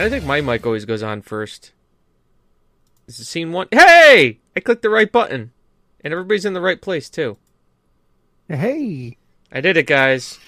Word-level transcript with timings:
And 0.00 0.06
I 0.06 0.08
think 0.08 0.24
my 0.24 0.40
mic 0.40 0.64
always 0.64 0.86
goes 0.86 1.02
on 1.02 1.20
first. 1.20 1.72
This 3.04 3.20
is 3.20 3.28
scene 3.28 3.52
one. 3.52 3.68
Hey! 3.70 4.38
I 4.56 4.60
clicked 4.60 4.80
the 4.80 4.88
right 4.88 5.12
button. 5.12 5.52
And 6.02 6.10
everybody's 6.14 6.46
in 6.46 6.54
the 6.54 6.60
right 6.62 6.80
place, 6.80 7.10
too. 7.10 7.36
Hey, 8.48 9.18
I 9.52 9.60
did 9.60 9.76
it, 9.76 9.86
guys. 9.86 10.38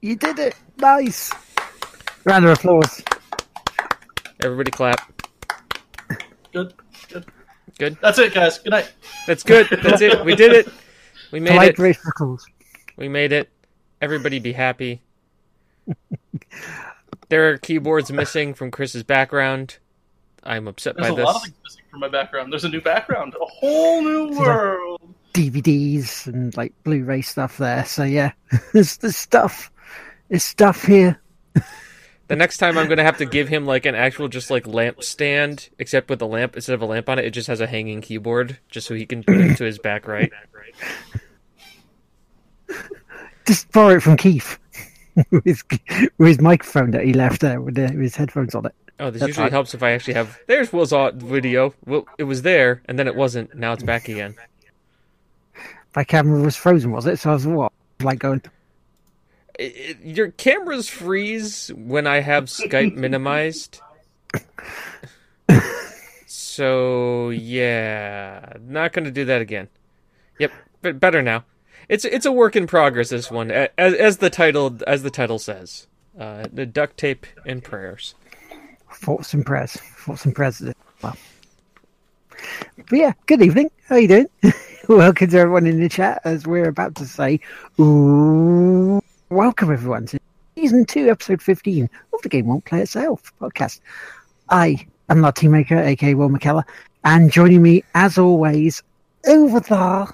you 0.00 0.16
did 0.16 0.38
it. 0.38 0.54
Nice. 0.78 1.34
Round 2.24 2.46
of 2.46 2.52
applause. 2.52 3.02
Everybody 4.42 4.70
clap. 4.70 5.00
Good. 6.50 6.72
Good. 7.10 7.26
Good. 7.78 7.98
That's 8.00 8.18
it, 8.18 8.32
guys. 8.32 8.58
Good 8.58 8.70
night. 8.70 8.90
That's 9.26 9.42
good. 9.42 9.68
That's 9.82 10.00
it. 10.00 10.24
We 10.24 10.34
did 10.34 10.54
it. 10.54 10.72
We 11.30 11.40
made 11.40 11.50
Polite 11.50 11.68
it. 11.72 11.78
race 11.78 12.00
applause. 12.08 12.46
We 12.96 13.06
made 13.06 13.32
it. 13.32 13.50
Everybody 14.00 14.38
be 14.38 14.52
happy. 14.54 15.02
There 17.28 17.50
are 17.50 17.58
keyboards 17.58 18.12
missing 18.12 18.54
from 18.54 18.70
Chris's 18.70 19.02
background. 19.02 19.78
I'm 20.42 20.68
upset 20.68 20.96
There's 20.96 21.08
by 21.08 21.14
this. 21.14 21.16
There's 21.16 21.24
a 21.24 21.32
lot 21.32 21.36
of 21.36 21.42
things 21.42 21.56
missing 21.64 21.84
from 21.90 22.00
my 22.00 22.08
background. 22.08 22.52
There's 22.52 22.64
a 22.64 22.68
new 22.68 22.80
background. 22.80 23.34
A 23.40 23.44
whole 23.44 24.02
new 24.02 24.38
world. 24.38 25.00
DVDs 25.32 26.26
and 26.26 26.56
like 26.56 26.72
Blu-ray 26.84 27.22
stuff 27.22 27.58
there. 27.58 27.84
So 27.84 28.04
yeah, 28.04 28.32
there's 28.72 28.96
there's 28.98 29.16
stuff. 29.16 29.70
There's 30.28 30.44
stuff 30.44 30.84
here. 30.84 31.20
The 32.26 32.36
next 32.36 32.56
time 32.56 32.78
I'm 32.78 32.88
gonna 32.88 33.02
have 33.04 33.18
to 33.18 33.26
give 33.26 33.48
him 33.48 33.66
like 33.66 33.84
an 33.84 33.94
actual 33.94 34.28
just 34.28 34.50
like 34.50 34.66
lamp 34.66 35.02
stand, 35.02 35.68
except 35.78 36.08
with 36.08 36.22
a 36.22 36.26
lamp 36.26 36.56
instead 36.56 36.74
of 36.74 36.82
a 36.82 36.86
lamp 36.86 37.08
on 37.08 37.18
it, 37.18 37.26
it 37.26 37.30
just 37.30 37.48
has 37.48 37.60
a 37.60 37.66
hanging 37.66 38.00
keyboard, 38.00 38.58
just 38.70 38.86
so 38.86 38.94
he 38.94 39.04
can 39.04 39.22
put 39.22 39.36
it 39.36 39.56
to 39.58 39.64
his 39.64 39.78
back 39.78 40.08
right. 40.08 40.32
Just 43.46 43.70
borrow 43.72 43.96
it 43.96 44.02
from 44.02 44.16
Keith. 44.16 44.58
with, 45.30 45.44
his, 45.44 45.62
with 46.18 46.28
his 46.28 46.40
microphone 46.40 46.90
that 46.92 47.04
he 47.04 47.12
left 47.12 47.40
there 47.40 47.60
with, 47.60 47.74
the, 47.74 47.82
with 47.82 48.00
his 48.00 48.16
headphones 48.16 48.54
on 48.54 48.66
it. 48.66 48.74
Oh, 49.00 49.10
this 49.10 49.20
That's 49.20 49.28
usually 49.28 49.50
helps 49.50 49.74
if 49.74 49.82
I 49.82 49.90
actually 49.92 50.14
have. 50.14 50.38
There's 50.46 50.72
Will's 50.72 50.92
video. 51.16 51.74
Well, 51.84 52.06
it 52.16 52.24
was 52.24 52.42
there, 52.42 52.82
and 52.86 52.98
then 52.98 53.08
it 53.08 53.16
wasn't. 53.16 53.54
Now 53.54 53.72
it's 53.72 53.82
back 53.82 54.08
again. 54.08 54.36
My 55.96 56.04
camera 56.04 56.40
was 56.40 56.56
frozen, 56.56 56.92
was 56.92 57.06
it? 57.06 57.18
So 57.18 57.30
I 57.30 57.32
was 57.34 57.46
what? 57.46 57.72
Like 58.00 58.18
going, 58.20 58.42
It- 59.58 59.76
it- 59.76 60.00
your 60.04 60.30
cameras 60.32 60.88
freeze 60.88 61.68
when 61.76 62.06
I 62.06 62.20
have 62.20 62.44
Skype 62.44 62.94
minimized. 62.96 63.80
So 66.26 67.30
yeah, 67.30 68.54
not 68.64 68.92
gonna 68.92 69.10
do 69.10 69.24
that 69.24 69.40
again. 69.40 69.68
Yep, 70.38 70.52
but 70.82 71.00
better 71.00 71.22
now. 71.22 71.44
It's 71.88 72.04
it's 72.04 72.24
a 72.24 72.32
work 72.32 72.56
in 72.56 72.66
progress. 72.66 73.10
This 73.10 73.30
one, 73.30 73.50
as 73.50 73.94
as 73.94 74.16
the 74.18 74.30
title 74.30 74.78
as 74.86 75.02
the 75.02 75.10
title 75.10 75.38
says, 75.38 75.86
uh, 76.18 76.46
the 76.52 76.64
duct 76.64 76.96
tape 76.96 77.26
and 77.44 77.62
prayers. 77.62 78.14
thoughts 78.92 79.34
and 79.34 79.44
prayers. 79.44 79.72
Thoughts 79.72 80.24
and 80.24 80.34
prayers. 80.34 80.62
Well. 81.02 81.16
But 82.88 82.98
yeah, 82.98 83.12
good 83.26 83.42
evening. 83.42 83.70
How 83.86 83.96
are 83.96 84.00
you 84.00 84.08
doing? 84.08 84.26
welcome 84.88 85.28
to 85.28 85.38
everyone 85.38 85.66
in 85.66 85.80
the 85.80 85.88
chat 85.88 86.22
as 86.24 86.46
we're 86.46 86.68
about 86.68 86.94
to 86.96 87.06
say, 87.06 87.40
ooh, 87.80 89.00
welcome 89.28 89.72
everyone 89.72 90.06
to 90.06 90.18
season 90.54 90.84
two, 90.84 91.08
episode 91.08 91.40
15 91.40 91.88
of 92.12 92.22
the 92.22 92.28
Game 92.28 92.46
Won't 92.46 92.64
Play 92.64 92.82
Itself 92.82 93.32
podcast. 93.40 93.80
I 94.48 94.86
am 95.08 95.32
team 95.32 95.52
maker, 95.52 95.78
aka 95.78 96.14
Will 96.14 96.28
McKellar, 96.28 96.64
and 97.04 97.30
joining 97.30 97.62
me 97.62 97.84
as 97.94 98.18
always 98.18 98.82
over 99.26 99.60
there, 99.60 100.06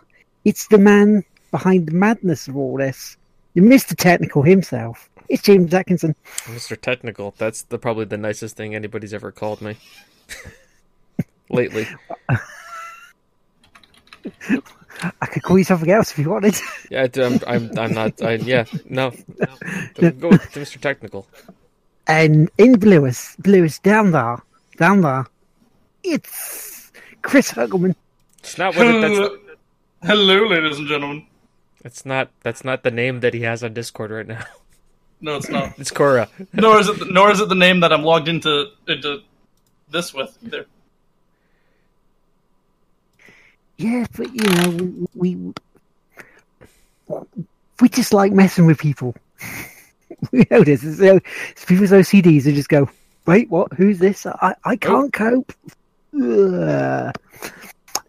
it's 0.44 0.69
the 0.69 0.78
man 0.78 1.25
behind 1.50 1.86
the 1.86 1.92
madness 1.92 2.48
of 2.48 2.56
all 2.56 2.76
this, 2.76 3.16
Mr. 3.56 3.96
Technical 3.96 4.42
himself. 4.42 5.08
It's 5.28 5.42
James 5.42 5.72
Atkinson. 5.72 6.16
Mr. 6.46 6.80
Technical. 6.80 7.34
That's 7.38 7.62
the 7.62 7.78
probably 7.78 8.04
the 8.04 8.16
nicest 8.16 8.56
thing 8.56 8.74
anybody's 8.74 9.14
ever 9.14 9.30
called 9.30 9.60
me. 9.60 9.76
Lately, 11.50 11.86
I 15.20 15.26
could 15.26 15.42
call 15.42 15.58
you 15.58 15.64
something 15.64 15.90
else 15.90 16.12
if 16.12 16.18
you 16.18 16.30
wanted. 16.30 16.56
yeah, 16.90 17.06
I'm 17.16 17.40
I'm, 17.46 17.78
I'm 17.78 17.92
not. 17.94 18.22
I, 18.22 18.34
yeah, 18.34 18.64
no, 18.88 19.12
no. 19.38 20.10
Go 20.10 20.28
with 20.28 20.42
Mr. 20.52 20.80
Technical. 20.80 21.26
and 22.06 22.50
in 22.58 22.78
Blues, 22.78 23.34
Blues 23.38 23.78
down 23.80 24.12
there, 24.12 24.38
down 24.78 25.00
there, 25.00 25.26
it's 26.04 26.92
Chris 27.22 27.52
Hurgleman. 27.52 27.94
It's 28.40 28.58
not 28.58 28.76
what 28.76 28.86
it, 28.86 29.00
that's. 29.00 29.14
Hello, 29.16 29.38
hello, 30.02 30.46
ladies 30.48 30.78
and 30.78 30.88
gentlemen. 30.88 31.26
That's 31.82 32.04
not 32.04 32.30
that's 32.42 32.64
not 32.64 32.82
the 32.82 32.91
name 32.91 33.20
that 33.20 33.34
he 33.34 33.42
has 33.42 33.64
on 33.64 33.74
Discord 33.74 34.10
right 34.10 34.26
now. 34.26 34.44
No, 35.22 35.36
it's 35.36 35.50
not. 35.50 35.78
It's 35.78 35.91
Cora. 35.91 36.30
nor 36.54 36.80
is 36.80 36.88
it. 36.88 37.12
Nor 37.12 37.30
is 37.30 37.41
it 37.41 37.50
the 37.50 37.54
name 37.54 37.80
that 37.80 37.92
I'm 37.92 38.02
logged 38.02 38.26
into 38.26 38.70
into 38.88 39.20
this 39.91 40.14
with 40.14 40.34
either. 40.42 40.64
Yeah, 43.76 44.06
but 44.16 44.34
you 44.34 44.42
know, 44.42 45.06
we 45.14 45.36
we, 47.06 47.18
we 47.80 47.88
just 47.91 48.14
like 48.14 48.32
messing 48.32 48.64
with 48.64 48.78
people. 48.78 49.14
we 50.32 50.47
know 50.50 50.64
this. 50.64 50.82
It's, 50.82 51.00
uh, 51.00 51.04
you 51.04 51.12
know, 51.12 51.20
people's 51.66 51.91
OCDs 51.91 52.44
who 52.44 52.52
just 52.52 52.70
go, 52.70 52.88
wait, 53.26 53.50
what? 53.50 53.72
Who's 53.74 53.98
this? 53.98 54.24
I 54.26 54.54
I 54.64 54.72
oh. 54.72 54.76
can't 54.78 55.12
cope. 55.12 55.52
Ugh. 56.14 57.14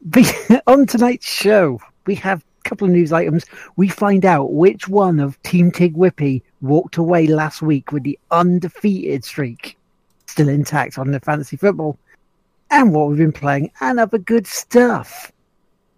But 0.03 0.63
on 0.67 0.87
tonight's 0.87 1.31
show, 1.31 1.79
we 2.05 2.15
have 2.15 2.39
a 2.39 2.43
couple 2.63 2.87
of 2.87 2.93
news 2.93 3.11
items. 3.11 3.45
We 3.75 3.87
find 3.89 4.25
out 4.25 4.53
which 4.53 4.87
one 4.87 5.19
of 5.19 5.41
Team 5.43 5.71
Tig 5.71 5.95
Whippy 5.95 6.41
walked 6.61 6.97
away 6.97 7.27
last 7.27 7.61
week 7.61 7.91
with 7.91 8.03
the 8.03 8.19
undefeated 8.31 9.25
streak 9.25 9.77
still 10.31 10.49
intact 10.49 10.97
on 10.97 11.11
the 11.11 11.19
fantasy 11.19 11.57
football, 11.57 11.97
and 12.69 12.93
what 12.93 13.09
we've 13.09 13.17
been 13.17 13.31
playing, 13.33 13.69
and 13.81 13.99
other 13.99 14.17
good 14.17 14.47
stuff. 14.47 15.31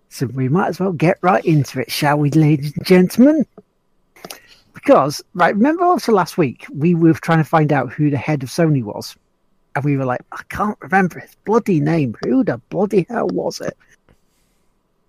So 0.09 0.25
we 0.27 0.49
might 0.49 0.67
as 0.67 0.79
well 0.79 0.91
get 0.91 1.17
right 1.21 1.43
into 1.45 1.79
it, 1.79 1.91
shall 1.91 2.17
we, 2.17 2.31
ladies 2.31 2.75
and 2.75 2.85
gentlemen? 2.85 3.45
Because, 4.73 5.23
right, 5.33 5.55
remember 5.55 5.83
also 5.83 6.11
last 6.11 6.37
week 6.37 6.65
we 6.73 6.95
were 6.95 7.13
trying 7.13 7.37
to 7.37 7.43
find 7.43 7.71
out 7.71 7.93
who 7.93 8.09
the 8.09 8.17
head 8.17 8.43
of 8.43 8.49
Sony 8.49 8.83
was, 8.83 9.15
and 9.75 9.85
we 9.85 9.97
were 9.97 10.05
like, 10.05 10.21
I 10.31 10.41
can't 10.49 10.77
remember 10.81 11.19
his 11.19 11.35
bloody 11.45 11.79
name. 11.79 12.15
Who 12.23 12.43
the 12.43 12.57
bloody 12.69 13.05
hell 13.07 13.27
was 13.27 13.61
it? 13.61 13.77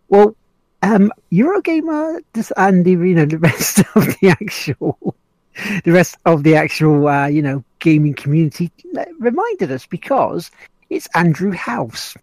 Well, 0.08 0.36
um, 0.84 1.12
Eurogamer 1.32 2.20
and 2.56 2.84
the, 2.84 2.90
you 2.90 3.14
know 3.14 3.26
the 3.26 3.38
rest 3.38 3.78
of 3.94 4.06
the 4.20 4.28
actual, 4.28 5.16
the 5.84 5.92
rest 5.92 6.16
of 6.26 6.42
the 6.42 6.54
actual, 6.54 7.08
uh, 7.08 7.26
you 7.26 7.42
know, 7.42 7.64
gaming 7.78 8.14
community 8.14 8.70
reminded 9.18 9.70
us 9.72 9.86
because 9.86 10.50
it's 10.90 11.08
Andrew 11.14 11.52
House 11.52 12.14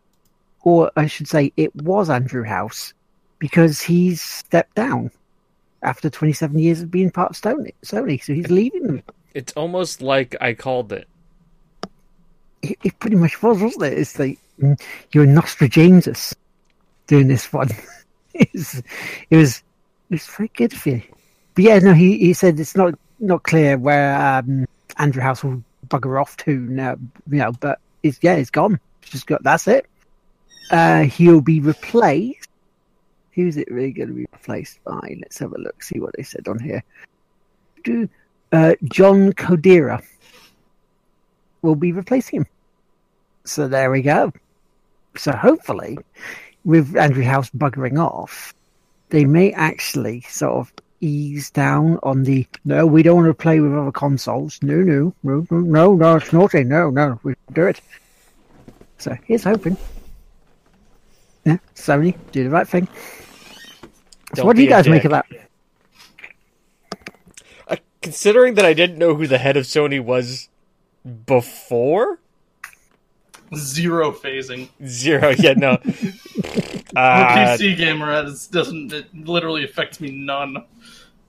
or 0.64 0.92
I 0.96 1.08
should 1.08 1.28
say, 1.28 1.52
it 1.58 1.76
was 1.76 2.10
Andrew 2.10 2.44
House, 2.44 2.94
because 3.40 3.82
he's 3.82 4.22
stepped 4.22 4.76
down 4.76 5.12
after 5.82 6.10
27 6.10 6.58
years 6.60 6.82
of 6.82 6.92
being 6.92 7.10
part 7.10 7.32
of 7.32 7.38
Sony. 7.38 7.74
Sony 7.84 8.24
so 8.24 8.34
he's 8.34 8.52
leaving 8.52 8.84
them. 8.84 9.04
It's 9.34 9.54
almost 9.54 10.02
like 10.02 10.36
I 10.40 10.54
called 10.54 10.92
it. 10.94 11.08
It, 12.62 12.78
it 12.84 13.00
pretty 13.00 13.16
much 13.16 13.42
was, 13.42 13.62
wasn't 13.62 13.86
it? 13.86 13.98
It's 13.98 14.20
like 14.20 14.38
mm, 14.62 14.80
you're 15.12 15.26
Nostradamus 15.26 16.36
doing 17.08 17.28
this 17.28 17.52
one. 17.52 17.70
it, 18.34 18.50
was, 18.54 18.84
it 19.30 19.38
was 19.38 19.64
it 20.10 20.16
was 20.16 20.28
very 20.28 20.52
good 20.56 20.74
for 20.74 20.90
you. 20.90 21.02
But 21.56 21.64
yeah, 21.64 21.80
no, 21.80 21.94
he, 21.94 22.18
he 22.18 22.34
said 22.34 22.60
it's 22.60 22.76
not 22.76 22.96
not 23.20 23.44
clear 23.44 23.78
where 23.78 24.20
um, 24.20 24.68
Andrew 24.98 25.22
House 25.22 25.44
will 25.44 25.64
bugger 25.88 26.20
off 26.20 26.38
to 26.38 26.58
now, 26.60 26.96
you 27.30 27.38
know, 27.38 27.52
but 27.60 27.80
it's 28.04 28.20
yeah, 28.22 28.36
it's 28.36 28.50
gone. 28.50 28.80
Just 29.02 29.28
got 29.28 29.44
that's 29.44 29.68
it. 29.68 29.86
Uh, 30.70 31.04
he'll 31.04 31.42
be 31.42 31.60
replaced. 31.60 32.48
Who's 33.34 33.58
it 33.58 33.72
really 33.72 33.92
going 33.92 34.10
to 34.10 34.14
be 34.14 34.28
replaced 34.34 34.84
by? 34.84 35.16
Let's 35.20 35.40
have 35.40 35.54
a 35.54 35.58
look, 35.58 35.84
see 35.84 36.00
what 36.00 36.16
they 36.18 36.24
said 36.24 36.48
on 36.48 36.60
here. 36.60 36.84
Do 37.84 38.10
uh, 38.52 38.76
John 38.84 39.34
Kodera 39.34 40.04
will 41.62 41.76
be 41.76 41.92
replacing 41.92 42.42
him. 42.42 42.48
So 43.46 43.68
there 43.68 43.92
we 43.92 44.02
go. 44.02 44.34
So 45.18 45.32
hopefully, 45.32 45.98
with 46.64 46.96
Andrew 46.96 47.24
House 47.24 47.50
buggering 47.52 48.00
off, 48.00 48.54
they 49.10 49.26
may 49.26 49.52
actually 49.54 50.22
sort 50.22 50.54
of 50.54 50.74
ease 51.02 51.50
down 51.50 51.98
on 52.04 52.24
the 52.24 52.46
no, 52.64 52.86
we 52.86 53.02
don't 53.04 53.16
want 53.18 53.28
to 53.28 53.34
play 53.34 53.60
with 53.60 53.74
other 53.74 53.92
consoles. 53.92 54.60
No, 54.62 54.76
no, 54.76 55.14
no, 55.24 55.46
no, 55.50 55.60
no, 55.60 55.96
no, 55.96 56.16
it's 56.18 56.32
naughty. 56.32 56.64
No, 56.64 56.90
no, 56.90 57.20
we 57.24 57.34
do 57.54 57.66
it. 57.68 57.82
So 59.00 59.18
here's 59.26 59.44
hoping. 59.44 59.78
Yeah, 61.46 61.58
Sony, 61.76 62.16
do 62.32 62.44
the 62.44 62.50
right 62.52 62.68
thing. 62.68 62.88
So 64.36 64.36
Don't 64.36 64.46
what 64.46 64.56
do 64.56 64.62
you 64.62 64.68
be 64.68 64.74
a 64.74 64.76
guys 64.78 64.88
make 64.88 65.06
of 65.06 65.12
that? 65.12 65.26
Uh, 67.68 67.78
considering 68.04 68.54
that 68.56 68.66
I 68.66 68.74
didn't 68.74 69.00
know 69.00 69.16
who 69.16 69.26
the 69.26 69.40
head 69.40 69.58
of 69.58 69.66
Sony 69.66 70.00
was 70.00 70.50
before, 71.26 72.20
Zero 73.56 74.12
phasing. 74.12 74.70
zero. 74.86 75.32
Yeah, 75.38 75.54
no. 75.54 75.78
I'm 76.96 76.96
a 76.96 77.00
Uh, 77.00 77.58
PC 77.58 77.78
gamer. 77.78 78.12
It 78.26 78.48
doesn't. 78.52 78.94
It 78.94 79.06
literally 79.16 79.64
affects 79.64 80.00
me 80.00 80.12
none. 80.12 80.66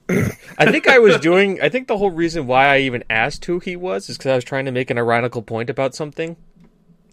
I 0.09 0.71
think 0.71 0.89
I 0.89 0.99
was 0.99 1.19
doing. 1.21 1.61
I 1.63 1.69
think 1.69 1.89
the 1.89 1.97
whole 1.97 2.11
reason 2.11 2.47
why 2.47 2.67
I 2.67 2.79
even 2.81 3.05
asked 3.09 3.45
who 3.47 3.61
he 3.61 3.77
was 3.77 4.11
is 4.11 4.19
because 4.19 4.33
I 4.33 4.35
was 4.35 4.45
trying 4.45 4.65
to 4.67 4.73
make 4.73 4.91
an 4.91 4.99
ironical 4.99 5.43
point 5.43 5.71
about 5.71 5.95
something. 5.95 6.37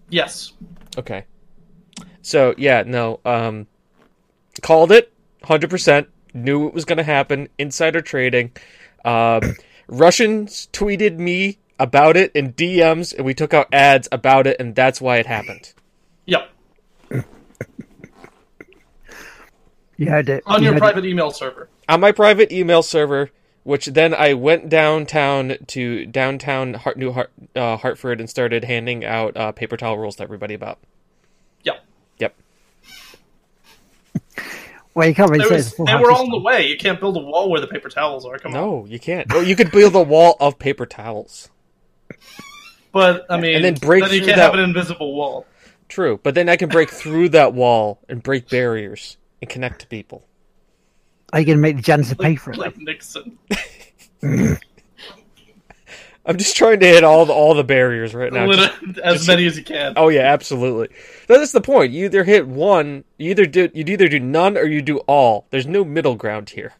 Yes. 0.10 0.54
Okay. 0.98 1.26
So 2.22 2.54
yeah, 2.58 2.84
no. 2.86 3.20
Um, 3.26 3.68
called 4.62 4.92
it. 4.92 5.14
Hundred 5.44 5.70
percent. 5.70 6.10
Knew 6.34 6.68
it 6.68 6.74
was 6.74 6.86
going 6.86 6.98
to 6.98 7.04
happen. 7.04 7.48
Insider 7.58 8.02
trading. 8.02 8.52
Um, 9.06 9.56
Russians 9.88 10.68
tweeted 10.74 11.18
me 11.18 11.60
about 11.80 12.18
it 12.18 12.32
in 12.34 12.54
DMs, 12.54 13.16
and 13.16 13.26
we 13.26 13.34
took 13.34 13.54
out 13.54 13.68
ads 13.72 14.08
about 14.12 14.46
it, 14.46 14.58
and 14.60 14.76
that's 14.76 15.00
why 15.00 15.18
it 15.18 15.26
happened. 15.26 15.74
Yep. 16.26 16.50
You 20.00 20.10
heard 20.10 20.30
it. 20.30 20.44
On 20.46 20.60
you 20.62 20.66
your 20.66 20.74
heard 20.76 20.80
private 20.80 21.06
email 21.06 21.30
server. 21.32 21.68
on 21.90 22.00
my 22.00 22.12
private 22.14 22.52
email 22.54 22.82
server, 22.82 23.32
which 23.64 23.88
then 23.88 24.14
I 24.14 24.34
went 24.34 24.70
downtown 24.70 25.58
to 25.68 26.06
downtown 26.06 26.74
Hart, 26.76 26.98
New 26.98 27.12
Hart, 27.12 27.32
uh, 27.56 27.76
Hartford 27.76 28.20
and 28.22 28.30
started 28.30 28.64
handing 28.64 29.04
out 29.04 29.36
uh, 29.36 29.52
paper 29.52 29.76
towel 29.76 29.98
rolls 29.98 30.16
to 30.16 30.24
everybody 30.24 30.54
about. 30.54 30.80
Yep. 31.64 31.84
Yep. 32.20 32.36
It. 34.38 34.44
Well, 34.96 35.08
you 35.08 35.14
can't 35.14 35.30
really 35.30 35.44
They, 35.44 35.50
say 35.50 35.56
was, 35.56 35.66
it's 35.68 35.74
a 35.74 35.78
full 35.78 35.86
they 35.86 35.96
were 35.96 36.06
system. 36.10 36.26
on 36.26 36.30
the 36.32 36.40
way. 36.40 36.68
You 36.68 36.76
can't 36.78 37.00
build 37.00 37.16
a 37.16 37.20
wall 37.20 37.50
where 37.50 37.62
the 37.62 37.68
paper 37.68 37.90
towels 37.90 38.26
are. 38.26 38.38
Come 38.40 38.54
on. 38.56 38.62
No, 38.62 38.86
you 38.86 39.00
can't. 39.00 39.32
Well, 39.32 39.44
you 39.44 39.56
could 39.56 39.72
build 39.72 39.96
a 39.96 40.02
wall 40.02 40.36
of 40.40 40.58
paper 40.60 40.86
towels. 40.88 41.50
But 42.92 43.26
I 43.30 43.40
mean, 43.40 43.56
And 43.56 43.64
then 43.64 43.76
break 43.76 44.04
you 44.06 44.10
through 44.10 44.18
can't 44.26 44.38
that- 44.38 44.38
have 44.38 44.54
an 44.56 44.62
invisible 44.62 45.14
wall. 45.14 45.46
True, 45.90 46.20
but 46.24 46.36
then 46.36 46.50
I 46.50 46.56
can 46.56 46.70
break 46.70 46.90
through 46.90 47.30
that 47.30 47.54
wall 47.54 48.00
and 48.10 48.22
break 48.24 48.50
barriers 48.50 49.18
and 49.42 49.50
connect 49.50 49.82
to 49.82 49.88
people. 49.88 50.26
Are 51.32 51.40
you 51.40 51.46
going 51.46 51.58
to 51.58 51.62
make 51.62 51.76
the 51.76 51.82
janitor 51.82 52.16
pay 52.16 52.36
for 52.36 52.52
it? 52.52 52.58
Like 52.58 52.78
Nixon. 52.78 53.38
I'm 56.26 56.38
just 56.38 56.56
trying 56.58 56.80
to 56.82 56.86
hit 56.86 57.04
all 57.04 57.26
the 57.26 57.34
all 57.34 57.56
the 57.56 57.64
barriers 57.64 58.14
right 58.14 58.32
now. 58.32 58.52
Just- 58.52 59.00
as 59.04 59.28
many 59.28 59.46
as 59.46 59.58
you 59.58 59.64
can. 59.64 59.94
oh 59.96 60.10
yeah, 60.10 60.22
absolutely. 60.22 60.96
That's 61.28 61.52
the 61.52 61.62
point. 61.62 61.92
You 61.92 62.06
either 62.06 62.24
hit 62.24 62.48
one, 62.48 63.04
you 63.18 63.32
either 63.32 63.46
do 63.46 63.70
you 63.74 63.84
either 63.88 64.08
do 64.08 64.20
none 64.20 64.58
or 64.58 64.66
you 64.66 64.82
do 64.82 64.98
all. 65.00 65.48
There's 65.50 65.66
no 65.66 65.84
middle 65.84 66.16
ground 66.16 66.52
here. 66.52 66.74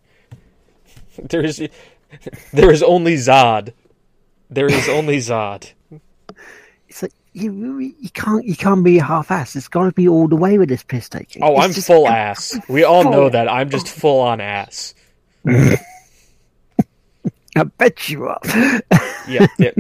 There 1.18 1.44
is 1.44 1.58
there 2.54 2.72
is 2.72 2.84
only 2.84 3.16
Zod. 3.16 3.74
There 4.50 4.68
is 4.68 4.88
only 4.90 5.18
Zod. 5.18 5.74
It's 7.34 7.44
like 7.44 7.52
you, 7.54 7.94
you 8.00 8.10
can't 8.12 8.46
you 8.46 8.56
can't 8.56 8.84
be 8.84 8.98
half-assed. 8.98 9.56
It's 9.56 9.68
got 9.68 9.86
to 9.86 9.92
be 9.92 10.08
all 10.08 10.28
the 10.28 10.36
way 10.36 10.58
with 10.58 10.70
this 10.70 10.84
piss 10.84 11.08
taking. 11.10 11.44
Oh, 11.44 11.54
It's 11.58 11.66
I'm 11.66 11.74
just- 11.74 11.88
full 11.88 12.08
ass. 12.08 12.58
We 12.68 12.84
all 12.84 13.04
know 13.04 13.30
that. 13.30 13.50
I'm 13.52 13.70
just 13.70 13.88
full 13.88 14.22
on 14.22 14.42
ass. 14.42 14.94
I 17.56 17.64
bet 17.78 18.10
you 18.10 18.28
are. 18.28 18.40
Yeah. 19.28 19.46
yeah. 19.60 19.72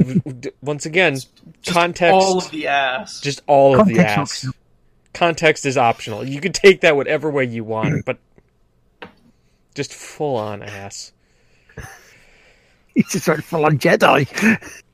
Once 0.62 0.86
again, 0.86 1.18
context. 1.66 2.13
All 2.13 2.38
of 2.38 2.51
the 2.51 2.68
ass. 2.68 3.19
just 3.19 3.42
all 3.48 3.80
of 3.80 3.88
the 3.88 3.98
ass. 4.00 4.19
optional. 4.19 4.54
Context 5.16 5.66
is 5.66 5.75
optional. 5.75 6.24
You 6.24 6.40
can 6.40 6.51
take 6.54 6.81
that 6.81 6.96
whatever 6.96 7.31
way 7.31 7.46
you 7.46 7.63
want, 7.63 8.06
but 8.06 8.19
just 9.74 9.92
full 9.92 10.36
on 10.36 10.62
ass. 10.62 11.13
He's 12.94 13.10
just 13.12 13.25
sort 13.25 13.40
of 13.40 13.46
full 13.46 13.66
on 13.66 13.80
Jedi. 13.80 14.28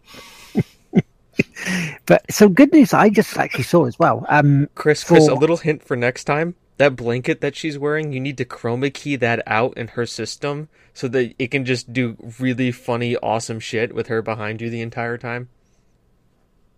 but 2.06 2.23
so 2.31 2.47
good 2.50 2.71
news 2.71 2.94
I 2.94 3.09
just 3.09 3.35
actually 3.38 3.63
saw 3.63 3.85
as 3.85 3.97
well. 4.00 4.25
Um, 4.29 4.69
Chris, 4.75 5.03
Chris, 5.03 5.27
a 5.27 5.33
little 5.33 5.57
hint 5.57 5.83
for 5.83 5.95
next 5.95 6.23
time. 6.25 6.56
That 6.77 6.95
blanket 6.97 7.39
that 7.41 7.56
she's 7.56 7.77
wearing, 7.79 8.12
you 8.12 8.19
need 8.19 8.38
to 8.38 8.45
chroma 8.45 8.94
key 8.94 9.15
that 9.15 9.41
out 9.47 9.77
in 9.77 9.88
her 9.89 10.06
system 10.06 10.67
so 10.94 11.07
that 11.07 11.33
it 11.39 11.50
can 11.50 11.63
just 11.63 11.94
do 11.94 12.17
really 12.39 12.71
funny, 12.73 13.15
awesome 13.17 13.59
shit 13.62 13.95
with 13.95 14.07
her 14.07 14.21
behind 14.21 14.59
you 14.59 14.69
the 14.69 14.81
entire 14.81 15.17
time. 15.17 15.47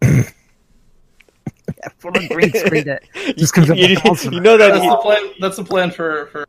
yeah, 0.04 0.22
full 1.98 2.16
on 2.16 2.28
green 2.28 2.52
screen 2.54 2.88
it. 2.88 3.04
Just 3.38 3.54
comes 3.54 3.70
up 3.70 3.78
you, 3.78 3.98
with 4.04 4.26
you 4.26 4.40
know 4.40 4.58
that 4.58 4.72
That's 4.74 4.84
you- 4.84 4.90
the 4.92 4.98
plan. 4.98 5.24
That's 5.40 5.58
the 5.58 5.64
plan 5.64 5.92
for 5.92 6.28
for 6.28 6.48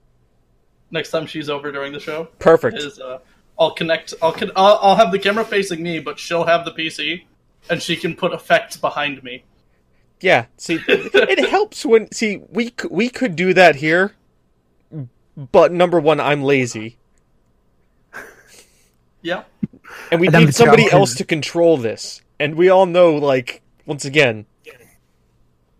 next 0.90 1.10
time 1.10 1.26
she's 1.26 1.48
over 1.50 1.72
during 1.72 1.92
the 1.92 2.00
show. 2.00 2.28
perfect. 2.38 2.76
Is 2.78 3.00
uh, 3.00 3.18
I'll 3.58 3.72
connect. 3.72 4.14
I'll, 4.22 4.32
con- 4.32 4.52
I'll 4.56 4.78
I'll 4.82 4.96
have 4.96 5.10
the 5.10 5.18
camera 5.18 5.44
facing 5.44 5.82
me, 5.82 5.98
but 6.00 6.18
she'll 6.18 6.44
have 6.44 6.64
the 6.64 6.72
PC, 6.72 7.24
and 7.70 7.82
she 7.82 7.96
can 7.96 8.14
put 8.14 8.32
effects 8.32 8.76
behind 8.76 9.22
me. 9.22 9.44
Yeah, 10.20 10.46
see, 10.56 10.80
it 10.88 11.48
helps 11.48 11.84
when 11.86 12.10
see 12.12 12.42
we 12.48 12.72
we 12.90 13.08
could 13.08 13.36
do 13.36 13.54
that 13.54 13.76
here, 13.76 14.14
but 15.36 15.72
number 15.72 16.00
one, 16.00 16.18
I'm 16.20 16.42
lazy, 16.42 16.98
Yeah. 19.22 19.44
and 20.10 20.20
we 20.20 20.28
And 20.28 20.36
need 20.46 20.54
somebody 20.54 20.84
job 20.84 20.92
else 20.94 21.14
to 21.16 21.24
control 21.24 21.76
this. 21.76 22.22
And 22.40 22.54
we 22.56 22.68
all 22.68 22.86
know, 22.86 23.14
like 23.16 23.62
once 23.86 24.04
again, 24.04 24.46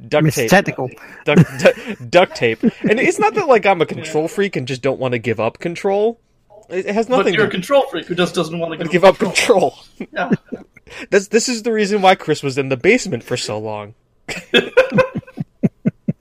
duct 0.07 0.27
Mr. 0.27 0.35
tape, 0.35 0.51
Technical. 0.51 0.91
duct, 1.25 1.43
du- 1.59 1.97
duct 2.09 2.37
tape. 2.37 2.63
And 2.63 2.99
it's 3.01 3.19
not 3.19 3.35
that 3.35 3.47
like 3.49 3.67
I'm 3.67 3.81
a 3.81 3.87
control 3.87 4.29
freak 4.29 4.57
and 4.57 4.67
just 4.69 4.83
don't 4.83 4.99
want 5.01 5.13
to 5.13 5.19
give 5.19 5.39
up 5.41 5.59
control. 5.59 6.21
It 6.69 6.87
it 6.87 6.95
has 6.95 7.07
But 7.07 7.19
nothing 7.19 7.35
you're 7.35 7.47
a 7.47 7.51
control 7.51 7.83
freak 7.91 8.07
who 8.07 8.15
just 8.15 8.35
doesn't 8.35 8.59
want 8.59 8.73
to 8.73 8.79
give, 8.79 8.91
give 8.91 9.05
up 9.05 9.19
control. 9.19 9.79
Yeah. 10.13 10.31
That's 11.11 11.29
this 11.29 11.49
is 11.49 11.63
the 11.65 11.73
reason 11.73 12.01
why 12.01 12.15
Chris 12.15 12.43
was 12.43 12.57
in 12.57 12.71
the 12.71 12.77
basement 12.77 13.23
for 13.23 13.37
so 13.37 13.59
long. 13.59 13.95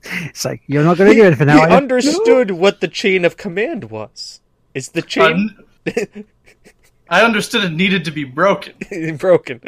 It's 0.10 0.46
like 0.46 0.62
you're 0.68 0.84
not 0.84 0.98
going 0.98 1.10
to 1.10 1.16
do 1.16 1.28
it 1.28 1.36
for 1.36 1.44
now. 1.46 1.58
he 1.58 1.64
are 1.64 1.70
you? 1.70 1.76
understood 1.76 2.52
what 2.52 2.80
the 2.80 2.88
chain 2.88 3.26
of 3.26 3.36
command 3.36 3.86
was. 3.90 4.40
It's 4.74 4.88
the 4.88 5.02
chain. 5.02 5.56
Un- 5.86 6.26
I 7.10 7.24
understood 7.24 7.64
it 7.66 7.74
needed 7.74 8.06
to 8.06 8.12
be 8.12 8.24
broken. 8.24 8.74
broken. 9.18 9.62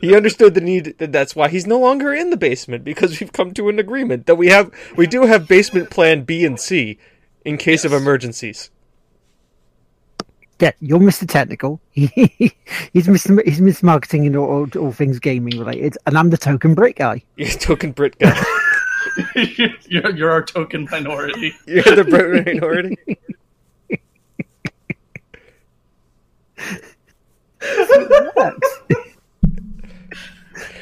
he 0.00 0.14
understood 0.14 0.54
the 0.54 0.60
need. 0.60 0.96
That's 0.98 1.34
why 1.34 1.48
he's 1.48 1.66
no 1.66 1.78
longer 1.78 2.12
in 2.12 2.30
the 2.30 2.36
basement 2.36 2.84
because 2.84 3.18
we've 3.18 3.32
come 3.32 3.52
to 3.54 3.68
an 3.68 3.78
agreement 3.78 4.26
that 4.26 4.36
we 4.36 4.48
have. 4.48 4.70
We 4.96 5.06
do 5.06 5.22
have 5.22 5.48
basement 5.48 5.90
plan 5.90 6.22
B 6.22 6.44
and 6.44 6.58
C 6.58 6.98
in 7.44 7.56
case 7.56 7.84
of 7.84 7.92
emergencies. 7.92 8.70
Yeah, 10.60 10.72
you're 10.80 10.98
Mr. 11.00 11.26
Technical. 11.26 11.80
he's 11.92 12.10
Mr. 13.06 13.42
He's 13.46 13.60
Mr. 13.60 13.82
Marketing 13.82 14.26
and 14.26 14.36
all, 14.36 14.68
all 14.78 14.92
things 14.92 15.18
gaming 15.18 15.58
related, 15.58 15.96
and 16.06 16.18
I'm 16.18 16.28
the 16.30 16.36
token 16.36 16.74
Brit 16.74 16.96
guy. 16.96 17.22
You're 17.36 17.48
a 17.48 17.52
token 17.52 17.92
Brit 17.92 18.18
guy. 18.18 18.38
you're, 19.86 20.14
you're 20.14 20.30
our 20.30 20.44
token 20.44 20.86
minority. 20.90 21.54
You're 21.66 21.82
the 21.82 22.04
Brit 22.04 22.46
minority. 22.46 22.98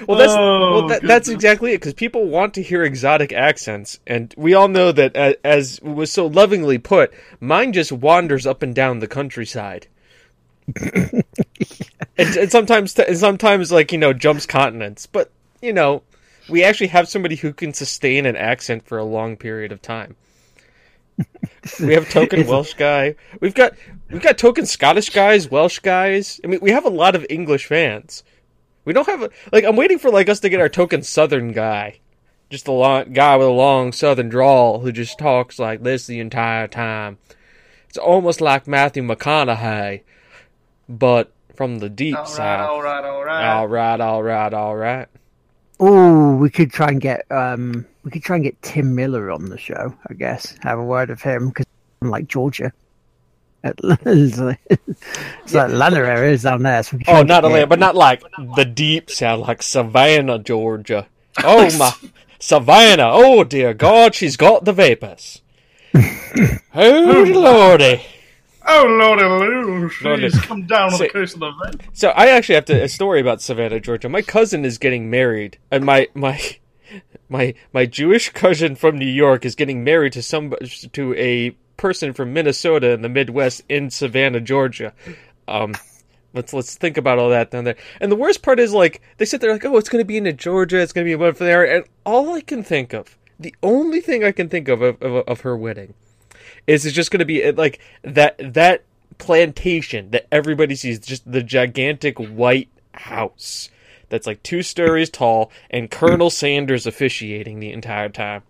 Well, 0.06 0.18
that's 0.18 0.32
Oh, 0.32 0.72
well, 0.72 0.88
that, 0.88 1.02
that's 1.02 1.28
exactly 1.28 1.72
it 1.72 1.78
because 1.78 1.94
people 1.94 2.26
want 2.26 2.54
to 2.54 2.62
hear 2.62 2.84
exotic 2.84 3.32
accents, 3.32 3.98
and 4.06 4.34
we 4.36 4.54
all 4.54 4.68
know 4.68 4.92
that 4.92 5.16
as, 5.16 5.36
as 5.44 5.80
was 5.82 6.12
so 6.12 6.26
lovingly 6.26 6.78
put, 6.78 7.12
mine 7.40 7.72
just 7.72 7.92
wanders 7.92 8.46
up 8.46 8.62
and 8.62 8.74
down 8.74 9.00
the 9.00 9.08
countryside, 9.08 9.86
and, 10.80 11.24
and 12.18 12.50
sometimes 12.50 12.98
and 12.98 13.18
sometimes 13.18 13.72
like 13.72 13.92
you 13.92 13.98
know 13.98 14.12
jumps 14.12 14.46
continents, 14.46 15.06
but 15.06 15.30
you 15.60 15.72
know 15.72 16.02
we 16.48 16.64
actually 16.64 16.88
have 16.88 17.08
somebody 17.08 17.36
who 17.36 17.52
can 17.52 17.72
sustain 17.74 18.26
an 18.26 18.36
accent 18.36 18.86
for 18.86 18.98
a 18.98 19.04
long 19.04 19.36
period 19.36 19.72
of 19.72 19.82
time. 19.82 20.16
We 21.80 21.94
have 21.94 22.08
token 22.10 22.46
Welsh 22.48 22.74
guy. 22.74 23.16
We've 23.40 23.54
got 23.54 23.74
we've 24.10 24.22
got 24.22 24.38
token 24.38 24.66
Scottish 24.66 25.10
guys, 25.10 25.50
Welsh 25.50 25.80
guys. 25.80 26.40
I 26.44 26.46
mean, 26.46 26.60
we 26.62 26.70
have 26.70 26.84
a 26.84 26.90
lot 26.90 27.14
of 27.14 27.26
English 27.28 27.66
fans. 27.66 28.22
We 28.88 28.94
don't 28.94 29.06
have 29.06 29.22
a, 29.22 29.30
like 29.52 29.64
I'm 29.64 29.76
waiting 29.76 29.98
for 29.98 30.10
like 30.10 30.30
us 30.30 30.40
to 30.40 30.48
get 30.48 30.60
our 30.62 30.68
token 30.70 31.02
Southern 31.02 31.52
guy, 31.52 32.00
just 32.48 32.68
a 32.68 32.72
long 32.72 33.12
guy 33.12 33.36
with 33.36 33.46
a 33.46 33.50
long 33.50 33.92
Southern 33.92 34.30
drawl 34.30 34.80
who 34.80 34.92
just 34.92 35.18
talks 35.18 35.58
like 35.58 35.82
this 35.82 36.06
the 36.06 36.20
entire 36.20 36.66
time. 36.68 37.18
It's 37.90 37.98
almost 37.98 38.40
like 38.40 38.66
Matthew 38.66 39.02
McConaughey, 39.02 40.04
but 40.88 41.30
from 41.54 41.80
the 41.80 41.90
deep 41.90 42.16
All 42.16 42.22
right, 42.22 42.30
south. 42.30 42.70
all 42.70 42.80
right, 42.80 43.04
all 43.04 43.22
right. 43.22 43.44
all 43.52 43.68
right, 43.68 44.00
all 44.00 44.22
right, 44.22 44.54
all 44.54 44.76
right. 44.76 45.08
Oh, 45.78 46.36
we 46.36 46.48
could 46.48 46.72
try 46.72 46.88
and 46.88 46.98
get 46.98 47.30
um, 47.30 47.84
we 48.04 48.10
could 48.10 48.22
try 48.22 48.36
and 48.36 48.44
get 48.46 48.62
Tim 48.62 48.94
Miller 48.94 49.30
on 49.30 49.50
the 49.50 49.58
show. 49.58 49.94
I 50.08 50.14
guess 50.14 50.56
have 50.62 50.78
a 50.78 50.82
word 50.82 51.10
of 51.10 51.20
him 51.20 51.48
because 51.48 51.66
I'm 52.00 52.08
like 52.08 52.26
Georgia. 52.26 52.72
It's 53.64 54.38
like, 54.38 54.60
it's 54.70 55.54
like 55.54 55.70
Atlanta 55.70 55.98
areas 55.98 56.42
down 56.42 56.62
there. 56.62 56.82
So 56.82 56.96
we 56.96 57.04
could 57.04 57.06
try 57.06 57.16
Oh, 57.16 57.20
and 57.20 57.28
not 57.28 57.42
get- 57.42 57.46
Atlanta, 57.48 57.66
but 57.66 57.78
not 57.78 57.94
like 57.96 58.22
the 58.56 58.64
deep 58.64 59.10
south, 59.10 59.46
like 59.46 59.62
Savannah, 59.62 60.38
Georgia. 60.38 61.06
Oh 61.44 61.68
my, 61.78 61.92
Savannah! 62.40 63.10
Oh 63.12 63.44
dear 63.44 63.72
God, 63.72 64.14
she's 64.14 64.36
got 64.36 64.64
the 64.64 64.72
vapors. 64.72 65.40
oh 66.74 67.24
lordy! 67.28 68.02
Oh 68.66 68.84
lordy, 68.88 69.22
loo, 69.22 69.90
Lordy. 70.02 70.30
she's 70.30 70.40
come 70.40 70.66
down 70.66 70.92
on 70.92 70.98
the 70.98 71.08
coast 71.08 71.34
of 71.34 71.40
the 71.40 71.52
vent. 71.64 71.82
So 71.92 72.08
I 72.10 72.26
actually 72.28 72.56
have 72.56 72.64
to 72.66 72.82
a 72.82 72.88
story 72.88 73.20
about 73.20 73.40
Savannah, 73.40 73.80
Georgia. 73.80 74.08
My 74.08 74.22
cousin 74.22 74.64
is 74.64 74.78
getting 74.78 75.08
married, 75.10 75.58
and 75.70 75.84
my 75.84 76.08
my 76.14 76.40
my 77.28 77.54
my 77.72 77.86
Jewish 77.86 78.30
cousin 78.30 78.74
from 78.74 78.98
New 78.98 79.06
York 79.06 79.44
is 79.44 79.54
getting 79.54 79.84
married 79.84 80.12
to 80.14 80.22
some 80.22 80.54
to 80.92 81.14
a 81.14 81.56
person 81.78 82.12
from 82.12 82.34
Minnesota 82.34 82.90
in 82.90 83.00
the 83.00 83.08
Midwest 83.08 83.62
in 83.70 83.88
Savannah, 83.88 84.40
Georgia. 84.40 84.92
Um, 85.48 85.74
let's 86.34 86.52
let's 86.52 86.76
think 86.76 86.98
about 86.98 87.18
all 87.18 87.30
that 87.30 87.50
down 87.50 87.64
there. 87.64 87.76
And 88.00 88.12
the 88.12 88.16
worst 88.16 88.42
part 88.42 88.60
is 88.60 88.74
like 88.74 89.00
they 89.16 89.24
sit 89.24 89.40
there 89.40 89.52
like, 89.52 89.64
oh, 89.64 89.78
it's 89.78 89.88
going 89.88 90.02
to 90.02 90.06
be 90.06 90.18
in 90.18 90.36
Georgia, 90.36 90.78
it's 90.78 90.92
going 90.92 91.06
to 91.06 91.10
be 91.10 91.14
one 91.14 91.32
from 91.32 91.46
there, 91.46 91.64
and 91.64 91.84
all 92.04 92.34
I 92.34 92.42
can 92.42 92.62
think 92.62 92.92
of, 92.92 93.16
the 93.40 93.54
only 93.62 94.02
thing 94.02 94.22
I 94.22 94.32
can 94.32 94.50
think 94.50 94.68
of 94.68 94.82
of, 94.82 95.02
of, 95.02 95.26
of 95.26 95.40
her 95.40 95.56
wedding, 95.56 95.94
is 96.66 96.84
it's 96.84 96.94
just 96.94 97.10
going 97.10 97.20
to 97.20 97.24
be 97.24 97.50
like 97.52 97.80
that 98.02 98.36
that 98.38 98.84
plantation 99.16 100.10
that 100.10 100.26
everybody 100.30 100.74
sees, 100.74 100.98
just 100.98 101.30
the 101.30 101.42
gigantic 101.42 102.18
white 102.18 102.68
house 102.92 103.70
that's 104.08 104.26
like 104.26 104.42
two 104.42 104.62
stories 104.62 105.10
tall, 105.10 105.50
and 105.70 105.90
Colonel 105.90 106.30
Sanders 106.30 106.86
officiating 106.86 107.60
the 107.60 107.72
entire 107.72 108.08
time. 108.08 108.42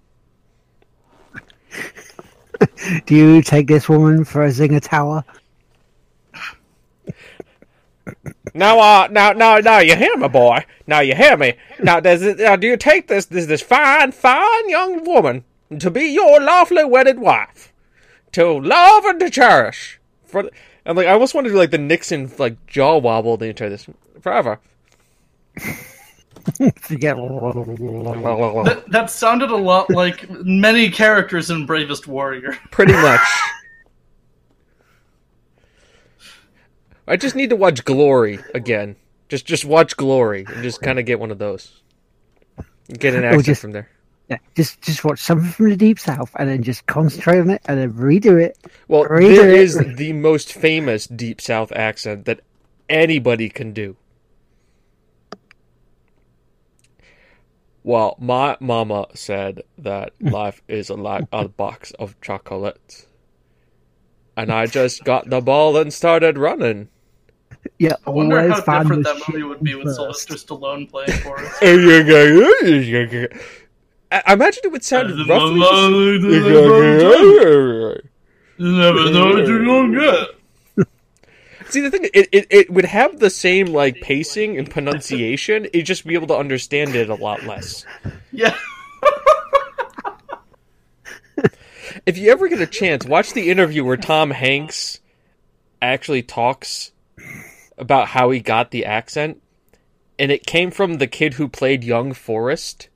Do 3.07 3.15
you 3.15 3.43
take 3.43 3.67
this 3.67 3.89
woman 3.89 4.25
for 4.25 4.45
a 4.45 4.49
zinger 4.49 4.81
tower? 4.81 5.25
Now, 8.55 8.81
uh, 8.81 9.09
now, 9.11 9.33
now, 9.33 9.59
now, 9.59 9.79
you 9.79 9.95
hear 9.95 10.17
me, 10.17 10.29
boy. 10.29 10.65
Now 10.87 11.01
you 11.01 11.15
hear 11.15 11.37
me. 11.37 11.55
Now, 11.81 12.01
does 12.01 12.23
it, 12.23 12.39
now, 12.39 12.57
do 12.57 12.67
you 12.67 12.77
take 12.77 13.07
this, 13.09 13.27
this, 13.27 13.47
this 13.47 13.61
fine, 13.61 14.13
fine 14.13 14.69
young 14.69 15.05
woman 15.05 15.45
to 15.79 15.91
be 15.91 16.07
your 16.07 16.41
lawfully 16.41 16.85
wedded 16.85 17.19
wife, 17.19 17.73
to 18.33 18.59
love 18.59 19.05
and 19.05 19.21
to 19.21 19.31
cherish? 19.31 20.01
For, 20.25 20.51
and 20.85 20.97
like, 20.97 21.07
I 21.07 21.13
almost 21.13 21.35
want 21.35 21.47
to 21.47 21.53
do 21.53 21.59
like 21.59 21.71
the 21.71 21.79
Nixon 21.79 22.31
like 22.39 22.67
jaw 22.67 22.99
wobble 22.99 23.37
the 23.37 23.47
entire 23.47 23.69
this 23.69 23.87
forever. 24.21 24.59
Forget. 26.81 27.17
That, 27.19 28.85
that 28.89 29.11
sounded 29.11 29.51
a 29.51 29.57
lot 29.57 29.91
like 29.91 30.29
many 30.31 30.91
characters 30.91 31.51
in 31.51 31.67
Bravest 31.67 32.07
Warrior. 32.07 32.57
Pretty 32.71 32.93
much. 32.93 33.21
I 37.07 37.17
just 37.17 37.35
need 37.35 37.51
to 37.51 37.57
watch 37.57 37.85
Glory 37.85 38.39
again. 38.55 38.97
Just, 39.29 39.47
just 39.47 39.65
watch 39.65 39.97
Glory 39.97 40.45
and 40.47 40.63
just 40.63 40.81
kind 40.83 40.99
of 40.99 41.05
get 41.07 41.21
one 41.21 41.31
of 41.31 41.39
those. 41.39 41.83
Get 42.99 43.15
an 43.15 43.25
accent 43.25 43.45
just- 43.45 43.61
from 43.61 43.73
there. 43.73 43.89
Yeah, 44.31 44.37
just 44.55 44.83
just 44.83 45.05
watch 45.05 45.21
something 45.21 45.49
from 45.49 45.71
the 45.71 45.77
deep 45.77 45.99
south 45.99 46.31
and 46.39 46.47
then 46.51 46.63
just 46.63 46.85
concentrate 46.85 47.39
on 47.41 47.49
it 47.49 47.63
and 47.65 47.79
then 47.81 47.95
redo 47.95 48.39
it. 48.39 48.59
Well, 48.87 49.05
Read 49.05 49.39
there 49.39 49.49
it. 49.49 49.59
is 49.59 49.79
the 49.97 50.13
most 50.13 50.53
famous 50.53 51.07
Deep 51.07 51.41
South 51.41 51.73
accent 51.73 52.27
that 52.27 52.41
anybody 52.91 53.49
can 53.49 53.73
do. 53.73 53.97
Well, 57.83 58.17
my 58.19 58.57
mama 58.61 59.07
said 59.15 59.63
that 59.79 60.13
life 60.21 60.63
is 60.69 60.91
like 60.91 61.25
a 61.33 61.49
box 61.49 61.93
of 61.93 62.21
chocolates. 62.21 63.07
And 64.37 64.53
I 64.53 64.67
just 64.67 65.05
got 65.05 65.29
the 65.31 65.41
ball 65.41 65.77
and 65.77 65.93
started 65.93 66.39
running. 66.39 66.89
Yeah, 67.79 67.95
I 68.07 68.11
wonder 68.11 68.41
how 68.49 68.61
different 68.61 69.05
that 69.05 69.21
movie 69.29 69.43
would 69.43 69.63
be 69.63 69.75
with. 69.75 69.95
Sylvester 69.95 70.35
Stallone 70.35 70.89
playing 70.89 71.11
for 71.23 71.41
us. 71.41 71.59
I 74.11 74.23
I 74.27 74.33
imagine 74.33 74.63
it 74.65 74.73
would 74.73 74.85
sound 74.85 75.11
roughly. 75.29 75.59
Never 78.59 79.11
know 79.11 79.27
what 79.35 79.47
you're 79.47 79.65
gonna 79.65 80.01
get. 80.01 80.38
See 81.71 81.81
the 81.81 81.91
thing, 81.91 82.09
it, 82.15 82.29
it 82.33 82.47
it 82.51 82.71
would 82.71 82.87
have 82.87 83.19
the 83.19 83.31
same 83.31 83.67
like 83.67 84.01
pacing 84.01 84.57
and 84.59 84.71
pronunciation. 84.71 85.67
It'd 85.67 85.87
just 85.87 86.07
be 86.07 86.15
able 86.15 86.29
to 86.29 86.37
understand 86.37 86.95
it 86.95 87.11
a 87.11 87.15
lot 87.15 87.45
less. 87.45 87.85
Yeah. 88.33 88.57
If 92.07 92.17
you 92.19 92.31
ever 92.31 92.49
get 92.49 92.61
a 92.61 92.67
chance, 92.67 93.05
watch 93.05 93.33
the 93.33 93.51
interview 93.51 93.85
where 93.85 93.97
Tom 93.97 94.31
Hanks 94.31 95.01
actually 95.81 96.23
talks 96.23 96.93
about 97.77 98.09
how 98.09 98.31
he 98.31 98.41
got 98.41 98.71
the 98.71 98.85
accent, 98.85 99.43
and 100.19 100.31
it 100.31 100.47
came 100.47 100.71
from 100.71 100.95
the 100.95 101.07
kid 101.07 101.35
who 101.35 101.49
played 101.49 101.85
young 101.85 102.13
Forrest, 102.13 102.89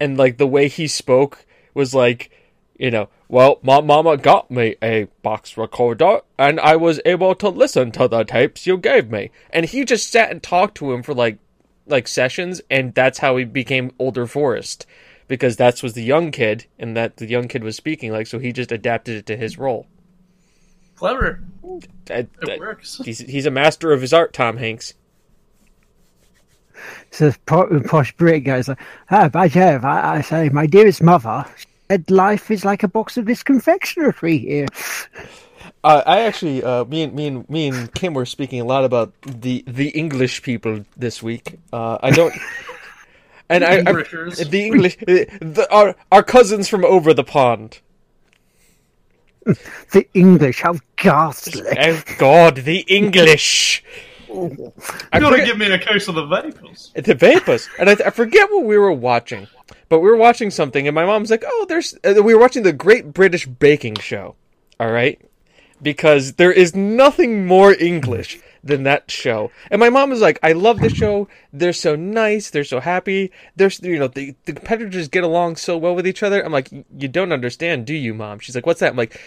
and 0.00 0.16
like 0.16 0.38
the 0.38 0.46
way 0.46 0.68
he 0.68 0.86
spoke 0.86 1.46
was 1.74 1.94
like, 1.94 2.30
you 2.78 2.90
know, 2.90 3.08
well, 3.28 3.58
my 3.62 3.80
mama 3.80 4.16
got 4.16 4.50
me 4.50 4.76
a 4.82 5.04
box 5.22 5.56
recorder, 5.56 6.20
and 6.38 6.58
I 6.60 6.76
was 6.76 7.00
able 7.04 7.34
to 7.36 7.48
listen 7.48 7.90
to 7.92 8.08
the 8.08 8.24
tapes 8.24 8.66
you 8.66 8.76
gave 8.78 9.10
me, 9.10 9.30
and 9.50 9.64
he 9.66 9.84
just 9.84 10.10
sat 10.10 10.30
and 10.30 10.42
talked 10.42 10.76
to 10.76 10.92
him 10.92 11.02
for 11.02 11.14
like, 11.14 11.38
like 11.86 12.08
sessions, 12.08 12.60
and 12.70 12.94
that's 12.94 13.18
how 13.18 13.36
he 13.36 13.44
became 13.44 13.92
older 13.98 14.26
Forrest. 14.26 14.86
Because 15.26 15.56
that's 15.56 15.82
was 15.82 15.94
the 15.94 16.02
young 16.02 16.30
kid, 16.32 16.66
and 16.78 16.96
that 16.96 17.16
the 17.16 17.26
young 17.26 17.48
kid 17.48 17.64
was 17.64 17.76
speaking 17.76 18.12
like, 18.12 18.26
so 18.26 18.38
he 18.38 18.52
just 18.52 18.70
adapted 18.70 19.16
it 19.16 19.26
to 19.26 19.36
his 19.36 19.56
role. 19.56 19.86
Clever. 20.96 21.40
I- 22.10 22.14
It 22.14 22.28
I- 22.50 22.58
works. 22.58 23.00
he's 23.04 23.20
he's 23.20 23.46
a 23.46 23.50
master 23.50 23.92
of 23.92 24.00
his 24.02 24.12
art, 24.12 24.32
Tom 24.34 24.58
Hanks. 24.58 24.94
So 27.10 27.32
po- 27.46 27.80
posh 27.86 28.14
Brit 28.16 28.44
goes, 28.44 28.68
ah, 29.10 29.28
by 29.28 29.48
Jove, 29.48 29.84
I, 29.84 30.16
I 30.16 30.20
say, 30.20 30.48
my 30.50 30.66
dearest 30.66 31.02
mother, 31.02 31.46
said 31.90 32.10
life 32.10 32.50
is 32.50 32.64
like 32.64 32.82
a 32.82 32.88
box 32.88 33.16
of 33.16 33.26
this 33.26 33.42
confectionery 33.42 34.38
here. 34.38 34.66
Uh, 35.82 36.02
I 36.06 36.20
actually, 36.20 36.62
uh, 36.62 36.84
me 36.84 37.02
and 37.02 37.14
me 37.14 37.26
and 37.26 37.50
me 37.50 37.68
and 37.68 37.92
Kim 37.94 38.14
were 38.14 38.26
speaking 38.26 38.60
a 38.60 38.64
lot 38.64 38.84
about 38.84 39.12
the 39.22 39.64
the 39.66 39.88
English 39.90 40.42
people 40.42 40.84
this 40.96 41.22
week. 41.22 41.58
Uh, 41.72 41.98
I 42.02 42.10
don't, 42.10 42.34
and 43.48 43.64
I, 43.64 43.78
I 43.78 43.92
the 43.92 44.62
English, 44.64 44.96
uh, 45.02 45.28
the, 45.40 45.66
our 45.70 45.94
our 46.10 46.22
cousins 46.22 46.68
from 46.68 46.84
over 46.84 47.12
the 47.14 47.24
pond. 47.24 47.80
The 49.92 50.08
English, 50.14 50.62
how 50.62 50.76
ghastly. 50.96 51.76
Oh 51.78 52.02
God, 52.18 52.56
the 52.56 52.80
English. 52.88 53.84
You 54.34 54.72
gotta 55.12 55.28
forget- 55.28 55.46
give 55.46 55.58
me 55.58 55.70
a 55.72 55.78
case 55.78 56.08
of 56.08 56.14
the 56.16 56.26
vapors. 56.26 56.90
the 56.94 57.14
vapors, 57.14 57.68
and 57.78 57.88
I, 57.88 57.92
I 58.06 58.10
forget 58.10 58.50
what 58.50 58.64
we 58.64 58.76
were 58.76 58.92
watching, 58.92 59.46
but 59.88 60.00
we 60.00 60.10
were 60.10 60.16
watching 60.16 60.50
something, 60.50 60.86
and 60.88 60.94
my 60.94 61.04
mom's 61.06 61.30
like, 61.30 61.44
"Oh, 61.46 61.66
there's." 61.68 61.94
Uh, 62.04 62.22
we 62.22 62.34
were 62.34 62.40
watching 62.40 62.62
the 62.64 62.72
Great 62.72 63.12
British 63.12 63.46
Baking 63.46 63.96
Show. 63.96 64.34
All 64.80 64.90
right, 64.90 65.20
because 65.80 66.34
there 66.34 66.52
is 66.52 66.74
nothing 66.74 67.46
more 67.46 67.72
English 67.74 68.40
than 68.64 68.84
that 68.84 69.10
show. 69.10 69.50
And 69.70 69.78
my 69.78 69.90
mom 69.90 70.10
was 70.10 70.20
like, 70.20 70.38
"I 70.42 70.52
love 70.52 70.80
the 70.80 70.88
show. 70.90 71.28
They're 71.52 71.72
so 71.72 71.94
nice. 71.94 72.50
They're 72.50 72.64
so 72.64 72.80
happy. 72.80 73.30
They're 73.56 73.70
you 73.82 73.98
know 73.98 74.08
the 74.08 74.34
the 74.46 74.54
competitors 74.54 75.06
get 75.08 75.22
along 75.22 75.56
so 75.56 75.76
well 75.76 75.94
with 75.94 76.06
each 76.06 76.22
other." 76.22 76.42
I'm 76.44 76.52
like, 76.52 76.70
"You 76.98 77.08
don't 77.08 77.32
understand, 77.32 77.86
do 77.86 77.94
you, 77.94 78.14
mom?" 78.14 78.40
She's 78.40 78.54
like, 78.56 78.66
"What's 78.66 78.80
that?" 78.80 78.90
I'm 78.92 78.96
like, 78.96 79.20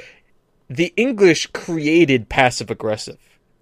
"The 0.69 0.91
English 0.97 1.47
created 1.53 2.27
passive 2.29 2.69
aggressive." 2.69 3.17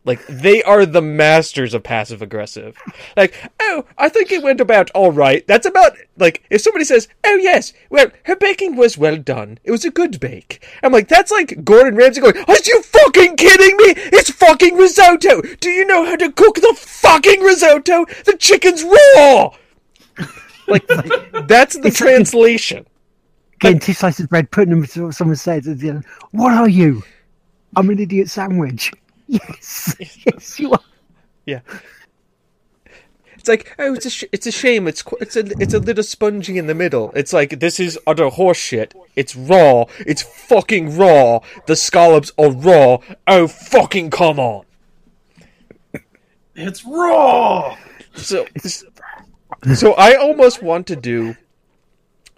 Like 0.05 0.25
they 0.27 0.61
are 0.63 0.85
the 0.85 1.01
masters 1.01 1.73
of 1.73 1.83
passive 1.83 2.21
aggressive. 2.21 2.77
Like, 3.17 3.33
oh, 3.59 3.85
I 3.97 4.07
think 4.07 4.31
it 4.31 4.43
went 4.43 4.61
about 4.61 4.91
all 4.91 5.11
right. 5.11 5.45
That's 5.47 5.65
about 5.65 5.93
like 6.17 6.43
if 6.51 6.61
somebody 6.61 6.85
says, 6.85 7.07
"Oh 7.23 7.35
yes, 7.35 7.73
well, 7.89 8.11
her 8.25 8.35
baking 8.35 8.75
was 8.75 8.97
well 8.97 9.17
done. 9.17 9.57
It 9.63 9.71
was 9.71 9.83
a 9.83 9.89
good 9.91 10.19
bake." 10.19 10.63
I'm 10.83 10.93
like, 10.93 11.07
that's 11.07 11.31
like 11.31 11.63
Gordon 11.63 11.95
Ramsay 11.95 12.21
going, 12.21 12.37
"Are 12.37 12.55
you 12.65 12.81
fucking 12.83 13.35
kidding 13.35 13.77
me? 13.77 13.93
It's 14.13 14.29
fucking 14.29 14.75
risotto. 14.75 15.41
Do 15.59 15.69
you 15.69 15.85
know 15.85 16.05
how 16.05 16.15
to 16.17 16.31
cook 16.31 16.55
the 16.55 16.75
fucking 16.77 17.41
risotto? 17.41 18.05
The 18.25 18.37
chicken's 18.37 18.83
raw." 18.83 19.51
Like 20.67 20.87
that's 21.47 21.77
the 21.77 21.91
translation. 21.91 22.85
Getting 23.59 23.79
two 23.79 23.93
slices 23.93 24.25
of 24.25 24.29
bread, 24.29 24.51
putting 24.51 24.71
them 24.71 24.85
to 24.85 25.05
what 25.05 25.15
someone 25.15 25.37
says, 25.37 25.65
and 25.65 25.79
then, 25.79 26.03
what 26.31 26.53
are 26.53 26.67
you? 26.69 27.03
I'm 27.75 27.89
an 27.89 27.99
idiot 27.99 28.29
sandwich. 28.29 28.91
Yes, 29.27 29.95
yes, 30.25 30.59
you 30.59 30.71
are. 30.71 30.79
Yeah. 31.45 31.61
It's 33.37 33.47
like, 33.47 33.75
oh, 33.77 33.93
it's 33.93 34.07
a 34.07 34.09
sh- 34.09 34.23
it's 34.31 34.47
a 34.47 34.51
shame. 34.51 34.87
It's 34.87 35.03
qu- 35.03 35.17
it's 35.21 35.35
a 35.35 35.45
it's 35.61 35.73
a 35.73 35.79
little 35.79 36.03
spongy 36.03 36.57
in 36.57 36.65
the 36.65 36.73
middle. 36.73 37.11
It's 37.15 37.31
like 37.31 37.59
this 37.59 37.79
is 37.79 37.99
utter 38.07 38.29
horseshit. 38.29 38.93
It's 39.15 39.35
raw. 39.35 39.85
It's 39.99 40.23
fucking 40.23 40.97
raw. 40.97 41.41
The 41.67 41.75
scallops 41.75 42.31
are 42.39 42.49
raw. 42.51 42.97
Oh, 43.27 43.47
fucking 43.47 44.09
come 44.09 44.39
on. 44.39 44.65
It's 46.55 46.83
raw. 46.85 47.77
So, 48.15 48.47
so 49.75 49.93
I 49.93 50.15
almost 50.15 50.63
want 50.63 50.87
to 50.87 50.95
do, 50.95 51.35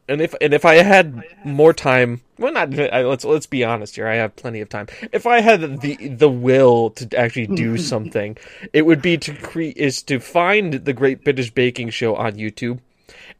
and 0.10 0.20
if 0.22 0.34
and 0.42 0.54
if 0.54 0.66
I 0.66 0.76
had 0.76 1.24
more 1.46 1.72
time, 1.72 2.22
well, 2.38 2.54
not 2.54 2.78
I- 2.80 3.04
let's 3.04 3.26
let's 3.26 3.46
be 3.48 3.64
honest 3.64 3.96
here. 3.96 4.08
I 4.08 4.16
have 4.16 4.36
plenty 4.36 4.62
of 4.62 4.70
time. 4.70 4.88
If 5.12 5.26
I 5.26 5.42
had 5.42 5.82
the 5.82 5.96
the 6.08 6.30
will 6.30 6.92
to 6.92 7.18
actually 7.18 7.48
do 7.48 7.78
something, 7.94 8.38
it 8.74 8.86
would 8.86 9.02
be 9.02 9.18
to 9.18 9.34
create 9.34 9.78
is 9.78 10.02
to 10.04 10.20
find 10.20 10.74
the 10.74 10.94
Great 10.94 11.24
British 11.24 11.52
Baking 11.52 11.90
Show 11.90 12.16
on 12.16 12.34
YouTube, 12.34 12.80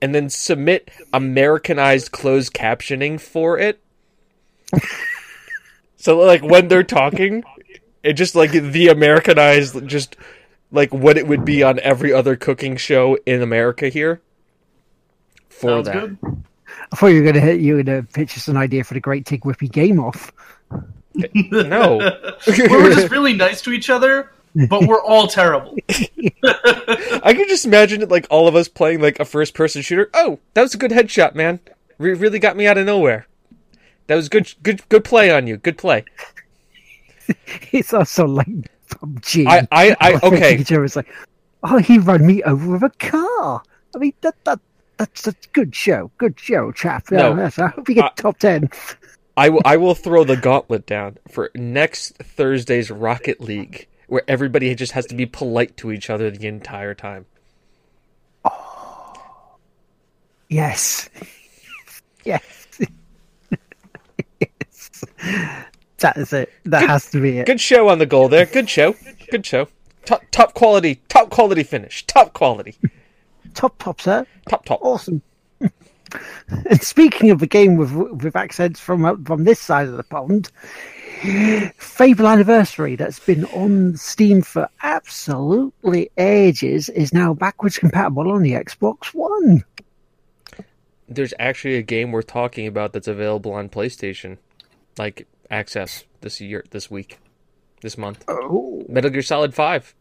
and 0.02 0.14
then 0.16 0.30
submit 0.30 0.90
Americanized 1.14 2.12
closed 2.12 2.54
captioning 2.54 3.20
for 3.20 3.58
it. 3.60 3.80
so 5.96 6.18
like 6.18 6.44
when 6.44 6.68
they're 6.68 6.84
talking, 6.84 7.44
it 8.04 8.14
just 8.14 8.36
like 8.36 8.52
the 8.52 8.88
Americanized 8.90 9.88
just 9.88 10.16
like 10.72 10.94
what 10.94 11.18
it 11.18 11.28
would 11.28 11.46
be 11.46 11.64
on 11.64 11.80
every 11.80 12.12
other 12.12 12.36
cooking 12.36 12.76
show 12.78 13.18
in 13.26 13.42
America 13.42 13.90
here. 13.90 14.22
For 15.50 15.84
Sounds 15.84 15.88
that. 15.88 16.22
good. 16.22 16.44
I 16.92 16.96
thought 16.96 17.08
you 17.08 17.22
were 17.22 17.26
gonna 17.26 17.46
hit 17.46 17.60
you 17.60 17.76
were 17.76 17.84
gonna 17.84 18.04
pitch 18.04 18.38
us 18.38 18.48
an 18.48 18.58
idea 18.58 18.84
for 18.84 18.94
the 18.94 19.00
Great 19.00 19.26
Tig 19.26 19.42
Whippy 19.42 19.72
game 19.72 20.00
off. 20.00 20.32
No. 21.34 21.98
we're 22.48 22.94
just 22.94 23.10
really 23.10 23.34
nice 23.34 23.60
to 23.64 23.72
each 23.72 23.90
other, 23.90 24.32
but 24.70 24.84
we're 24.86 25.02
all 25.02 25.26
terrible. 25.28 25.76
I 25.90 27.34
can 27.36 27.48
just 27.48 27.66
imagine 27.66 28.04
it 28.04 28.10
like 28.10 28.28
all 28.30 28.48
of 28.48 28.56
us 28.56 28.68
playing 28.68 29.02
like 29.02 29.20
a 29.20 29.26
first 29.26 29.56
person 29.56 29.82
shooter. 29.82 30.12
Oh, 30.14 30.38
that 30.54 30.62
was 30.62 30.76
a 30.76 30.78
good 30.78 30.92
headshot, 30.92 31.34
man. 31.34 31.60
Re- 31.98 32.14
really 32.14 32.38
got 32.38 32.56
me 32.56 32.68
out 32.68 32.78
of 32.78 32.86
nowhere. 32.86 33.26
That 34.06 34.16
was 34.16 34.30
good 34.30 34.54
good 34.62 34.88
good 34.90 35.04
play 35.04 35.32
on 35.32 35.48
you. 35.48 35.58
Good 35.58 35.80
play. 35.80 36.06
It's 37.72 37.94
also 37.94 38.28
like 38.28 38.48
PUBG. 38.90 39.48
I 39.48 39.68
I, 39.72 39.96
I 40.00 40.20
okay. 40.22 40.58
Each 40.58 40.72
other 40.72 40.88
like, 40.96 41.12
oh, 41.64 41.78
he 41.78 41.98
run 41.98 42.26
me 42.26 42.44
over 42.44 42.74
with 42.74 42.84
a 42.84 42.90
car. 43.00 43.64
I 43.96 43.98
mean, 43.98 44.14
that 44.22 44.36
that 44.46 44.60
that's 44.98 45.28
a 45.28 45.34
good 45.54 45.76
show. 45.76 46.12
Good 46.18 46.40
show, 46.40 46.72
chap. 46.72 47.06
Yeah, 47.12 47.18
No. 47.18 47.36
yes, 47.38 47.60
I 47.60 47.68
hope 47.68 47.88
you 47.90 47.96
get 47.96 48.04
Uh, 48.06 48.10
top 48.16 48.40
ten. 48.40 48.70
I 49.36 49.50
will 49.50 49.62
I 49.66 49.78
will 49.78 49.94
throw 49.96 50.24
the 50.24 50.36
gauntlet 50.38 50.86
down 50.88 51.18
for 51.28 51.52
next 51.54 52.18
Thursday's 52.18 52.90
Rocket 52.90 53.40
League 53.40 53.88
where 54.08 54.24
everybody 54.28 54.74
just 54.74 54.94
has 54.94 55.06
to 55.08 55.16
be 55.16 55.26
polite 55.26 55.78
to 55.78 55.92
each 55.92 56.10
other 56.10 56.32
the 56.32 56.48
entire 56.48 56.94
time. 56.96 57.26
Yes. 60.50 61.10
yes. 62.24 62.42
yes. 64.40 65.06
That 66.00 66.16
is 66.18 66.32
it. 66.32 66.54
That 66.66 66.88
has 66.88 67.10
to 67.10 67.20
be 67.20 67.40
it. 67.40 67.48
Good 67.48 67.60
show 67.60 67.90
on 67.90 67.98
the 67.98 68.06
goal 68.06 68.28
there. 68.30 68.46
Good 68.46 68.70
show. 68.70 68.94
Good 69.32 69.44
show. 69.44 69.68
Top 70.06 70.22
top 70.30 70.54
quality. 70.54 71.02
Top 71.10 71.32
quality 71.32 71.64
finish. 71.64 72.06
Top 72.06 72.34
quality. 72.34 72.76
Top 73.54 73.78
top, 73.80 74.02
sir. 74.02 74.26
Top 74.50 74.66
top. 74.66 74.80
Awesome. 74.82 75.22
and 75.60 76.82
speaking 76.82 77.32
of 77.32 77.42
a 77.42 77.48
game 77.48 77.76
with 77.76 77.92
with 77.92 78.36
accents 78.36 78.80
from 78.80 79.06
uh, 79.06 79.16
from 79.26 79.44
this 79.44 79.60
side 79.60 79.88
of 79.88 79.98
the 79.98 80.04
pond, 80.04 80.52
Fable 81.78 82.28
Anniversary, 82.28 82.96
that's 82.96 83.20
been 83.20 83.46
on 83.46 83.98
Steam 83.98 84.42
for 84.42 84.70
absolutely 84.84 86.12
ages, 86.18 86.90
is 86.90 87.14
now 87.14 87.34
backwards 87.34 87.80
compatible 87.80 88.32
on 88.32 88.44
the 88.44 88.52
Xbox 88.52 89.08
One. 89.14 89.64
There's 91.10 91.34
actually 91.40 91.76
a 91.76 91.82
game 91.82 92.12
we're 92.12 92.22
talking 92.22 92.68
about 92.68 92.94
that's 92.94 93.08
available 93.08 93.54
on 93.54 93.70
PlayStation, 93.70 94.38
like 94.98 95.28
access 95.50 96.04
this 96.22 96.40
year, 96.40 96.64
this 96.70 96.92
week, 96.92 97.20
this 97.82 97.98
month. 97.98 98.24
Oh. 98.28 98.86
Metal 98.88 99.10
Gear 99.10 99.22
Solid 99.22 99.56
Five. 99.56 99.96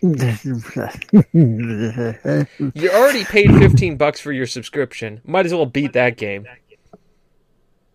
You 0.02 0.60
already 2.90 3.24
paid 3.24 3.50
fifteen 3.58 3.96
bucks 3.96 4.20
for 4.20 4.32
your 4.32 4.46
subscription. 4.46 5.20
Might 5.24 5.46
as 5.46 5.52
well 5.52 5.66
beat 5.66 5.94
that 5.94 6.16
game. 6.16 6.46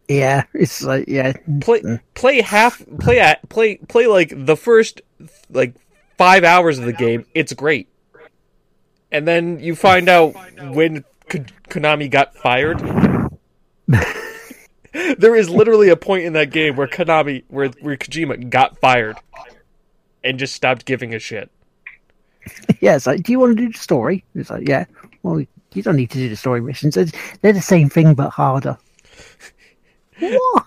yeah, 0.08 0.44
it's 0.54 0.84
like 0.84 1.06
yeah, 1.08 1.34
Play 1.62 1.82
play 2.14 2.42
half 2.42 2.84
play 3.00 3.20
at 3.20 3.48
play 3.50 3.78
play 3.78 4.08
like 4.08 4.34
the 4.36 4.58
first 4.58 5.02
like 5.50 5.76
five 6.18 6.44
hours 6.44 6.80
of 6.80 6.86
the 6.86 6.94
game. 6.94 7.26
It's 7.34 7.54
great, 7.54 7.88
and 9.12 9.28
then 9.28 9.60
you 9.60 9.76
find 9.76 10.10
out 10.10 10.34
when 10.74 11.06
Konami 11.30 12.12
got 12.12 12.36
fired. 12.36 12.82
there 14.94 15.36
is 15.36 15.50
literally 15.50 15.90
a 15.90 15.96
point 15.96 16.26
in 16.26 16.34
that 16.34 16.52
game 16.52 16.76
where 16.76 16.88
Konami 16.88 17.44
where 17.48 17.70
where 17.80 17.96
Kojima 17.96 18.50
got 18.50 18.78
fired 18.80 19.18
and 20.24 20.38
just 20.38 20.54
stopped 20.54 20.86
giving 20.86 21.14
a 21.14 21.20
shit. 21.20 21.50
yeah. 22.82 22.96
It's 22.96 23.08
like, 23.08 23.24
do 23.24 23.32
you 23.32 23.40
want 23.40 23.58
to 23.58 23.64
do 23.64 23.72
the 23.72 23.78
story? 23.78 24.24
It's 24.36 24.50
like, 24.50 24.68
yeah. 24.68 24.86
Well, 25.24 25.40
you 25.74 25.82
don't 25.82 25.96
need 25.96 26.12
to 26.12 26.18
do 26.18 26.30
the 26.30 26.36
story 26.36 26.62
missions. 26.62 26.96
They're, 26.96 27.54
the 27.54 27.62
same 27.62 27.90
thing 27.90 28.14
but 28.14 28.30
harder. 28.30 28.78
what? 30.20 30.66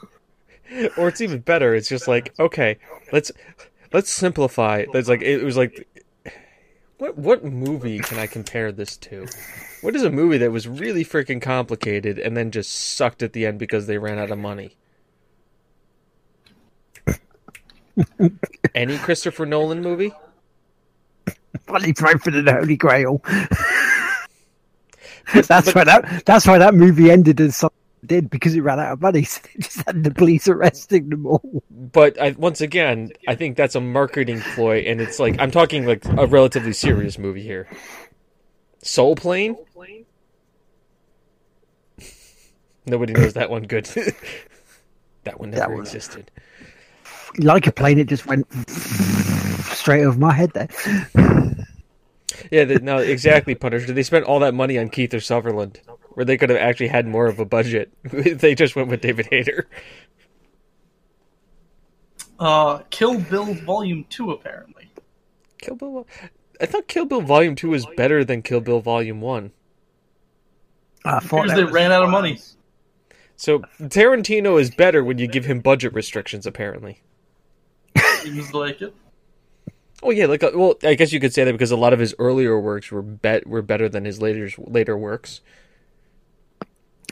or 0.96 1.08
it's 1.08 1.20
even 1.20 1.40
better. 1.40 1.74
It's 1.74 1.88
just 1.88 2.08
like, 2.08 2.34
okay, 2.38 2.78
let's 3.12 3.32
let's 3.92 4.10
simplify. 4.10 4.84
There's 4.92 5.08
like 5.08 5.22
it 5.22 5.42
was 5.42 5.56
like, 5.56 5.86
what 6.98 7.16
what 7.16 7.44
movie 7.44 7.98
can 7.98 8.18
I 8.18 8.26
compare 8.26 8.72
this 8.72 8.96
to? 8.98 9.26
What 9.82 9.94
is 9.94 10.02
a 10.02 10.10
movie 10.10 10.38
that 10.38 10.50
was 10.50 10.66
really 10.66 11.04
freaking 11.04 11.40
complicated 11.40 12.18
and 12.18 12.36
then 12.36 12.50
just 12.50 12.72
sucked 12.72 13.22
at 13.22 13.32
the 13.32 13.46
end 13.46 13.58
because 13.58 13.86
they 13.86 13.98
ran 13.98 14.18
out 14.18 14.30
of 14.30 14.38
money? 14.38 14.76
Any 18.74 18.98
Christopher 18.98 19.46
Nolan 19.46 19.82
movie? 19.82 20.12
Bloody 21.66 21.94
right 22.00 22.20
for 22.20 22.30
the 22.30 22.52
Holy 22.52 22.76
Grail. 22.76 23.22
that's 25.34 25.74
why 25.74 25.84
that 25.84 26.22
that's 26.24 26.46
why 26.46 26.58
that 26.58 26.74
movie 26.74 27.10
ended 27.10 27.40
as 27.40 27.64
did 28.06 28.30
because 28.30 28.54
it 28.54 28.60
ran 28.60 28.78
out 28.80 28.92
of 28.92 29.00
money. 29.00 29.26
So 29.36 29.40
they 29.42 29.60
just 29.60 29.86
had 29.86 30.04
the 30.04 30.10
police 30.10 30.48
arresting 30.48 31.08
them 31.08 31.26
all. 31.26 31.62
But 31.70 32.20
I, 32.20 32.30
once 32.30 32.60
again, 32.60 33.12
I 33.26 33.34
think 33.34 33.56
that's 33.56 33.74
a 33.74 33.80
marketing 33.80 34.40
ploy, 34.40 34.78
and 34.80 35.00
it's 35.00 35.18
like 35.18 35.40
I'm 35.40 35.50
talking 35.50 35.86
like 35.86 36.04
a 36.04 36.26
relatively 36.26 36.72
serious 36.72 37.18
movie 37.18 37.42
here. 37.42 37.68
Soul 38.82 39.16
Plane. 39.16 39.56
Nobody 42.86 43.14
knows 43.14 43.34
that 43.34 43.50
one. 43.50 43.64
Good. 43.64 43.86
that 45.24 45.40
one 45.40 45.50
never 45.50 45.72
one- 45.74 45.82
existed. 45.82 46.30
Like 47.38 47.66
a 47.66 47.72
plane, 47.72 47.98
it 47.98 48.06
just 48.06 48.26
went 48.26 48.46
straight 49.72 50.04
over 50.04 50.18
my 50.18 50.32
head 50.32 50.52
there. 50.52 50.68
Yeah, 52.50 52.64
they, 52.64 52.76
no, 52.76 52.98
exactly, 52.98 53.54
Punisher. 53.54 53.92
They 53.92 54.02
spent 54.02 54.24
all 54.24 54.40
that 54.40 54.54
money 54.54 54.78
on 54.78 54.88
Kiefer 54.88 55.22
Sutherland, 55.22 55.80
where 56.10 56.24
they 56.24 56.36
could 56.36 56.50
have 56.50 56.58
actually 56.58 56.88
had 56.88 57.06
more 57.06 57.26
of 57.26 57.38
a 57.38 57.44
budget. 57.44 57.92
they 58.04 58.54
just 58.54 58.76
went 58.76 58.88
with 58.88 59.00
David 59.00 59.28
Hayter. 59.30 59.68
Uh, 62.38 62.80
Kill 62.90 63.18
Bill 63.18 63.54
Volume 63.54 64.04
Two, 64.08 64.30
apparently. 64.30 64.90
Kill 65.60 65.76
Bill. 65.76 66.06
I 66.60 66.66
thought 66.66 66.86
Kill 66.88 67.04
Bill 67.06 67.22
Volume 67.22 67.54
Two 67.54 67.70
was 67.70 67.86
better 67.96 68.24
than 68.24 68.42
Kill 68.42 68.60
Bill 68.60 68.80
Volume 68.80 69.20
One. 69.20 69.52
I 71.04 71.20
thought 71.20 71.44
Because 71.44 71.58
that 71.58 71.66
they 71.66 71.72
ran 71.72 71.92
out 71.92 72.02
of 72.02 72.10
money. 72.10 72.40
So 73.36 73.60
Tarantino 73.80 74.60
is 74.60 74.70
better 74.70 75.04
when 75.04 75.18
you 75.18 75.26
give 75.26 75.44
him 75.44 75.60
budget 75.60 75.92
restrictions. 75.94 76.46
Apparently. 76.46 77.00
Seems 78.22 78.52
like 78.52 78.82
it. 78.82 78.94
Oh 80.02 80.10
yeah, 80.10 80.26
like 80.26 80.42
uh, 80.42 80.50
well, 80.54 80.74
I 80.82 80.94
guess 80.94 81.12
you 81.12 81.20
could 81.20 81.32
say 81.32 81.44
that 81.44 81.52
because 81.52 81.70
a 81.70 81.76
lot 81.76 81.92
of 81.92 81.98
his 81.98 82.14
earlier 82.18 82.58
works 82.60 82.90
were 82.92 83.02
bet 83.02 83.46
were 83.46 83.62
better 83.62 83.88
than 83.88 84.04
his 84.04 84.20
later 84.20 84.50
later 84.58 84.96
works. 84.96 85.40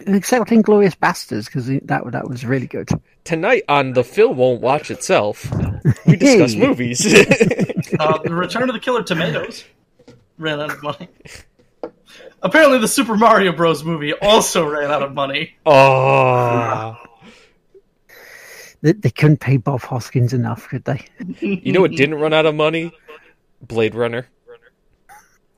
except 0.06 0.50
Inglourious 0.50 0.96
Basterds 0.96 1.46
because 1.46 1.66
that 1.66 2.02
that 2.12 2.28
was 2.28 2.44
really 2.44 2.66
good. 2.66 2.88
Tonight 3.24 3.62
on 3.68 3.92
the 3.94 4.04
film 4.04 4.36
won't 4.36 4.60
watch 4.60 4.90
itself. 4.90 5.50
We 6.06 6.16
discuss 6.16 6.54
movies. 6.54 7.04
Uh, 7.98 8.18
the 8.22 8.34
Return 8.34 8.68
of 8.68 8.74
the 8.74 8.80
Killer 8.80 9.04
Tomatoes 9.04 9.62
ran 10.38 10.58
out 10.58 10.70
of 10.72 10.82
money. 10.82 11.06
Apparently, 12.42 12.78
the 12.78 12.88
Super 12.88 13.14
Mario 13.16 13.52
Bros. 13.52 13.84
movie 13.84 14.12
also 14.14 14.66
ran 14.68 14.90
out 14.90 15.02
of 15.02 15.12
money. 15.12 15.54
oh, 15.64 16.96
They, 18.84 18.92
they 18.92 19.10
couldn't 19.10 19.38
pay 19.40 19.56
Bob 19.56 19.80
Hoskins 19.80 20.34
enough, 20.34 20.68
could 20.68 20.84
they? 20.84 21.06
you 21.40 21.72
know 21.72 21.80
what 21.80 21.92
didn't 21.92 22.16
run 22.16 22.34
out 22.34 22.44
of 22.44 22.54
money? 22.54 22.92
Blade 23.62 23.94
Runner. 23.94 24.28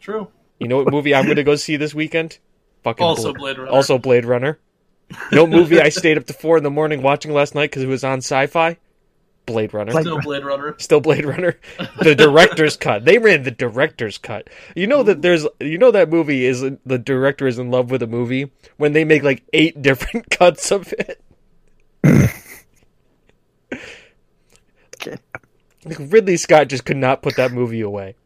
True. 0.01 0.29
You 0.61 0.69
know 0.69 0.77
what 0.77 0.93
movie 0.93 1.13
I'm 1.13 1.25
going 1.25 1.35
to 1.35 1.43
go 1.43 1.57
see 1.57 1.75
this 1.77 1.93
weekend? 1.93 2.39
Fucking 2.85 3.05
Also 3.05 3.33
Bla- 3.33 3.41
Blade 3.41 3.59
Runner. 3.59 3.71
Also 3.73 3.99
Blade 3.99 4.25
Runner. 4.25 4.61
You 5.11 5.17
know 5.33 5.43
what 5.43 5.51
movie 5.51 5.81
I 5.81 5.89
stayed 5.89 6.17
up 6.19 6.27
to 6.27 6.33
four 6.35 6.57
in 6.57 6.63
the 6.63 6.71
morning 6.71 7.03
watching 7.03 7.33
last 7.33 7.57
night 7.57 7.71
because 7.71 7.83
it 7.83 7.89
was 7.89 8.05
on 8.05 8.19
Sci-Fi? 8.19 8.77
Blade 9.45 9.75
Runner. 9.75 9.91
Blade- 9.91 10.03
Still 10.05 10.21
Blade 10.21 10.45
Runner. 10.45 10.77
Still 10.79 11.01
Blade 11.01 11.25
Runner. 11.25 11.59
The 12.01 12.15
director's 12.15 12.77
cut. 12.79 13.05
They 13.05 13.19
ran 13.19 13.43
the 13.43 13.51
director's 13.51 14.19
cut. 14.19 14.49
You 14.77 14.87
know 14.87 15.03
that 15.03 15.23
there's 15.23 15.45
you 15.59 15.79
know 15.79 15.91
that 15.91 16.11
movie 16.11 16.45
is 16.45 16.61
the 16.85 16.99
director 16.99 17.49
is 17.49 17.59
in 17.59 17.73
love 17.73 17.91
with 17.91 18.03
a 18.05 18.07
movie 18.07 18.53
when 18.77 18.93
they 18.93 19.05
make 19.05 19.25
like 19.25 19.43
eight 19.53 19.83
different 19.83 20.31
cuts 20.39 20.71
of 20.71 20.93
it. 20.97 21.21
Like 25.87 26.13
Ridley 26.13 26.37
Scott 26.37 26.69
just 26.69 26.85
could 26.85 26.97
not 26.97 27.23
put 27.23 27.37
that 27.37 27.53
movie 27.53 27.81
away. 27.81 28.17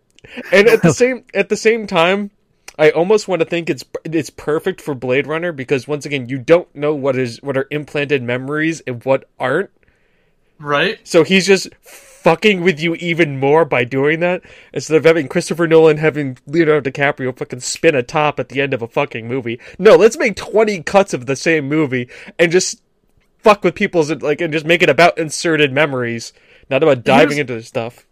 And 0.53 0.69
at 0.69 0.83
the 0.83 0.93
same 0.95 1.25
at 1.35 1.49
the 1.49 1.57
same 1.57 1.87
time, 1.87 2.31
I 2.79 2.91
almost 2.91 3.29
want 3.29 3.41
to 3.41 3.47
think 3.47 3.69
it's 3.69 3.85
it's 4.05 4.31
perfect 4.31 4.81
for 4.81 4.95
Blade 4.95 5.27
Runner 5.27 5.53
because 5.53 5.87
once 5.87 6.07
again, 6.07 6.29
you 6.29 6.39
don't 6.39 6.75
know 6.75 6.95
what 6.95 7.17
is 7.17 7.43
what 7.43 7.57
are 7.57 7.67
implanted 7.71 8.23
memories 8.23 8.81
and 8.87 9.05
what 9.05 9.29
aren't. 9.39 9.71
Right? 10.59 10.99
So 11.05 11.25
he's 11.25 11.47
just 11.47 11.69
fucking 12.21 12.61
with 12.61 12.79
you 12.79 12.95
even 12.97 13.39
more 13.39 13.65
by 13.65 13.83
doing 13.83 14.21
that 14.21 14.43
instead 14.75 14.97
of 14.97 15.05
having 15.05 15.27
Christopher 15.27 15.67
Nolan 15.67 15.97
having 15.97 16.37
Leonardo 16.47 16.91
DiCaprio 16.91 17.37
fucking 17.37 17.61
spin 17.61 17.95
a 17.95 18.03
top 18.03 18.39
at 18.39 18.51
the 18.51 18.61
end 18.61 18.75
of 18.75 18.83
a 18.83 18.89
fucking 18.89 19.27
movie. 19.27 19.59
No, 19.79 19.97
let's 19.97 20.19
make 20.19 20.37
20 20.37 20.83
cuts 20.83 21.15
of 21.15 21.25
the 21.25 21.37
same 21.37 21.67
movie 21.67 22.11
and 22.39 22.53
just 22.53 22.83
fuck 23.39 23.65
with 23.65 23.75
people's 23.75 24.11
like 24.11 24.41
and 24.41 24.53
just 24.53 24.67
make 24.67 24.83
it 24.83 24.91
about 24.91 25.17
inserted 25.19 25.73
memories, 25.73 26.33
not 26.71 26.83
about 26.83 27.05
diving 27.05 27.37
Here's- 27.37 27.41
into 27.41 27.55
the 27.55 27.63
stuff. 27.63 28.07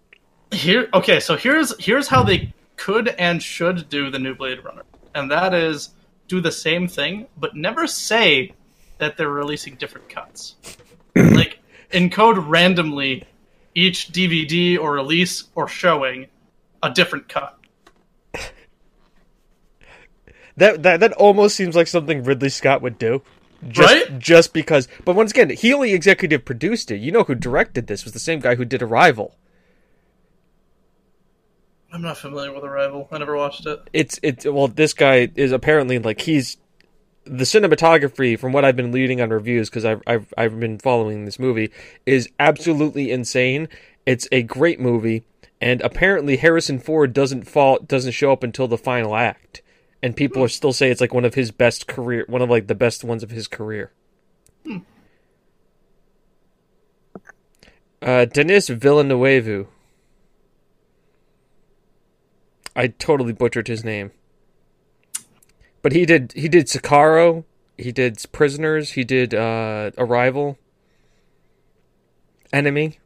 Here, 0.50 0.88
okay. 0.94 1.20
So 1.20 1.36
here's 1.36 1.74
here's 1.78 2.08
how 2.08 2.22
they 2.22 2.52
could 2.76 3.08
and 3.08 3.42
should 3.42 3.88
do 3.90 4.10
the 4.10 4.18
new 4.18 4.34
Blade 4.34 4.64
Runner, 4.64 4.82
and 5.14 5.30
that 5.30 5.52
is 5.54 5.90
do 6.26 6.40
the 6.40 6.52
same 6.52 6.88
thing, 6.88 7.26
but 7.36 7.54
never 7.54 7.86
say 7.86 8.52
that 8.98 9.16
they're 9.16 9.28
releasing 9.30 9.74
different 9.76 10.08
cuts. 10.08 10.56
like 11.16 11.58
encode 11.92 12.42
randomly 12.48 13.24
each 13.74 14.08
DVD 14.10 14.78
or 14.78 14.92
release 14.94 15.44
or 15.54 15.68
showing 15.68 16.26
a 16.82 16.90
different 16.90 17.28
cut. 17.28 17.54
That 20.56 20.82
that 20.82 21.00
that 21.00 21.12
almost 21.12 21.56
seems 21.56 21.76
like 21.76 21.86
something 21.86 22.24
Ridley 22.24 22.48
Scott 22.48 22.82
would 22.82 22.98
do. 22.98 23.22
Just, 23.66 23.88
Right? 23.88 24.18
Just 24.18 24.52
because, 24.52 24.86
but 25.04 25.16
once 25.16 25.32
again, 25.32 25.50
he 25.50 25.72
only 25.72 25.92
executive 25.92 26.44
produced 26.44 26.90
it. 26.90 26.98
You 26.98 27.10
know 27.10 27.24
who 27.24 27.34
directed 27.34 27.86
this 27.86 28.04
was 28.04 28.12
the 28.12 28.20
same 28.20 28.40
guy 28.40 28.54
who 28.54 28.64
did 28.64 28.82
Arrival. 28.82 29.34
I'm 31.92 32.02
not 32.02 32.18
familiar 32.18 32.52
with 32.52 32.64
Arrival. 32.64 33.08
I 33.10 33.18
never 33.18 33.36
watched 33.36 33.66
it. 33.66 33.80
It's 33.92 34.20
it's 34.22 34.44
well, 34.44 34.68
this 34.68 34.92
guy 34.92 35.30
is 35.34 35.52
apparently 35.52 35.98
like 35.98 36.20
he's 36.20 36.58
the 37.24 37.44
cinematography 37.44 38.38
from 38.38 38.52
what 38.52 38.64
I've 38.64 38.76
been 38.76 38.92
reading 38.92 39.20
on 39.20 39.30
reviews 39.30 39.68
because 39.70 39.84
I've 39.84 40.02
I've 40.06 40.32
I've 40.36 40.60
been 40.60 40.78
following 40.78 41.24
this 41.24 41.38
movie 41.38 41.70
is 42.06 42.28
absolutely 42.38 43.10
insane. 43.10 43.68
It's 44.06 44.28
a 44.32 44.42
great 44.42 44.80
movie, 44.80 45.24
and 45.60 45.80
apparently 45.80 46.36
Harrison 46.36 46.78
Ford 46.78 47.12
doesn't 47.12 47.44
fall 47.44 47.78
doesn't 47.78 48.12
show 48.12 48.32
up 48.32 48.42
until 48.42 48.68
the 48.68 48.78
final 48.78 49.16
act, 49.16 49.62
and 50.02 50.16
people 50.16 50.42
are 50.42 50.48
still 50.48 50.72
say 50.72 50.90
it's 50.90 51.00
like 51.00 51.14
one 51.14 51.24
of 51.24 51.34
his 51.34 51.50
best 51.50 51.86
career, 51.86 52.24
one 52.28 52.42
of 52.42 52.50
like 52.50 52.66
the 52.66 52.74
best 52.74 53.04
ones 53.04 53.22
of 53.22 53.30
his 53.30 53.48
career. 53.48 53.92
Uh, 58.00 58.24
Denis 58.26 58.68
Villeneuve. 58.68 59.66
I 62.76 62.86
totally 62.88 63.32
butchered 63.32 63.66
his 63.66 63.82
name. 63.84 64.12
But 65.82 65.92
he 65.92 66.06
did 66.06 66.32
he 66.34 66.48
did 66.48 66.66
Sicario, 66.66 67.44
he 67.76 67.92
did 67.92 68.22
Prisoners, 68.32 68.92
he 68.92 69.04
did 69.04 69.34
uh 69.34 69.90
Arrival, 69.98 70.58
Enemy. 72.52 72.98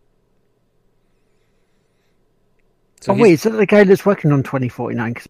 So 3.01 3.13
oh 3.13 3.17
wait, 3.17 3.33
is 3.33 3.43
that 3.45 3.51
the 3.51 3.67
guy 3.67 3.85
that's 3.85 4.07
working 4.07 4.33
on 4.33 4.43
2049? 4.43 5.15
'Cause 5.15 5.29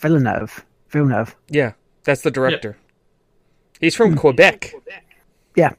Villeneuve. 0.00 0.64
Villeneuve. 0.96 1.36
yeah, 1.48 1.72
that's 2.04 2.22
the 2.22 2.30
director. 2.30 2.76
He's 3.80 3.94
from 3.94 4.16
Quebec. 4.16 4.72
Yeah. 5.54 5.72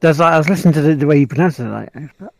There's 0.00 0.20
I 0.20 0.36
was 0.38 0.48
listening 0.48 0.74
to 0.74 0.82
the, 0.82 0.94
the 0.94 1.06
way 1.06 1.18
you 1.18 1.26
pronounced 1.26 1.60
it. 1.60 1.64
Like, 1.64 1.92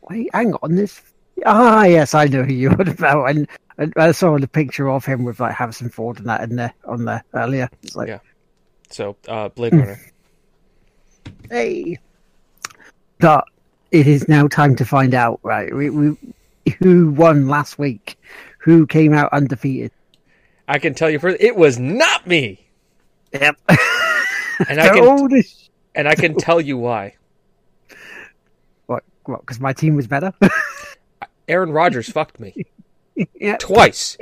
wait, 0.09 0.29
hang 0.33 0.55
on, 0.63 0.75
this. 0.75 1.01
Ah, 1.47 1.85
yes, 1.85 2.15
I 2.15 2.27
know 2.27 2.43
who 2.43 2.53
you're 2.53 2.73
on 2.79 2.89
about. 2.89 3.31
And, 3.31 3.49
and 3.79 3.93
I 3.97 4.13
saw 4.13 4.39
the 4.39 4.49
picture 4.49 4.91
of 4.91 5.05
him 5.05 5.25
with 5.25 5.41
like 5.41 5.55
Harrison 5.55 5.89
Ford 5.91 6.19
and 6.19 6.29
that 6.29 6.43
in 6.43 6.57
there 6.57 6.73
on 6.85 7.05
there 7.07 7.25
earlier. 7.35 7.69
It's 7.83 7.97
like, 7.97 8.09
Yeah. 8.09 8.19
So 8.91 9.17
uh 9.29 9.49
Blade 9.51 9.75
Runner. 9.75 10.01
hey. 11.51 11.99
But 13.19 13.45
it 13.91 14.07
is 14.07 14.29
now 14.29 14.49
time 14.49 14.77
to 14.77 14.85
find 14.85 15.15
out, 15.15 15.41
right? 15.43 15.75
We, 15.75 15.91
we 15.91 16.17
who 16.79 17.11
won 17.11 17.49
last 17.49 17.79
week? 17.79 18.17
Who 18.59 18.87
came 18.87 19.13
out 19.15 19.33
undefeated? 19.33 19.93
I 20.71 20.79
can 20.79 20.95
tell 20.95 21.11
you 21.11 21.19
for 21.19 21.29
it 21.29 21.57
was 21.57 21.81
not 21.81 22.27
me. 22.27 22.69
Yep. 23.33 23.57
And 24.69 24.79
I 24.79 24.91
can 24.91 25.43
and 25.95 26.07
I 26.07 26.15
can 26.15 26.35
tell 26.37 26.61
you 26.61 26.77
why. 26.77 27.17
what? 28.85 29.03
What? 29.25 29.41
Because 29.41 29.59
my 29.59 29.73
team 29.73 29.97
was 29.97 30.07
better. 30.07 30.35
Aaron 31.49 31.73
Rodgers 31.73 32.11
fucked 32.11 32.39
me. 32.39 32.67
yeah. 33.35 33.57
twice. 33.57 34.19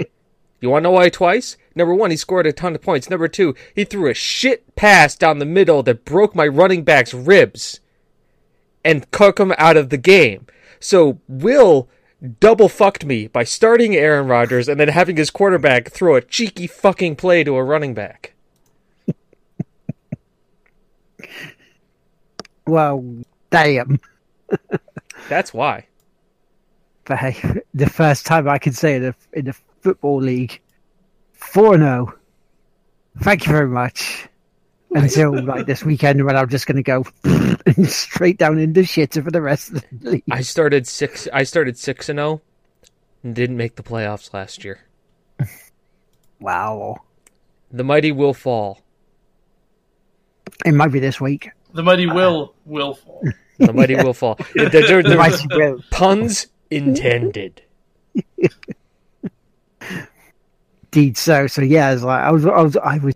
You 0.60 0.70
want 0.70 0.84
to 0.84 0.84
know 0.84 0.92
why 0.92 1.08
twice? 1.08 1.56
Number 1.74 1.92
one, 1.92 2.12
he 2.12 2.16
scored 2.16 2.46
a 2.46 2.52
ton 2.52 2.76
of 2.76 2.82
points. 2.82 3.10
Number 3.10 3.26
two, 3.26 3.56
he 3.74 3.84
threw 3.84 4.08
a 4.08 4.14
shit 4.14 4.76
pass 4.76 5.16
down 5.16 5.40
the 5.40 5.44
middle 5.44 5.82
that 5.82 6.04
broke 6.04 6.36
my 6.36 6.46
running 6.46 6.84
back's 6.84 7.12
ribs 7.12 7.80
and 8.84 9.10
took 9.10 9.40
him 9.40 9.52
out 9.58 9.76
of 9.76 9.90
the 9.90 9.98
game. 9.98 10.46
So 10.78 11.18
Will 11.26 11.88
double 12.40 12.68
fucked 12.68 13.04
me 13.04 13.26
by 13.28 13.44
starting 13.44 13.94
Aaron 13.94 14.26
Rodgers 14.26 14.68
and 14.68 14.78
then 14.80 14.88
having 14.88 15.16
his 15.16 15.30
quarterback 15.30 15.90
throw 15.90 16.16
a 16.16 16.20
cheeky 16.20 16.66
fucking 16.66 17.16
play 17.16 17.44
to 17.44 17.56
a 17.56 17.64
running 17.64 17.94
back. 17.94 18.34
Well, 22.66 23.02
damn. 23.48 23.98
That's 25.28 25.52
why. 25.52 25.86
But 27.04 27.16
hey, 27.16 27.62
the 27.72 27.88
first 27.88 28.26
time 28.26 28.46
I 28.46 28.58
can 28.58 28.74
say 28.74 28.96
in 28.96 29.02
the, 29.02 29.14
in 29.32 29.46
the 29.46 29.54
football 29.80 30.20
league, 30.20 30.60
4 31.32 31.78
0. 31.78 32.14
Thank 33.22 33.46
you 33.46 33.52
very 33.52 33.66
much. 33.68 34.28
Until 34.90 35.42
like 35.44 35.66
this 35.66 35.84
weekend 35.84 36.24
when 36.24 36.34
I'm 36.36 36.48
just 36.48 36.66
going 36.66 36.82
to 36.82 36.82
go 36.82 37.04
straight 37.84 38.38
down 38.38 38.58
into 38.58 38.80
shitter 38.80 39.22
for 39.22 39.30
the 39.30 39.42
rest 39.42 39.70
of 39.72 39.84
the 39.92 40.10
league. 40.10 40.24
I 40.30 40.40
started 40.40 40.86
six. 40.86 41.28
I 41.32 41.42
started 41.42 41.76
six 41.76 42.08
and 42.08 42.18
zero, 42.18 42.40
and 43.22 43.34
didn't 43.34 43.58
make 43.58 43.76
the 43.76 43.82
playoffs 43.82 44.32
last 44.32 44.64
year. 44.64 44.80
Wow. 46.40 46.96
The 47.70 47.84
mighty 47.84 48.12
will 48.12 48.32
fall. 48.32 48.80
It 50.64 50.72
might 50.72 50.90
be 50.92 51.00
this 51.00 51.20
week. 51.20 51.50
The 51.74 51.82
mighty 51.82 52.06
uh-huh. 52.06 52.14
will 52.14 52.54
will 52.64 52.94
fall. 52.94 53.22
The 53.58 53.72
mighty 53.72 53.94
will 53.96 54.14
fall. 54.14 54.38
There- 54.54 54.70
there- 54.70 55.02
The 55.02 55.16
mighty 55.16 55.46
will. 55.50 55.82
puns 55.90 56.46
intended. 56.70 57.60
Indeed 60.92 61.18
so. 61.18 61.46
So 61.46 61.60
yeah, 61.62 61.92
it's 61.92 62.02
like 62.02 62.22
I 62.22 62.30
was, 62.30 62.46
I 62.46 62.60
was, 62.62 62.76
I 62.76 62.96
was 62.98 63.14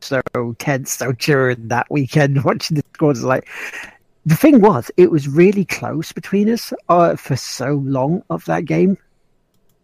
so 0.00 0.20
tense, 0.58 0.92
so 0.92 1.12
during 1.12 1.68
that 1.68 1.86
weekend 1.90 2.44
watching 2.44 2.76
the 2.76 2.84
scores. 2.94 3.22
Like 3.22 3.48
the 4.26 4.36
thing 4.36 4.60
was, 4.60 4.90
it 4.96 5.10
was 5.10 5.28
really 5.28 5.64
close 5.64 6.12
between 6.12 6.50
us 6.50 6.72
uh, 6.88 7.16
for 7.16 7.36
so 7.36 7.82
long 7.84 8.22
of 8.30 8.44
that 8.46 8.64
game. 8.64 8.98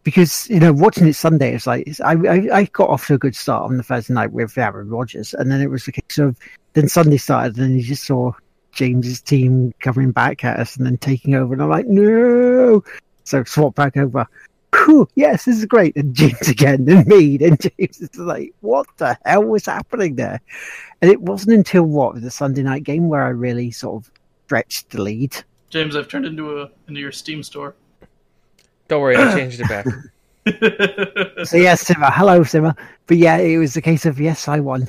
Because 0.03 0.49
you 0.51 0.61
know, 0.61 0.73
watching 0.73 1.09
it 1.09 1.15
Sunday, 1.15 1.55
it's 1.55 1.67
like 1.67 1.87
it's, 1.87 2.01
I, 2.01 2.13
I 2.13 2.49
I 2.53 2.65
got 2.65 2.91
off 2.91 3.07
to 3.07 3.15
a 3.15 3.19
good 3.19 3.35
start 3.35 3.65
on 3.65 3.79
the 3.79 3.83
Thursday 3.83 4.13
night 4.13 4.33
with 4.33 4.57
Aaron 4.59 4.91
Rodgers, 4.91 5.33
and 5.33 5.51
then 5.51 5.63
it 5.63 5.71
was 5.71 5.87
the 5.87 5.93
case 5.93 6.19
of 6.19 6.37
then 6.75 6.89
Sunday 6.89 7.17
started, 7.17 7.57
and 7.57 7.75
you 7.79 7.83
just 7.83 8.05
saw 8.05 8.33
James's 8.73 9.23
team 9.23 9.73
coming 9.81 10.11
back 10.11 10.45
at 10.45 10.61
us 10.61 10.77
and 10.77 10.85
then 10.85 10.99
taking 10.99 11.35
over, 11.35 11.55
and 11.55 11.63
I'm 11.63 11.71
like, 11.71 11.87
no. 11.87 12.85
So 13.25 13.45
swap 13.45 13.75
back 13.75 13.97
over. 13.97 14.27
Whew, 14.85 15.09
yes, 15.15 15.45
this 15.45 15.59
is 15.59 15.65
great. 15.65 15.97
And 15.97 16.15
James 16.15 16.49
again, 16.49 16.89
and 16.89 17.07
me, 17.07 17.39
and 17.41 17.61
James 17.61 18.01
is 18.01 18.17
like, 18.17 18.53
what 18.61 18.87
the 18.97 19.17
hell 19.25 19.45
was 19.45 19.67
happening 19.67 20.17
there? 20.17 20.41
And 21.03 21.11
it 21.11 21.21
wasn't 21.21 21.57
until 21.57 21.85
what 21.85 22.21
the 22.21 22.31
Sunday 22.31 22.63
night 22.63 22.85
game 22.85 23.09
where 23.09 23.23
I 23.23 23.29
really 23.29 23.71
sort 23.71 24.05
of 24.05 24.11
stretched 24.47 24.91
the 24.91 25.03
lead. 25.03 25.37
James, 25.71 25.97
I've 25.97 26.09
turned 26.09 26.27
into 26.27 26.61
a 26.61 26.71
into 26.89 27.01
your 27.01 27.13
Steam 27.13 27.43
store. 27.43 27.75
Don't 28.89 29.01
worry, 29.01 29.17
I 29.17 29.35
changed 29.35 29.61
it 29.61 29.69
back. 29.69 29.87
So 31.47 31.57
yes, 31.57 31.81
Simmer, 31.81 32.11
hello 32.11 32.43
Simmer. 32.43 32.75
But 33.07 33.17
yeah, 33.17 33.39
it 33.39 33.57
was 33.57 33.75
a 33.79 33.81
case 33.81 34.05
of 34.05 34.21
yes, 34.21 34.47
I 34.47 34.61
won. 34.61 34.87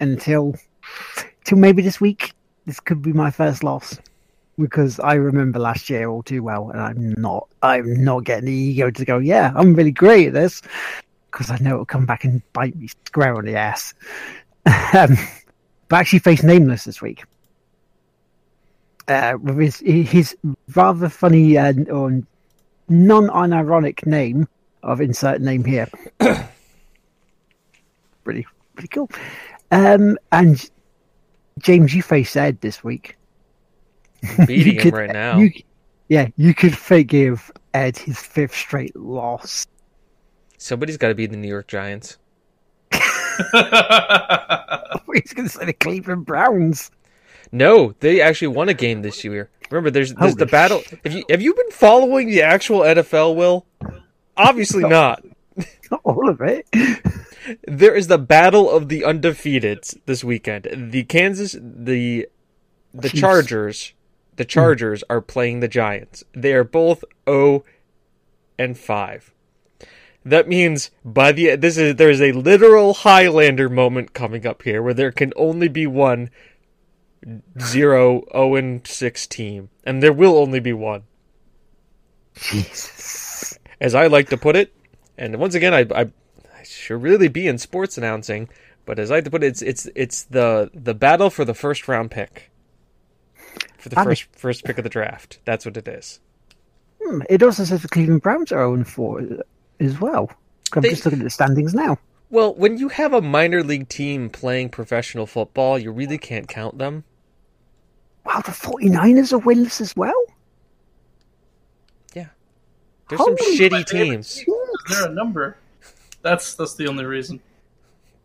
Until, 0.00 0.56
till 1.44 1.58
maybe 1.58 1.80
this 1.80 2.00
week, 2.00 2.32
this 2.66 2.80
could 2.80 3.00
be 3.00 3.12
my 3.12 3.30
first 3.30 3.62
loss 3.62 3.98
because 4.58 4.98
I 5.00 5.14
remember 5.14 5.58
last 5.58 5.88
year 5.88 6.08
all 6.08 6.22
too 6.22 6.42
well, 6.42 6.70
and 6.70 6.80
I'm 6.80 7.12
not, 7.14 7.48
I'm 7.62 8.02
not 8.02 8.24
getting 8.24 8.46
the 8.46 8.52
ego 8.52 8.90
to 8.90 9.04
go. 9.04 9.18
Yeah, 9.18 9.52
I'm 9.54 9.74
really 9.74 9.92
great 9.92 10.28
at 10.28 10.34
this 10.34 10.62
because 11.30 11.50
I 11.50 11.58
know 11.58 11.74
it'll 11.74 11.84
come 11.84 12.06
back 12.06 12.24
and 12.24 12.42
bite 12.52 12.76
me 12.76 12.88
square 13.06 13.36
on 13.36 13.44
the 13.44 13.56
ass. 13.56 13.94
um, 14.94 15.16
but 15.88 15.96
actually 15.96 16.18
face 16.20 16.42
Nameless 16.42 16.84
this 16.84 17.00
week. 17.00 17.24
Uh, 19.06 19.38
with 19.40 19.58
his 19.58 19.78
his 19.78 20.36
rather 20.74 21.08
funny 21.08 21.56
uh, 21.56 21.72
or 21.90 22.22
non-unironic 22.90 24.04
name 24.04 24.46
of 24.82 25.00
insert 25.00 25.40
name 25.40 25.64
here. 25.64 25.88
really, 28.24 28.46
pretty 28.74 28.88
cool. 28.88 29.10
Um, 29.70 30.18
and 30.30 30.70
James, 31.58 31.94
you 31.94 32.02
face 32.02 32.36
Ed 32.36 32.60
this 32.60 32.84
week. 32.84 33.17
Beating 34.46 34.74
him 34.76 34.82
could- 34.82 34.94
right 34.94 35.12
now. 35.12 35.38
you- 35.38 35.52
yeah, 36.08 36.28
you 36.36 36.54
could 36.54 36.76
forgive 36.76 37.50
Ed 37.74 37.96
his 37.98 38.18
fifth 38.18 38.54
straight 38.54 38.96
loss. 38.96 39.66
Somebody's 40.56 40.96
got 40.96 41.08
to 41.08 41.14
be 41.14 41.26
the 41.26 41.36
New 41.36 41.48
York 41.48 41.68
Giants. 41.68 42.16
He's 42.90 43.02
going 45.34 45.46
to 45.46 45.48
say 45.48 45.66
the 45.66 45.74
Cleveland 45.78 46.26
Browns. 46.26 46.90
No, 47.52 47.94
they 48.00 48.20
actually 48.20 48.48
won 48.48 48.68
a 48.68 48.74
game 48.74 49.02
this 49.02 49.22
year. 49.24 49.50
Remember, 49.70 49.90
there's 49.90 50.14
there's 50.14 50.34
the 50.36 50.46
battle. 50.46 50.80
shit. 50.80 51.00
Have 51.04 51.12
you 51.12 51.24
have 51.30 51.42
you 51.42 51.54
been 51.54 51.70
following 51.70 52.28
the 52.28 52.42
actual 52.42 52.80
NFL? 52.80 53.36
Will 53.36 53.66
obviously 54.36 54.82
not. 54.82 55.22
Not 55.90 56.00
all 56.04 56.28
of 56.28 56.40
it. 56.42 56.66
There 57.66 57.94
is 57.94 58.06
the 58.06 58.18
battle 58.18 58.70
of 58.70 58.88
the 58.88 59.02
undefeateds 59.02 59.98
this 60.06 60.22
weekend. 60.22 60.68
The 60.92 61.02
Kansas, 61.04 61.56
the 61.60 62.28
the. 62.94 63.08
Chargers, 63.08 63.92
the 64.38 64.44
hmm. 64.44 64.48
Chargers 64.48 65.04
are 65.10 65.20
playing 65.20 65.60
the 65.60 65.68
Giants. 65.68 66.24
They 66.32 66.54
are 66.54 66.64
both 66.64 67.04
zero 67.28 67.64
and 68.58 68.76
five. 68.78 69.32
that 70.24 70.48
means 70.48 70.90
by 71.04 71.32
the 71.32 71.56
this 71.56 71.76
is 71.76 71.96
there's 71.96 72.20
a 72.20 72.32
literal 72.32 72.94
Highlander 72.94 73.68
moment 73.68 74.14
coming 74.14 74.46
up 74.46 74.62
here 74.62 74.82
where 74.82 74.94
there 74.94 75.12
can 75.12 75.32
only 75.36 75.68
be 75.68 75.86
one 75.86 76.30
zero 77.60 78.24
zero 78.32 78.54
and 78.54 78.86
six 78.86 79.26
team, 79.26 79.70
and 79.84 80.02
there 80.02 80.12
will 80.12 80.36
only 80.36 80.60
be 80.60 80.72
one, 80.72 81.02
Jesus. 82.34 83.58
as 83.80 83.94
I 83.94 84.06
like 84.06 84.28
to 84.30 84.36
put 84.36 84.56
it. 84.56 84.72
And 85.16 85.36
once 85.36 85.54
again, 85.54 85.74
I, 85.74 85.80
I, 85.94 86.02
I 86.02 86.62
should 86.64 87.02
really 87.02 87.28
be 87.28 87.48
in 87.48 87.58
sports 87.58 87.98
announcing, 87.98 88.48
but 88.84 88.98
as 88.98 89.10
I 89.10 89.16
like 89.16 89.24
to 89.24 89.30
put 89.30 89.42
it, 89.42 89.48
it's 89.48 89.62
it's 89.62 89.88
it's 89.94 90.22
the 90.24 90.70
the 90.74 90.94
battle 90.94 91.30
for 91.30 91.44
the 91.44 91.54
first 91.54 91.88
round 91.88 92.10
pick, 92.10 92.50
for 93.88 93.94
the 93.94 94.00
I 94.00 94.04
mean- 94.04 94.10
first 94.10 94.26
first 94.36 94.64
pick 94.64 94.78
of 94.78 94.84
the 94.84 94.90
draft. 94.90 95.38
That's 95.44 95.64
what 95.64 95.76
it 95.76 95.88
is. 95.88 96.20
Hmm, 97.02 97.22
It 97.30 97.42
also 97.42 97.64
says 97.64 97.82
the 97.82 97.88
Cleveland 97.88 98.22
Browns 98.22 98.52
are 98.52 98.64
0 98.64 98.84
4 98.84 99.22
as 99.80 100.00
well. 100.00 100.30
I'm 100.74 100.82
They- 100.82 100.90
just 100.90 101.04
looking 101.04 101.20
at 101.20 101.24
the 101.24 101.30
standings 101.30 101.74
now. 101.74 101.98
Well, 102.30 102.54
when 102.54 102.76
you 102.76 102.88
have 102.90 103.14
a 103.14 103.22
minor 103.22 103.62
league 103.62 103.88
team 103.88 104.28
playing 104.28 104.68
professional 104.68 105.26
football, 105.26 105.78
you 105.78 105.90
really 105.90 106.18
can't 106.18 106.46
count 106.46 106.76
them. 106.76 107.04
Wow, 108.26 108.42
the 108.44 108.50
49ers 108.52 109.32
are 109.32 109.38
winless 109.40 109.80
as 109.80 109.96
well? 109.96 110.12
Yeah. 112.14 112.26
There's 113.08 113.22
some 113.24 113.36
shitty 113.36 113.86
teams. 113.86 114.36
Is 114.36 114.46
there 114.90 115.06
a 115.08 115.14
number? 115.14 115.56
That's 116.20 116.54
that's 116.54 116.74
the 116.74 116.88
only 116.88 117.06
reason. 117.06 117.40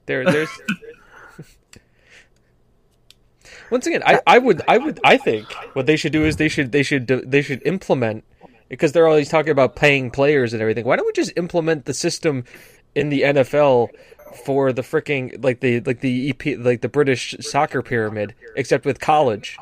There, 0.08 0.26
there's. 0.26 0.49
Once 3.73 3.88
again, 3.88 4.03
I, 4.05 4.21
I 4.27 4.38
would, 4.38 4.62
I 4.67 4.77
would, 4.77 4.99
I 5.03 5.17
think 5.17 5.51
what 5.73 5.88
they 5.88 5.95
should 5.97 6.12
do 6.12 6.25
is 6.25 6.36
they 6.36 6.47
should, 6.47 6.71
they 6.71 6.83
should, 6.83 7.07
they 7.07 7.41
should 7.41 7.65
implement 7.65 8.23
because 8.69 8.91
they're 8.91 9.07
always 9.07 9.29
talking 9.29 9.49
about 9.49 9.75
paying 9.75 10.12
players 10.12 10.53
and 10.53 10.62
everything. 10.62 10.86
Why 10.86 10.95
don't 10.95 11.07
we 11.07 11.12
just 11.12 11.33
implement 11.38 11.86
the 11.86 11.93
system 11.95 12.43
in 12.93 13.09
the 13.09 13.23
NFL 13.23 13.89
for 14.45 14.73
the 14.73 14.83
freaking 14.83 15.43
like 15.43 15.59
the 15.62 15.79
like 15.79 16.01
the 16.01 16.29
EP 16.29 16.59
like 16.59 16.81
the 16.81 16.88
British 16.88 17.33
soccer 17.39 17.81
pyramid, 17.81 18.36
except 18.55 18.86
with 18.86 18.99
college. 18.99 19.57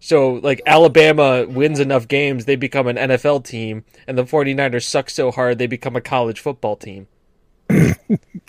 So 0.00 0.40
like 0.42 0.60
Alabama 0.66 1.46
wins 1.46 1.78
enough 1.78 2.08
games, 2.08 2.46
they 2.46 2.56
become 2.56 2.88
an 2.88 2.96
NFL 2.96 3.44
team, 3.44 3.84
and 4.08 4.18
the 4.18 4.24
49ers 4.24 4.82
suck 4.82 5.08
so 5.08 5.30
hard 5.30 5.58
they 5.58 5.68
become 5.68 5.94
a 5.94 6.00
college 6.00 6.40
football 6.40 6.74
team. 6.74 7.06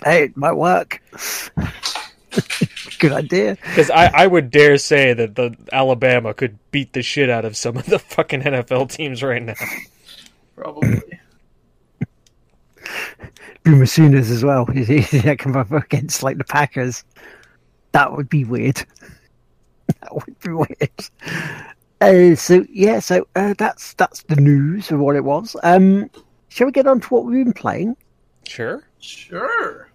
Hey, 0.04 0.23
it 0.23 0.36
might 0.36 0.54
work. 0.54 1.02
Good 3.00 3.12
idea. 3.12 3.58
Because 3.62 3.89
I, 3.89 4.08
I 4.08 4.28
would 4.28 4.50
dare 4.52 4.78
say 4.78 5.13
that 5.13 5.36
the 5.36 5.56
Alabama 5.72 6.34
could 6.34 6.58
beat 6.72 6.93
the 6.93 7.02
shit 7.02 7.30
out 7.30 7.46
of 7.46 7.56
some 7.58 7.78
of 7.78 7.86
the 7.86 8.00
fucking 8.00 8.41
NFL 8.41 8.91
teams 8.91 9.22
right 9.24 9.41
now. 9.41 9.56
Probably. 10.56 11.02
Boomer 13.63 13.86
Sooners 13.86 14.30
as 14.30 14.43
well. 14.43 14.65
That 14.74 15.38
come 15.39 15.56
up 15.56 15.72
against 15.72 16.24
like 16.24 16.38
the 16.38 16.43
Packers. 16.43 17.04
That 17.91 18.12
would 18.13 18.30
be 18.30 18.43
weird. 18.43 18.86
That 20.02 20.13
would 20.13 20.39
be 20.39 20.52
weird. 20.52 21.10
Uh, 22.02 22.36
so 22.36 22.65
yeah, 22.69 23.00
so 23.00 23.26
uh, 23.36 23.54
that's 23.58 23.93
that's 23.93 24.24
the 24.24 24.36
news 24.36 24.91
of 24.91 25.00
what 25.00 25.15
it 25.15 25.24
was. 25.24 25.56
Um, 25.63 26.10
shall 26.50 26.65
we 26.65 26.72
get 26.72 26.88
on 26.88 27.00
to 27.00 27.08
what 27.08 27.26
we've 27.26 27.46
been 27.46 27.54
playing? 27.54 27.96
Sure. 28.46 28.84
Sure. 29.00 29.89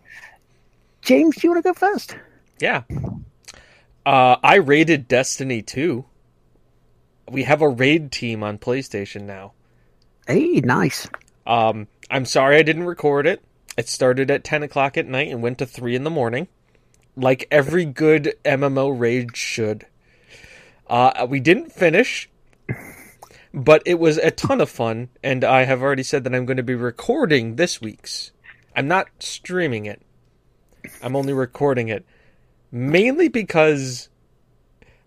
James, 1.08 1.36
do 1.36 1.46
you 1.46 1.52
want 1.52 1.64
to 1.64 1.70
go 1.70 1.72
first? 1.72 2.18
Yeah. 2.60 2.82
Uh, 4.04 4.36
I 4.42 4.56
raided 4.56 5.08
Destiny 5.08 5.62
2. 5.62 6.04
We 7.30 7.44
have 7.44 7.62
a 7.62 7.68
raid 7.70 8.12
team 8.12 8.42
on 8.42 8.58
PlayStation 8.58 9.22
now. 9.22 9.54
Hey, 10.26 10.60
nice. 10.60 11.08
Um, 11.46 11.88
I'm 12.10 12.26
sorry 12.26 12.58
I 12.58 12.62
didn't 12.62 12.84
record 12.84 13.26
it. 13.26 13.42
It 13.78 13.88
started 13.88 14.30
at 14.30 14.44
10 14.44 14.62
o'clock 14.64 14.98
at 14.98 15.06
night 15.06 15.28
and 15.28 15.42
went 15.42 15.56
to 15.60 15.66
3 15.66 15.96
in 15.96 16.04
the 16.04 16.10
morning. 16.10 16.46
Like 17.16 17.48
every 17.50 17.86
good 17.86 18.34
MMO 18.44 18.94
raid 18.94 19.34
should. 19.34 19.86
Uh, 20.88 21.26
we 21.26 21.40
didn't 21.40 21.72
finish, 21.72 22.28
but 23.54 23.82
it 23.86 23.98
was 23.98 24.18
a 24.18 24.30
ton 24.30 24.60
of 24.60 24.68
fun, 24.68 25.08
and 25.24 25.42
I 25.42 25.64
have 25.64 25.80
already 25.80 26.02
said 26.02 26.24
that 26.24 26.34
I'm 26.34 26.44
going 26.44 26.58
to 26.58 26.62
be 26.62 26.74
recording 26.74 27.56
this 27.56 27.80
week's. 27.80 28.30
I'm 28.76 28.88
not 28.88 29.08
streaming 29.20 29.86
it. 29.86 30.02
I'm 31.02 31.16
only 31.16 31.32
recording 31.32 31.88
it. 31.88 32.04
Mainly 32.70 33.28
because 33.28 34.08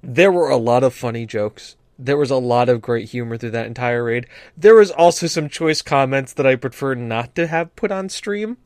there 0.02 0.32
were 0.32 0.50
a 0.50 0.58
lot 0.58 0.84
of 0.84 0.94
funny 0.94 1.26
jokes. 1.26 1.76
There 2.00 2.18
was 2.18 2.32
a 2.32 2.38
lot 2.38 2.70
of 2.70 2.82
great 2.82 3.10
humor 3.10 3.38
through 3.38 3.52
that 3.52 3.68
entire 3.68 4.04
raid. 4.04 4.26
There 4.58 4.76
was 4.76 4.90
also 4.90 5.28
some 5.28 5.50
choice 5.50 5.82
comments 5.82 6.34
that 6.34 6.48
I 6.48 6.56
prefer 6.56 6.96
not 6.96 7.36
to 7.36 7.48
have 7.48 7.76
put 7.76 7.92
on 7.92 8.10
stream. 8.10 8.58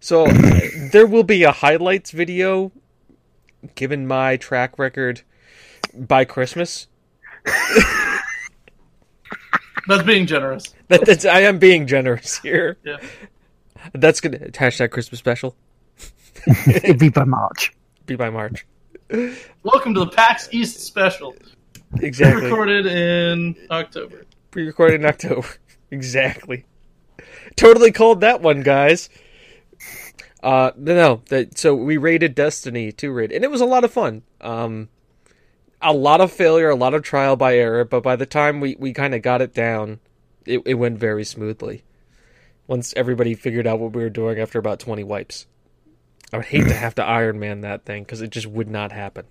So 0.00 0.26
there 0.92 1.06
will 1.06 1.22
be 1.22 1.44
a 1.44 1.52
highlights 1.52 2.10
video 2.10 2.72
given 3.74 4.06
my 4.06 4.36
track 4.36 4.78
record 4.78 5.22
by 5.94 6.24
Christmas. 6.24 6.88
That's 9.88 10.02
being 10.04 10.26
generous. 10.26 10.74
That, 10.88 11.04
that's 11.04 11.24
I 11.24 11.40
am 11.40 11.58
being 11.58 11.86
generous 11.86 12.38
here. 12.38 12.78
Yeah. 12.84 12.98
That's 13.92 14.20
gonna 14.20 14.38
hashtag 14.38 14.90
Christmas 14.90 15.18
special. 15.18 15.56
It'd 16.66 16.98
be 16.98 17.08
by 17.08 17.24
March. 17.24 17.72
Be 18.06 18.16
by 18.16 18.30
March. 18.30 18.66
Welcome 19.62 19.94
to 19.94 20.00
the 20.00 20.08
PAX 20.08 20.48
East 20.50 20.80
special. 20.80 21.36
Exactly. 22.00 22.44
Recorded 22.44 22.86
in 22.86 23.54
October. 23.70 24.24
Pre-recorded 24.50 25.00
in 25.00 25.06
October. 25.06 25.46
exactly. 25.92 26.64
Totally 27.54 27.92
called 27.92 28.22
that 28.22 28.40
one, 28.40 28.62
guys. 28.62 29.08
Uh, 30.42 30.72
no, 30.76 30.94
no. 30.96 31.22
That, 31.28 31.56
so 31.58 31.76
we 31.76 31.96
raided 31.96 32.34
Destiny 32.34 32.90
2 32.90 33.12
raid, 33.12 33.30
and 33.30 33.44
it 33.44 33.50
was 33.50 33.60
a 33.60 33.66
lot 33.66 33.84
of 33.84 33.92
fun. 33.92 34.22
Um, 34.40 34.88
a 35.80 35.92
lot 35.92 36.20
of 36.20 36.32
failure, 36.32 36.70
a 36.70 36.74
lot 36.74 36.94
of 36.94 37.02
trial 37.02 37.36
by 37.36 37.56
error, 37.56 37.84
but 37.84 38.02
by 38.02 38.16
the 38.16 38.26
time 38.26 38.58
we, 38.58 38.74
we 38.80 38.92
kind 38.92 39.14
of 39.14 39.22
got 39.22 39.40
it 39.40 39.54
down, 39.54 40.00
it, 40.44 40.62
it 40.66 40.74
went 40.74 40.98
very 40.98 41.24
smoothly. 41.24 41.84
Once 42.66 42.92
everybody 42.96 43.34
figured 43.34 43.66
out 43.66 43.78
what 43.78 43.92
we 43.92 44.02
were 44.02 44.10
doing 44.10 44.40
after 44.40 44.58
about 44.58 44.80
20 44.80 45.04
wipes. 45.04 45.46
I 46.32 46.38
would 46.38 46.46
hate 46.46 46.66
to 46.68 46.74
have 46.74 46.94
to 46.96 47.04
Iron 47.04 47.38
Man 47.38 47.60
that 47.60 47.84
thing, 47.84 48.04
because 48.04 48.22
it 48.22 48.30
just 48.30 48.46
would 48.46 48.70
not 48.70 48.92
happen. 48.92 49.26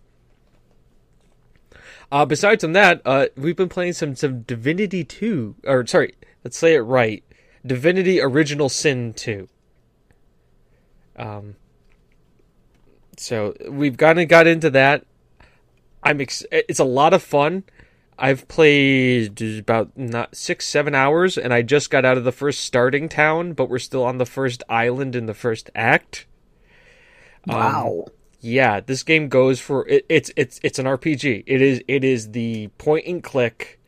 Uh, 2.12 2.26
besides 2.26 2.64
from 2.64 2.74
that, 2.74 3.02
uh, 3.06 3.28
we've 3.38 3.56
been 3.56 3.70
playing 3.70 3.94
some 3.94 4.16
some 4.16 4.42
Divinity 4.42 5.04
2, 5.04 5.56
or 5.66 5.86
sorry, 5.88 6.14
let's 6.44 6.58
say 6.58 6.76
it 6.76 6.82
right, 6.82 7.24
Divinity 7.66 8.20
Original 8.20 8.70
Sin 8.70 9.14
2. 9.14 9.48
Um, 11.16 11.56
so 13.18 13.56
we've 13.70 13.98
kind 13.98 14.20
of 14.20 14.28
got 14.28 14.48
into 14.48 14.70
that. 14.72 15.06
I'm 16.04 16.20
ex- 16.20 16.46
it's 16.52 16.80
a 16.80 16.86
lot 16.86 17.14
of 17.14 17.24
fun. 17.24 17.64
I've 18.18 18.48
played 18.48 19.42
about 19.42 19.98
not 19.98 20.36
six 20.36 20.68
seven 20.68 20.94
hours, 20.94 21.38
and 21.38 21.54
I 21.54 21.62
just 21.62 21.90
got 21.90 22.06
out 22.06 22.18
of 22.18 22.24
the 22.24 22.32
first 22.32 22.62
starting 22.62 23.10
town, 23.10 23.54
but 23.54 23.70
we're 23.70 23.80
still 23.80 24.04
on 24.04 24.18
the 24.18 24.26
first 24.26 24.64
island 24.70 25.16
in 25.16 25.28
the 25.28 25.34
first 25.34 25.70
act. 25.74 26.26
Um, 27.49 27.56
Wow. 27.56 28.06
yeah, 28.39 28.80
this 28.80 29.04
game 29.04 29.27
goes 29.30 29.60
for 29.60 29.88
it, 29.88 30.06
it's 30.10 30.32
it's 30.36 30.60
it's 30.63 30.80
an 30.80 30.86
RPG. 30.86 31.43
It 31.47 31.62
is 31.62 31.82
it 31.88 32.04
is 32.04 32.32
the 32.32 32.67
point 32.77 33.06
and 33.08 33.23
click 33.23 33.80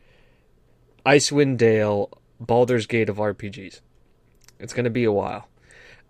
Icewind 1.06 1.56
Dale 1.58 2.10
Baldur's 2.40 2.86
Gate 2.86 3.08
of 3.08 3.16
RPGs. 3.16 3.80
It's 4.58 4.72
going 4.72 4.84
to 4.84 4.90
be 4.90 5.04
a 5.04 5.12
while. 5.12 5.48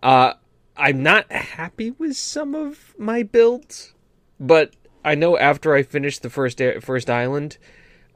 Uh 0.02 0.34
I'm 0.76 1.02
not 1.02 1.30
happy 1.30 1.92
with 1.92 2.16
some 2.16 2.54
of 2.54 2.94
my 2.98 3.22
builds, 3.22 3.94
but 4.40 4.74
I 5.04 5.14
know 5.14 5.38
after 5.38 5.74
I 5.74 5.82
finish 5.84 6.18
the 6.18 6.30
first 6.30 6.60
first 6.80 7.08
island, 7.08 7.58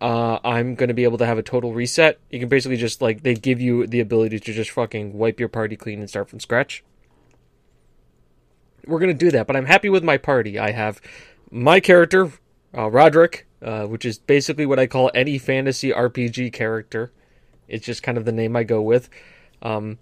uh, 0.01 0.39
I'm 0.43 0.75
gonna 0.75 0.95
be 0.95 1.05
able 1.05 1.19
to 1.19 1.27
have 1.27 1.39
a 1.39 1.43
total 1.43 1.73
reset. 1.73 2.19
You 2.31 2.41
can 2.41 2.49
basically 2.49 2.77
just 2.77 3.01
like 3.01 3.23
they 3.23 3.35
give 3.35 3.61
you 3.61 3.87
the 3.87 4.01
ability 4.01 4.41
to 4.41 4.53
just 4.53 4.71
fucking 4.73 5.13
wipe 5.13 5.39
your 5.39 5.49
party 5.49 5.77
clean 5.77 6.01
and 6.01 6.09
start 6.09 6.29
from 6.29 6.41
scratch 6.41 6.83
we're 8.89 8.99
gonna 8.99 9.15
do 9.15 9.31
that. 9.31 9.47
But 9.47 9.57
I'm 9.57 9.67
happy 9.67 9.89
with 9.89 10.03
my 10.03 10.17
party. 10.17 10.59
I 10.59 10.73
have 10.73 11.01
my 11.51 11.81
character, 11.81 12.33
uh, 12.77 12.91
Roderick, 12.91 13.47
uh, 13.63 13.85
which 13.85 14.05
is 14.05 14.19
basically 14.19 14.67
what 14.67 14.79
I 14.79 14.87
call 14.87 15.11
any 15.15 15.39
fantasy 15.39 15.91
RPG 15.91 16.53
character. 16.53 17.13
It's 17.69 17.85
just 17.85 18.03
kind 18.03 18.19
of 18.19 18.25
the 18.25 18.33
name 18.33 18.57
I 18.57 18.65
go 18.65 18.81
with. 18.81 19.09
Um, 19.63 19.99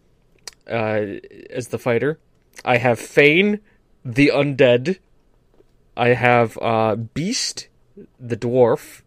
uh, 0.68 1.18
as 1.50 1.68
the 1.68 1.78
fighter, 1.78 2.18
I 2.64 2.78
have 2.78 2.98
Fane, 2.98 3.60
the 4.04 4.28
undead. 4.28 4.98
I 5.96 6.08
have 6.08 6.58
uh, 6.60 6.96
Beast, 6.96 7.68
the 8.20 8.36
dwarf, 8.36 9.02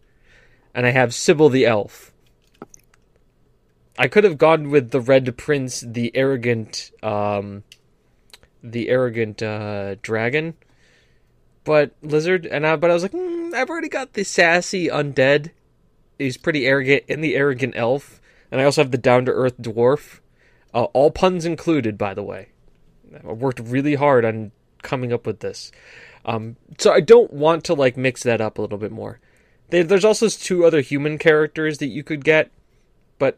and 0.74 0.86
I 0.86 0.92
have 0.92 1.10
Sebille, 1.10 1.52
the 1.52 1.65
elf. 1.65 2.12
I 3.98 4.08
could 4.08 4.24
have 4.24 4.38
gone 4.38 4.70
with 4.70 4.92
the 4.92 5.02
Red 5.02 5.38
Prince, 5.38 5.82
the 5.82 6.15
arrogant. 6.15 6.92
Um, 7.04 7.63
the 8.63 8.89
arrogant 8.89 9.41
uh, 9.41 9.95
dragon, 10.02 10.56
but 11.63 11.91
lizard, 12.02 12.45
and 12.45 12.65
I, 12.65 12.76
but 12.76 12.89
I 12.89 12.93
was 12.93 13.04
like, 13.04 13.12
mm, 13.12 13.54
I've 13.54 13.69
already 13.69 13.89
got 13.89 14.13
the 14.13 14.24
sassy 14.24 14.88
undead. 14.88 15.52
He's 16.17 16.38
pretty 16.38 16.65
arrogant, 16.65 17.04
and 17.08 17.24
the 17.24 17.36
arrogant 17.36 17.74
elf, 17.76 18.19
and 18.52 18.60
I 18.60 18.63
also 18.63 18.82
have 18.82 18.91
the 18.91 18.98
down 18.98 19.26
to 19.26 19.32
earth 19.32 19.58
dwarf. 19.58 20.19
Uh, 20.74 20.84
all 20.86 21.12
puns 21.12 21.45
included, 21.45 21.98
by 21.98 22.13
the 22.13 22.24
way. 22.24 22.50
I 23.24 23.32
worked 23.34 23.60
really 23.60 23.95
hard 23.95 24.26
on 24.26 24.52
coming 24.82 25.12
up 25.12 25.26
with 25.26 25.39
this. 25.39 25.72
Um, 26.26 26.58
so 26.78 26.91
I 26.91 27.00
don't 27.00 27.34
want 27.34 27.63
to 27.65 27.74
like 27.74 27.98
mix 27.98 28.24
that 28.24 28.41
up 28.41 28.58
a 28.58 28.62
little 28.62 28.78
bit 28.78 28.91
more. 28.91 29.19
There's 29.69 30.06
also 30.06 30.28
two 30.30 30.65
other 30.65 30.82
human 30.82 31.17
characters 31.17 31.78
that 31.78 31.88
you 31.88 32.04
could 32.04 32.26
get, 32.26 32.50
but 33.19 33.38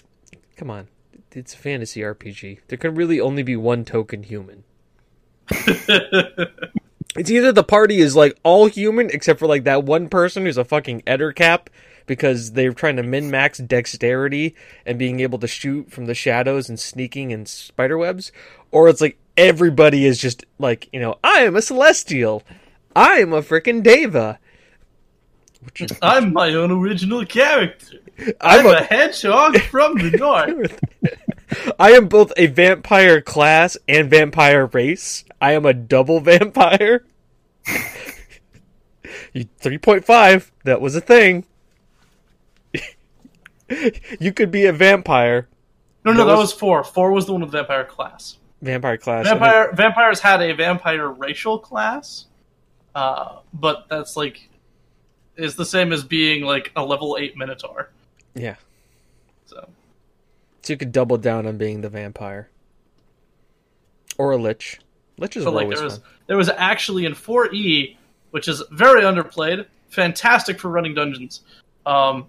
come 0.56 0.70
on, 0.70 0.88
it's 1.34 1.54
a 1.54 1.58
fantasy 1.58 2.02
RPG. 2.02 2.60
There 2.68 2.78
can 2.78 2.96
really 2.96 3.20
only 3.20 3.44
be 3.44 3.58
one 3.58 3.84
token 3.84 4.24
human. 4.24 4.64
it's 7.16 7.30
either 7.30 7.52
the 7.52 7.64
party 7.64 8.00
is 8.00 8.16
like 8.16 8.38
all 8.44 8.68
human 8.68 9.10
except 9.10 9.40
for 9.40 9.48
like 9.48 9.64
that 9.66 9.84
one 9.84 10.10
person 10.10 10.46
who's 10.46 10.58
a 10.58 10.64
fucking 10.64 11.02
ettercap 11.02 11.68
because 12.06 12.54
they're 12.54 12.74
trying 12.74 12.96
to 12.98 13.04
min 13.04 13.30
max 13.32 13.60
dexterity 13.60 14.56
and 14.86 14.98
being 14.98 15.20
able 15.20 15.40
to 15.40 15.48
shoot 15.48 15.92
from 15.92 16.06
the 16.06 16.16
shadows 16.16 16.70
and 16.70 16.80
sneaking 16.80 17.32
and 17.32 17.48
spider 17.48 17.98
webs, 17.98 18.32
or 18.72 18.90
it's 18.90 19.02
like 19.02 19.18
everybody 19.38 20.06
is 20.06 20.18
just 20.20 20.46
like 20.60 20.90
you 20.92 21.00
know 21.00 21.18
I 21.24 21.42
am 21.42 21.56
a 21.56 21.62
celestial, 21.62 22.44
I 22.96 23.20
am 23.20 23.34
a 23.34 23.42
freaking 23.42 23.84
deva. 23.84 24.40
Is, 25.80 25.92
I'm 26.02 26.34
my 26.34 26.54
own 26.54 26.72
original 26.72 27.26
character. 27.26 27.98
I'm 28.42 28.62
I'm, 28.62 28.66
a- 28.68 28.70
a 28.80 28.84
hedgehog 28.84 29.60
from 29.62 29.96
the 29.98 30.18
north. 30.18 30.80
I 31.80 31.92
am 31.92 32.08
both 32.08 32.32
a 32.38 32.48
vampire 32.48 33.22
class 33.22 33.78
and 33.88 34.10
vampire 34.10 34.68
race. 34.68 35.24
I 35.42 35.54
am 35.54 35.66
a 35.66 35.74
double 35.74 36.20
vampire. 36.22 37.04
you 39.34 39.46
3.5, 39.62 40.52
that 40.64 40.80
was 40.80 40.96
a 40.96 41.02
thing. 41.02 41.46
you 44.20 44.32
could 44.34 44.52
be 44.52 44.66
a 44.66 44.74
vampire, 44.74 45.48
No, 46.06 46.12
no, 46.14 46.20
That 46.20 46.26
that 46.26 46.38
was- 46.38 46.52
was 46.52 46.60
four. 46.60 46.84
Four 46.84 47.12
was 47.12 47.26
the 47.26 47.34
one 47.34 47.42
with 47.42 47.52
vampire 47.52 47.86
class. 47.86 48.38
vampire 48.62 48.98
class. 48.98 49.28
and 49.28 49.40
then- 49.40 49.40
Vampire 49.40 49.74
vampires 49.74 50.20
had 50.20 50.42
a 50.42 50.54
vampire 50.54 51.08
racial 51.10 51.58
class, 51.60 52.26
uh, 52.96 53.40
but 53.54 53.86
that's 53.90 54.16
like 54.16 54.48
is 55.38 55.56
the 55.56 55.66
same 55.66 55.92
as 55.94 56.04
being 56.04 56.44
like 56.44 56.72
a 56.76 56.84
level 56.86 57.18
eight 57.20 57.36
minotaur. 57.38 57.90
yeah. 58.36 58.56
So 59.46 59.68
So 60.62 60.74
you 60.74 60.78
could 60.78 60.92
double 60.92 61.18
down 61.18 61.48
on 61.48 61.58
being 61.58 61.82
the 61.82 61.90
vampire. 61.90 62.50
Or 64.18 64.32
a 64.32 64.38
lich. 64.38 64.80
Liches 65.22 65.46
were 65.46 65.52
like 65.52 65.70
there 65.70 65.84
was 65.84 65.98
fun. 65.98 66.06
there 66.28 66.38
was 66.38 66.50
actually 66.50 67.06
in 67.06 67.14
four 67.14 67.54
E, 67.54 67.98
which 68.32 68.48
is 68.48 68.62
very 68.72 69.04
underplayed, 69.04 69.66
fantastic 69.90 70.60
for 70.60 70.70
running 70.70 70.94
dungeons. 70.96 71.42
Um, 71.86 72.28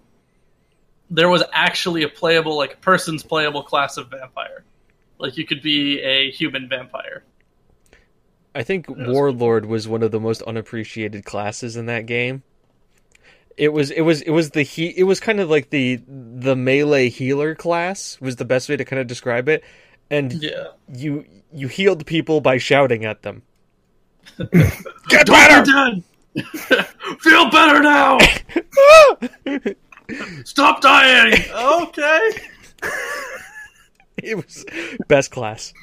there 1.09 1.29
was 1.29 1.43
actually 1.51 2.03
a 2.03 2.09
playable 2.09 2.55
like 2.55 2.73
a 2.75 2.77
person's 2.77 3.23
playable 3.23 3.63
class 3.63 3.97
of 3.97 4.09
vampire. 4.09 4.63
Like 5.17 5.37
you 5.37 5.45
could 5.45 5.61
be 5.61 5.99
a 6.01 6.31
human 6.31 6.69
vampire. 6.69 7.23
I 8.55 8.63
think 8.63 8.87
was- 8.87 9.07
Warlord 9.07 9.65
was 9.65 9.87
one 9.87 10.03
of 10.03 10.11
the 10.11 10.19
most 10.19 10.41
unappreciated 10.43 11.25
classes 11.25 11.75
in 11.75 11.87
that 11.87 12.05
game. 12.05 12.43
It 13.57 13.71
was 13.71 13.91
it 13.91 14.01
was 14.01 14.21
it 14.21 14.31
was 14.31 14.51
the 14.51 14.63
he 14.63 14.87
it 14.97 15.03
was 15.03 15.19
kind 15.19 15.39
of 15.39 15.49
like 15.49 15.69
the 15.69 15.99
the 16.07 16.55
melee 16.55 17.09
healer 17.09 17.53
class 17.55 18.19
was 18.19 18.35
the 18.37 18.45
best 18.45 18.67
way 18.69 18.77
to 18.77 18.85
kind 18.85 18.99
of 18.99 19.07
describe 19.07 19.47
it. 19.49 19.63
And 20.09 20.33
Yeah. 20.33 20.67
you 20.93 21.25
you 21.53 21.67
healed 21.67 22.05
people 22.05 22.41
by 22.41 22.57
shouting 22.57 23.05
at 23.05 23.21
them. 23.21 23.43
Get 25.09 25.25
Don't 25.27 25.65
dead. 25.65 26.03
Feel 27.19 27.49
better 27.49 27.81
now. 27.81 28.17
Stop 30.45 30.81
dying. 30.81 31.33
Okay. 31.53 32.31
it 34.17 34.35
was 34.35 34.65
best 35.07 35.31
class. 35.31 35.73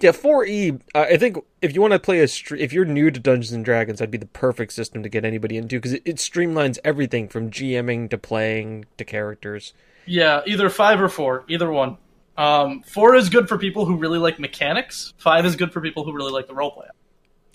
Yeah, 0.00 0.10
4E. 0.10 0.80
Uh, 0.94 1.06
I 1.10 1.16
think 1.16 1.38
if 1.62 1.74
you 1.74 1.80
want 1.80 1.92
to 1.92 1.98
play 1.98 2.20
a 2.20 2.24
stre- 2.24 2.58
if 2.58 2.72
you're 2.72 2.84
new 2.84 3.10
to 3.10 3.18
Dungeons 3.18 3.52
and 3.52 3.64
Dragons, 3.64 3.98
that'd 3.98 4.10
be 4.10 4.18
the 4.18 4.26
perfect 4.26 4.72
system 4.72 5.02
to 5.02 5.08
get 5.08 5.24
anybody 5.24 5.56
into 5.56 5.76
because 5.76 5.94
it, 5.94 6.02
it 6.04 6.16
streamlines 6.16 6.78
everything 6.84 7.28
from 7.28 7.50
GMing 7.50 8.10
to 8.10 8.18
playing 8.18 8.84
to 8.98 9.04
characters. 9.04 9.72
Yeah, 10.04 10.42
either 10.46 10.68
five 10.68 11.00
or 11.00 11.08
four, 11.08 11.44
either 11.48 11.70
one. 11.70 11.96
Um, 12.36 12.82
four 12.82 13.14
is 13.14 13.28
good 13.28 13.48
for 13.48 13.58
people 13.58 13.86
who 13.86 13.96
really 13.96 14.18
like 14.18 14.38
mechanics. 14.38 15.14
Five 15.18 15.46
is 15.46 15.56
good 15.56 15.72
for 15.72 15.80
people 15.80 16.04
who 16.04 16.12
really 16.12 16.32
like 16.32 16.46
the 16.46 16.54
roleplay. 16.54 16.88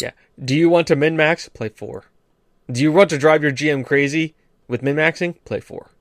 Yeah. 0.02 0.12
Do 0.44 0.56
you 0.56 0.70
want 0.70 0.88
to 0.88 0.96
min 0.96 1.15
max? 1.15 1.48
Play 1.50 1.70
four. 1.70 2.06
Do 2.72 2.82
you 2.82 2.91
want 2.91 3.10
to 3.12 3.17
drive 3.17 3.44
your 3.44 3.52
GM 3.52 3.86
crazy 3.86 4.34
with 4.67 4.82
min 4.82 4.96
maxing? 4.96 5.36
Play 5.46 5.60
four. 5.60 5.91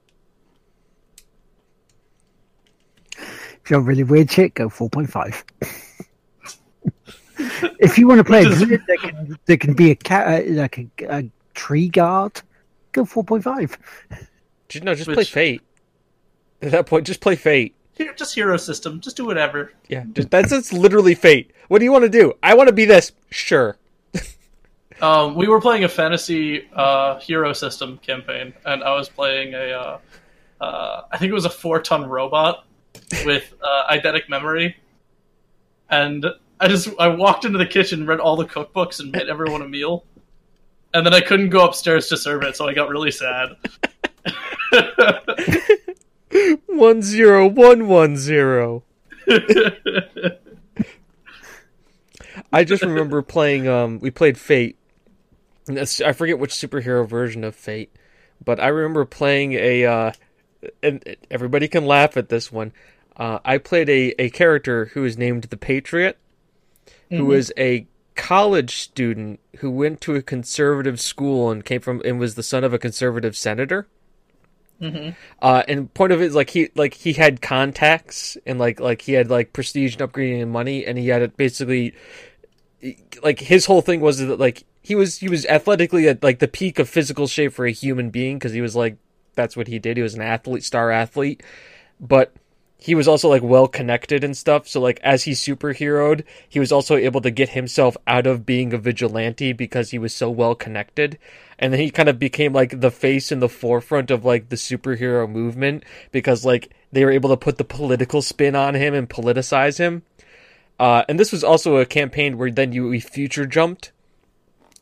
If 3.16 3.71
you 3.71 3.77
want 3.77 3.88
really 3.88 4.05
weird 4.05 4.31
shit, 4.31 4.55
go 4.55 4.69
4.5. 4.69 5.45
if 7.79 7.99
you 7.99 8.09
want 8.09 8.19
to 8.19 8.25
play 8.25 8.45
a 8.45 8.49
Which 8.49 8.59
druid 8.59 8.81
that 8.88 8.99
can, 8.99 9.38
that 9.45 9.59
can 9.59 9.75
be 9.75 9.90
a 9.90 9.95
cat, 9.95 10.43
uh, 10.43 10.53
like 10.53 10.79
a, 10.79 10.88
a 11.09 11.31
tree 11.55 11.88
guard, 11.88 12.40
go 12.93 13.05
4.5. 13.05 14.83
No, 14.83 14.95
just 14.95 15.11
play 15.11 15.25
Fate. 15.25 15.62
At 16.62 16.73
that 16.73 16.87
point, 16.87 17.07
just 17.07 17.21
play 17.21 17.37
Fate. 17.37 17.75
Here, 18.01 18.15
just 18.15 18.35
hero 18.35 18.57
system. 18.57 18.99
Just 18.99 19.19
do 19.19 19.27
whatever. 19.27 19.75
Yeah, 19.89 20.05
just, 20.15 20.31
that's 20.31 20.49
that's 20.49 20.73
literally 20.73 21.15
Fate. 21.15 21.51
What 21.69 21.81
do 21.81 21.85
you 21.85 21.93
want 21.93 22.05
to 22.05 22.09
do? 22.09 22.33
I 22.43 22.55
want 22.55 22.69
to 22.69 22.73
be 22.73 22.87
this. 22.87 23.13
Sure. 23.31 23.77
Um, 25.03 25.35
we 25.35 25.49
were 25.49 25.63
playing 25.63 25.85
a 25.85 25.89
fantasy 25.89 26.69
uh, 26.75 27.19
hero 27.21 27.55
system 27.55 27.97
campaign, 28.03 28.53
and 28.67 28.85
I 28.85 28.95
was 28.95 29.09
playing 29.09 29.55
a, 29.55 29.71
uh, 29.71 29.99
uh, 30.61 31.03
I 31.11 31.17
think 31.17 31.31
it 31.31 31.33
was 31.33 31.47
a 31.47 31.51
four-ton 31.51 32.05
robot 32.05 32.67
with 33.25 33.55
uh, 33.63 33.91
eidetic 33.91 34.29
memory, 34.29 34.77
and 35.89 36.27
I 36.61 36.69
just 36.69 36.91
I 36.99 37.09
walked 37.09 37.47
into 37.47 37.57
the 37.57 37.65
kitchen, 37.65 38.07
read 38.07 38.21
all 38.21 38.37
the 38.37 38.45
cookbooks, 38.45 39.01
and 39.01 39.11
made 39.11 39.31
everyone 39.31 39.63
a 39.63 39.69
meal, 39.69 40.05
and 40.93 41.07
then 41.07 41.15
I 41.15 41.23
couldn't 41.23 41.49
go 41.49 41.65
upstairs 41.65 42.09
to 42.09 42.19
serve 42.19 42.43
it, 42.43 42.55
so 42.55 42.69
I 42.69 42.75
got 42.75 42.91
really 42.91 43.11
sad. 43.11 43.57
One 46.66 47.03
zero 47.03 47.47
one 47.47 47.88
one 47.88 48.16
zero. 48.16 48.85
I 52.53 52.64
just 52.64 52.83
remember 52.83 53.23
playing. 53.23 53.69
Um, 53.69 54.01
we 54.01 54.11
played 54.11 54.38
Fate. 54.38 54.77
I 55.69 56.12
forget 56.12 56.38
which 56.38 56.53
superhero 56.53 57.07
version 57.09 57.45
of 57.45 57.55
Fate, 57.55 57.95
but 58.45 58.61
I 58.61 58.69
remember 58.69 59.05
playing 59.05 59.53
a. 59.55 59.85
Uh, 59.85 60.12
and 60.83 61.16
everybody 61.31 61.69
can 61.69 61.87
laugh 61.87 62.16
at 62.16 62.29
this 62.29 62.51
one. 62.53 62.73
Uh, 63.16 63.38
I 63.45 63.59
played 63.59 63.88
a, 63.88 64.14
a 64.19 64.31
character 64.31 64.87
who 64.87 65.05
is 65.05 65.19
named 65.19 65.45
the 65.45 65.57
Patriot, 65.57 66.19
who 67.11 67.33
is 67.33 67.53
a 67.59 67.87
college 68.14 68.77
student 68.77 69.40
who 69.59 69.71
went 69.71 70.01
to 70.03 70.14
a 70.14 70.23
conservative 70.23 71.01
school 71.01 71.51
and 71.51 71.64
came 71.64 71.81
from 71.81 72.03
and 72.05 72.19
was 72.19 72.35
the 72.35 72.43
son 72.43 72.64
of 72.64 72.73
a 72.73 72.79
conservative 72.79 73.37
senator. 73.37 73.88
Uh, 75.43 75.62
and 75.69 75.93
point 75.95 76.12
of 76.12 76.23
it 76.23 76.27
is 76.27 76.35
like 76.35 76.51
he 76.51 76.71
like 76.75 76.95
he 76.95 77.12
had 77.12 77.43
contacts 77.43 78.37
and 78.47 78.59
like 78.59 78.81
like 78.81 79.03
he 79.03 79.12
had 79.12 79.31
like 79.31 79.53
prestige 79.53 79.97
and 79.97 80.11
upgrading 80.11 80.43
and 80.43 80.51
money 80.51 80.87
and 80.87 80.99
he 80.99 81.09
had 81.09 81.23
it 81.23 81.37
basically 81.37 81.95
like 83.23 83.40
his 83.40 83.66
whole 83.66 83.83
thing 83.83 84.01
was 84.01 84.19
that 84.19 84.38
like 84.38 84.64
he 84.81 84.95
was 84.95 85.19
he 85.19 85.29
was 85.29 85.45
athletically 85.47 86.09
at 86.09 86.23
like 86.23 86.38
the 86.38 86.49
peak 86.49 86.79
of 86.79 86.88
physical 86.88 87.27
shape 87.27 87.53
for 87.53 87.66
a 87.66 87.73
human 87.73 88.11
being 88.11 88.38
because 88.38 88.53
he 88.53 88.61
was 88.61 88.75
like 88.75 88.97
that's 89.35 89.57
what 89.57 89.69
he 89.69 89.79
did. 89.79 89.97
He 89.97 90.03
was 90.03 90.14
an 90.14 90.23
athlete 90.23 90.64
star 90.64 90.90
athlete. 90.90 91.43
But 92.01 92.35
he 92.81 92.95
was 92.95 93.07
also 93.07 93.29
like 93.29 93.43
well 93.43 93.69
connected 93.69 94.25
and 94.25 94.37
stuff 94.37 94.66
so 94.66 94.81
like 94.81 94.99
as 95.03 95.25
he 95.25 95.33
superheroed 95.33 96.25
he 96.49 96.59
was 96.59 96.73
also 96.73 96.97
able 96.97 97.21
to 97.21 97.31
get 97.31 97.51
himself 97.51 97.97
out 98.07 98.27
of 98.27 98.47
being 98.47 98.73
a 98.73 98.79
vigilante 98.79 99.53
because 99.53 99.90
he 99.90 99.99
was 99.99 100.14
so 100.14 100.31
well 100.31 100.55
connected. 100.55 101.18
And 101.59 101.72
then 101.72 101.81
he 101.81 101.91
kind 101.91 102.09
of 102.09 102.18
became 102.18 102.53
like 102.53 102.81
the 102.81 102.91
face 102.91 103.31
in 103.31 103.41
the 103.41 103.49
forefront 103.49 104.11
of 104.11 104.24
like 104.24 104.49
the 104.49 104.57
superhero 104.57 105.28
movement 105.28 105.85
because 106.11 106.45
like 106.45 106.70
they 106.93 107.05
were 107.05 107.11
able 107.11 107.31
to 107.31 107.37
put 107.37 107.59
the 107.59 107.64
political 107.64 108.22
spin 108.22 108.57
on 108.57 108.74
him 108.74 108.95
and 108.95 109.09
politicize 109.09 109.78
him. 109.78 110.03
Uh, 110.78 111.05
and 111.09 111.20
this 111.20 111.33
was 111.33 111.45
also 111.45 111.76
a 111.76 111.87
campaign 111.87 112.39
where 112.39 112.51
then 112.51 112.72
you 112.72 112.89
we 112.89 113.01
future 113.01 113.47
jumped. 113.47 113.93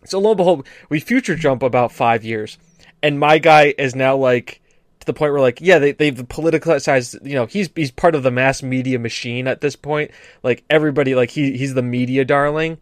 So 0.05 0.18
lo 0.20 0.30
and 0.30 0.36
behold 0.36 0.66
we 0.88 1.01
future 1.01 1.34
jump 1.34 1.62
about 1.62 1.92
five 1.92 2.24
years. 2.24 2.59
And 3.03 3.18
my 3.18 3.38
guy 3.38 3.74
is 3.76 3.94
now 3.94 4.16
like 4.16 4.61
the 5.09 5.12
point 5.12 5.32
where 5.32 5.40
like 5.40 5.61
yeah 5.61 5.80
they, 5.80 5.90
they've 5.90 6.14
politicized 6.14 7.26
you 7.26 7.34
know 7.34 7.46
he's 7.46 7.68
he's 7.74 7.90
part 7.90 8.14
of 8.14 8.22
the 8.22 8.30
mass 8.30 8.62
media 8.62 8.98
machine 8.98 9.48
at 9.48 9.61
this 9.61 9.74
point. 9.74 10.12
Like 10.44 10.62
everybody 10.70 11.16
like 11.16 11.30
he 11.30 11.56
he's 11.56 11.74
the 11.74 11.82
media 11.82 12.24
darling. 12.24 12.78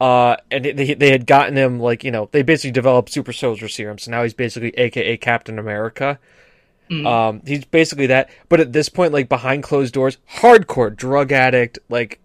Uh 0.00 0.36
and 0.50 0.64
they, 0.64 0.94
they 0.94 1.10
had 1.10 1.26
gotten 1.26 1.56
him 1.56 1.80
like 1.80 2.04
you 2.04 2.12
know 2.12 2.28
they 2.30 2.42
basically 2.42 2.70
developed 2.70 3.10
super 3.10 3.32
soldier 3.32 3.68
serum. 3.68 3.98
So 3.98 4.12
now 4.12 4.22
he's 4.22 4.34
basically 4.34 4.70
aka 4.78 5.16
captain 5.16 5.58
america. 5.58 6.20
Um 7.06 7.42
he's 7.44 7.64
basically 7.64 8.06
that. 8.06 8.30
But 8.48 8.60
at 8.60 8.72
this 8.72 8.88
point 8.88 9.12
like 9.12 9.28
behind 9.28 9.64
closed 9.64 9.94
doors 9.94 10.18
hardcore 10.36 10.94
drug 10.94 11.32
addict 11.32 11.80
like 11.88 12.20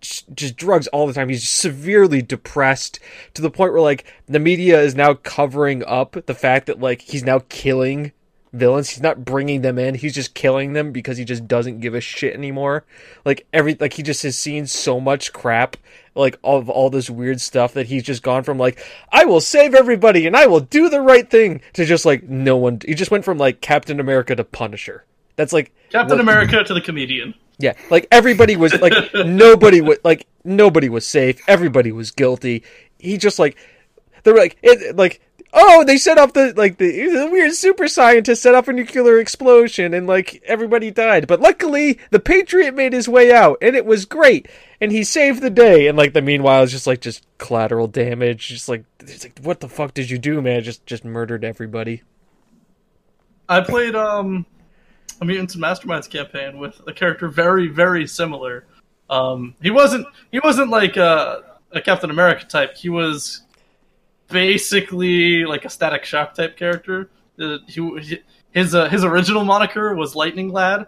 just 0.00 0.56
drugs 0.56 0.86
all 0.88 1.06
the 1.06 1.12
time. 1.12 1.28
He's 1.28 1.48
severely 1.48 2.22
depressed 2.22 3.00
to 3.34 3.42
the 3.42 3.50
point 3.50 3.72
where 3.72 3.82
like 3.82 4.04
the 4.26 4.38
media 4.38 4.80
is 4.80 4.94
now 4.94 5.14
covering 5.14 5.84
up 5.84 6.16
the 6.26 6.34
fact 6.34 6.66
that 6.66 6.80
like 6.80 7.00
he's 7.00 7.24
now 7.24 7.40
killing 7.48 8.12
villains. 8.56 8.90
He's 8.90 9.02
not 9.02 9.24
bringing 9.24 9.62
them 9.62 9.78
in. 9.78 9.94
He's 9.94 10.14
just 10.14 10.34
killing 10.34 10.72
them 10.72 10.92
because 10.92 11.18
he 11.18 11.24
just 11.24 11.46
doesn't 11.46 11.80
give 11.80 11.94
a 11.94 12.00
shit 12.00 12.34
anymore. 12.34 12.84
Like 13.24 13.46
every 13.52 13.76
like 13.78 13.94
he 13.94 14.02
just 14.02 14.22
has 14.22 14.36
seen 14.36 14.66
so 14.66 14.98
much 15.00 15.32
crap 15.32 15.76
like 16.14 16.38
of 16.42 16.70
all 16.70 16.88
this 16.90 17.10
weird 17.10 17.40
stuff 17.40 17.74
that 17.74 17.86
he's 17.86 18.02
just 18.02 18.22
gone 18.22 18.42
from 18.42 18.58
like 18.58 18.82
I 19.12 19.24
will 19.26 19.40
save 19.40 19.74
everybody 19.74 20.26
and 20.26 20.34
I 20.36 20.46
will 20.46 20.60
do 20.60 20.88
the 20.88 21.00
right 21.02 21.28
thing 21.28 21.60
to 21.74 21.84
just 21.84 22.04
like 22.06 22.24
no 22.24 22.56
one. 22.56 22.80
He 22.84 22.94
just 22.94 23.10
went 23.10 23.24
from 23.24 23.38
like 23.38 23.60
Captain 23.60 24.00
America 24.00 24.34
to 24.34 24.44
Punisher. 24.44 25.04
That's 25.36 25.52
like 25.52 25.72
Captain 25.90 26.16
what- 26.16 26.20
America 26.20 26.64
to 26.64 26.72
the 26.74 26.80
comedian. 26.80 27.34
yeah, 27.58 27.74
like 27.90 28.06
everybody 28.10 28.56
was 28.56 28.72
like 28.80 28.94
nobody 29.14 29.80
was 29.82 29.98
like 30.04 30.26
nobody 30.44 30.88
was 30.88 31.06
safe. 31.06 31.40
Everybody 31.46 31.92
was 31.92 32.10
guilty. 32.10 32.62
He 32.98 33.18
just 33.18 33.38
like 33.38 33.56
they 34.22 34.32
were 34.32 34.38
like 34.38 34.56
it 34.62 34.96
like 34.96 35.20
oh 35.52 35.84
they 35.84 35.96
set 35.96 36.18
up 36.18 36.32
the 36.32 36.52
like 36.56 36.78
the, 36.78 36.90
the 37.08 37.28
weird 37.30 37.52
super 37.52 37.88
scientist 37.88 38.42
set 38.42 38.54
up 38.54 38.68
a 38.68 38.72
nuclear 38.72 39.18
explosion 39.18 39.94
and 39.94 40.06
like 40.06 40.42
everybody 40.44 40.90
died. 40.90 41.26
But 41.26 41.40
luckily 41.40 41.98
the 42.10 42.20
Patriot 42.20 42.74
made 42.74 42.92
his 42.92 43.08
way 43.08 43.32
out 43.32 43.58
and 43.62 43.76
it 43.76 43.86
was 43.86 44.04
great 44.04 44.48
and 44.80 44.92
he 44.92 45.04
saved 45.04 45.42
the 45.42 45.50
day. 45.50 45.86
And 45.86 45.96
like 45.96 46.12
the 46.12 46.22
meanwhile 46.22 46.62
it's 46.62 46.72
just 46.72 46.86
like 46.86 47.00
just 47.00 47.26
collateral 47.38 47.88
damage. 47.88 48.48
Just 48.48 48.68
like 48.68 48.84
it's 49.00 49.24
like 49.24 49.38
what 49.40 49.60
the 49.60 49.68
fuck 49.68 49.94
did 49.94 50.10
you 50.10 50.18
do, 50.18 50.40
man? 50.42 50.62
Just 50.62 50.86
just 50.86 51.04
murdered 51.04 51.44
everybody. 51.44 52.02
I 53.48 53.60
played 53.60 53.94
um, 53.94 54.44
a 55.20 55.24
Mutants 55.24 55.54
and 55.54 55.62
Masterminds 55.62 56.10
campaign 56.10 56.58
with 56.58 56.80
a 56.86 56.92
character 56.92 57.28
very, 57.28 57.68
very 57.68 58.06
similar. 58.06 58.64
Um, 59.08 59.54
he 59.62 59.70
wasn't 59.70 60.06
he 60.32 60.40
wasn't 60.40 60.70
like 60.70 60.96
a, 60.96 61.58
a 61.70 61.80
Captain 61.80 62.10
America 62.10 62.44
type. 62.44 62.76
He 62.76 62.88
was 62.88 63.42
basically 64.28 65.44
like 65.44 65.64
a 65.64 65.70
Static 65.70 66.04
Shock 66.04 66.34
type 66.34 66.56
character. 66.56 67.10
Uh, 67.40 67.58
he, 67.66 68.20
his 68.52 68.74
uh, 68.74 68.88
his 68.88 69.04
original 69.04 69.44
moniker 69.44 69.94
was 69.94 70.14
Lightning 70.14 70.50
Lad, 70.50 70.86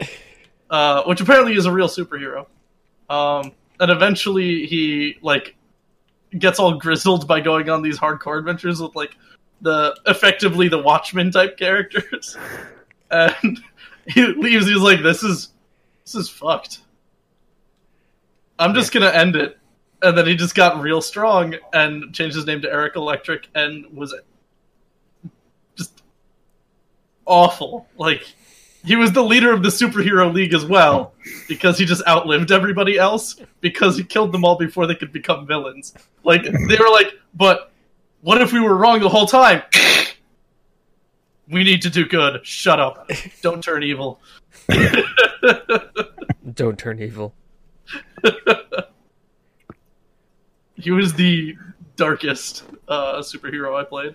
uh, 0.70 1.02
which 1.04 1.20
apparently 1.20 1.54
is 1.54 1.66
a 1.66 1.72
real 1.72 1.88
superhero. 1.88 2.46
Um, 3.08 3.52
and 3.80 3.90
eventually 3.90 4.66
he 4.66 5.16
like 5.22 5.54
gets 6.38 6.58
all 6.58 6.78
grizzled 6.78 7.28
by 7.28 7.40
going 7.40 7.68
on 7.68 7.82
these 7.82 7.98
hardcore 7.98 8.38
adventures 8.38 8.80
with 8.80 8.94
like 8.96 9.16
the 9.60 9.94
effectively 10.06 10.68
the 10.68 10.78
Watchmen 10.78 11.30
type 11.30 11.56
characters, 11.56 12.36
and 13.10 13.60
he 14.06 14.26
leaves. 14.26 14.66
He's 14.66 14.78
like, 14.78 15.02
"This 15.02 15.22
is 15.22 15.50
this 16.04 16.14
is 16.14 16.28
fucked. 16.28 16.80
I'm 18.58 18.74
just 18.74 18.92
gonna 18.92 19.10
end 19.10 19.36
it." 19.36 19.58
And 20.02 20.18
then 20.18 20.26
he 20.26 20.34
just 20.34 20.54
got 20.54 20.80
real 20.80 21.00
strong 21.00 21.54
and 21.72 22.12
changed 22.12 22.34
his 22.34 22.44
name 22.44 22.60
to 22.62 22.72
Eric 22.72 22.96
Electric 22.96 23.48
and 23.54 23.86
was 23.92 24.14
just 25.76 26.02
awful. 27.24 27.86
Like 27.96 28.24
he 28.84 28.96
was 28.96 29.12
the 29.12 29.22
leader 29.22 29.52
of 29.52 29.62
the 29.62 29.68
superhero 29.68 30.32
league 30.32 30.54
as 30.54 30.64
well 30.64 31.14
because 31.48 31.78
he 31.78 31.84
just 31.84 32.06
outlived 32.06 32.50
everybody 32.50 32.98
else 32.98 33.36
because 33.60 33.96
he 33.96 34.02
killed 34.02 34.32
them 34.32 34.44
all 34.44 34.56
before 34.56 34.86
they 34.86 34.94
could 34.94 35.12
become 35.12 35.46
villains. 35.46 35.94
Like 36.24 36.42
they 36.42 36.76
were 36.76 36.90
like, 36.90 37.12
but 37.34 37.70
what 38.22 38.40
if 38.42 38.52
we 38.52 38.60
were 38.60 38.76
wrong 38.76 39.00
the 39.00 39.08
whole 39.08 39.26
time? 39.26 39.62
we 41.48 41.64
need 41.64 41.82
to 41.82 41.90
do 41.90 42.06
good. 42.06 42.44
Shut 42.44 42.80
up. 42.80 43.08
Don't 43.42 43.62
turn 43.62 43.82
evil. 43.82 44.20
Don't 46.54 46.78
turn 46.78 47.00
evil. 47.00 47.34
He 50.76 50.90
was 50.90 51.12
the 51.14 51.56
darkest 51.96 52.64
uh, 52.88 53.18
superhero 53.18 53.78
I 53.78 53.84
played. 53.84 54.14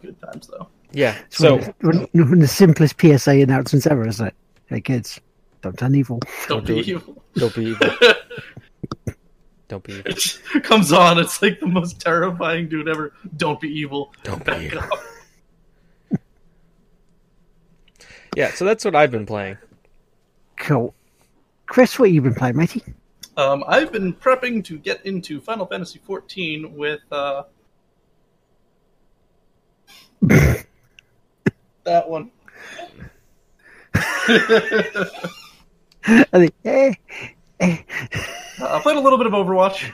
Good 0.00 0.16
times 0.20 0.46
though. 0.48 0.68
Yeah. 0.92 1.18
So 1.30 1.58
So 1.60 1.74
one, 1.80 2.06
one 2.12 2.32
of 2.34 2.40
the 2.40 2.46
simplest 2.48 3.00
PSA 3.00 3.30
announcements 3.40 3.86
ever, 3.86 4.06
isn't 4.06 4.26
it? 4.28 4.34
Hey 4.66 4.80
kids, 4.80 5.20
don't 5.62 5.78
turn 5.78 5.94
evil. 5.94 6.20
Don't 6.48 6.64
do 6.66 6.74
be 6.74 6.80
it. 6.80 6.88
evil. 6.88 7.22
don't 7.34 7.54
be 7.54 7.64
evil. 7.66 7.88
Don't 9.68 9.82
be 9.84 9.94
evil. 9.94 10.12
It 10.54 10.64
comes 10.64 10.92
on. 10.92 11.18
It's 11.18 11.40
like 11.40 11.58
the 11.58 11.66
most 11.66 11.98
terrifying 11.98 12.68
dude 12.68 12.88
ever. 12.88 13.14
Don't 13.38 13.58
be 13.58 13.68
evil. 13.70 14.12
Don't 14.22 14.40
be 14.44 14.50
Back 14.50 14.60
evil. 14.64 14.80
up. 14.80 14.90
Yeah, 18.36 18.50
so 18.50 18.64
that's 18.66 18.84
what 18.84 18.94
I've 18.94 19.10
been 19.10 19.24
playing. 19.26 19.56
Cool. 20.58 20.94
Chris, 21.66 21.98
what 21.98 22.08
have 22.08 22.14
you 22.14 22.20
been 22.22 22.34
playing, 22.34 22.56
matey? 22.56 22.82
Um, 23.36 23.64
I've 23.66 23.92
been 23.92 24.12
prepping 24.12 24.64
to 24.66 24.78
get 24.78 25.04
into 25.06 25.40
Final 25.40 25.66
Fantasy 25.66 26.00
XIV 26.06 26.70
with 26.72 27.00
uh, 27.10 27.44
that 30.22 32.08
one. 32.08 32.30
I 33.94 35.08
think, 36.32 36.54
eh, 36.64 36.94
eh. 37.60 37.78
Uh, 38.60 38.76
I 38.76 38.80
played 38.80 38.96
a 38.96 39.00
little 39.00 39.18
bit 39.18 39.26
of 39.26 39.32
Overwatch 39.32 39.90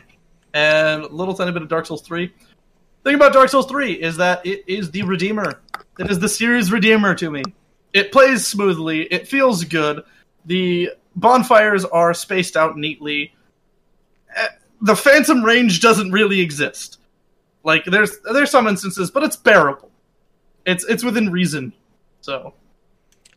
and 0.53 1.05
a 1.05 1.09
little 1.09 1.34
tiny 1.34 1.53
bit 1.53 1.62
of 1.62 1.68
Dark 1.68 1.86
Souls 1.86 2.03
3. 2.03 2.32
Thing 3.05 3.14
about 3.14 3.32
Dark 3.32 3.51
Souls 3.51 3.66
3 3.66 3.93
is 3.93 4.16
that 4.16 4.45
it 4.45 4.64
is 4.66 4.91
the 4.91 5.03
Redeemer. 5.03 5.61
It 5.99 6.11
is 6.11 6.18
the 6.18 6.28
series 6.28 6.72
Redeemer 6.72 7.14
to 7.14 7.30
me. 7.30 7.45
It 7.93 8.11
plays 8.11 8.47
smoothly, 8.47 9.03
it 9.03 9.28
feels 9.28 9.64
good. 9.64 10.03
The 10.45 10.91
bonfires 11.20 11.84
are 11.84 12.14
spaced 12.14 12.56
out 12.56 12.76
neatly. 12.76 13.34
Eh, 14.36 14.48
The 14.80 14.96
phantom 14.96 15.44
range 15.44 15.80
doesn't 15.80 16.12
really 16.12 16.40
exist. 16.40 16.98
Like 17.64 17.84
there's 17.84 18.18
there's 18.32 18.50
some 18.50 18.66
instances, 18.66 19.10
but 19.10 19.22
it's 19.22 19.36
bearable. 19.36 19.90
It's 20.64 20.84
it's 20.84 21.04
within 21.04 21.30
reason. 21.30 21.72
So 22.20 22.54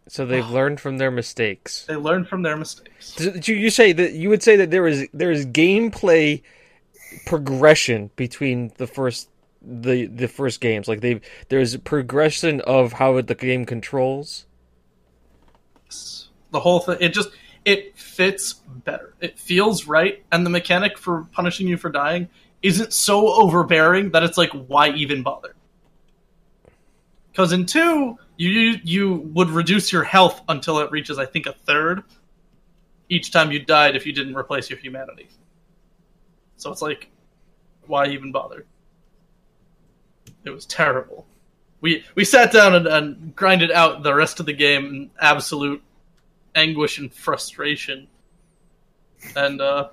So 0.08 0.26
they've 0.26 0.48
learned 0.50 0.80
from 0.80 0.98
their 0.98 1.12
mistakes. 1.12 1.86
they 1.86 1.96
learn 1.96 2.26
from 2.26 2.42
their 2.44 2.58
mistakes. 2.58 3.16
Did 3.16 3.48
you, 3.48 3.56
you 3.56 3.70
say 3.70 3.94
that 3.94 4.14
you 4.14 4.30
would 4.30 4.44
say 4.44 4.56
that 4.58 4.70
there 4.72 4.88
is 4.88 5.08
there 5.14 5.32
is 5.32 5.46
gameplay 5.46 6.42
progression 7.26 8.10
between 8.16 8.72
the 8.78 8.88
first 8.88 9.30
the 9.62 10.06
the 10.08 10.28
first 10.28 10.62
games 10.62 10.88
like 10.88 11.02
they 11.02 11.20
there's 11.50 11.76
progression 11.78 12.62
of 12.62 12.94
how 12.94 13.20
the 13.22 13.36
game 13.36 13.66
controls 13.66 14.46
the 16.52 16.60
whole 16.60 16.80
thing 16.80 16.98
it 17.00 17.14
just 17.14 17.30
it 17.66 17.98
fits 17.98 18.54
better. 18.54 19.14
It 19.20 19.40
feels 19.40 19.88
right 19.88 20.24
and 20.32 20.46
the 20.46 20.50
mechanic 20.50 20.98
for 20.98 21.28
punishing 21.32 21.68
you 21.68 21.78
for 21.78 21.90
dying 21.90 22.30
isn't 22.62 22.94
so 22.94 23.34
overbearing 23.34 24.12
that 24.12 24.24
it's 24.24 24.38
like 24.38 24.52
why 24.52 24.90
even 24.90 25.24
bother? 25.24 25.56
Because 27.32 27.54
in 27.54 27.66
two 27.66 28.18
you 28.38 28.80
you 28.84 29.16
would 29.34 29.50
reduce 29.50 29.92
your 29.92 30.04
health 30.04 30.42
until 30.50 30.80
it 30.80 30.90
reaches 30.90 31.20
i 31.20 31.26
think 31.26 31.46
a 31.46 31.54
third 31.54 32.04
each 33.12 33.32
time 33.32 33.52
you 33.52 33.64
died 33.64 33.96
if 33.96 34.06
you 34.06 34.14
didn't 34.14 34.36
replace 34.36 34.70
your 34.70 34.80
humanity. 34.80 35.28
So 36.56 36.72
it's 36.72 36.82
like 36.82 37.10
why 37.86 38.08
even 38.08 38.32
bother? 38.32 38.66
It 40.46 40.50
was 40.50 40.66
terrible. 40.66 41.28
We 41.82 42.06
we 42.16 42.24
sat 42.24 42.52
down 42.52 42.74
and, 42.74 42.88
and 42.88 43.36
grinded 43.36 43.72
out 43.72 44.02
the 44.02 44.16
rest 44.16 44.40
of 44.40 44.46
the 44.46 44.54
game 44.54 44.86
in 44.86 45.12
absolute 45.20 45.84
anguish 46.56 46.98
and 46.98 47.14
frustration. 47.14 48.08
And 49.36 49.62
uh 49.62 49.90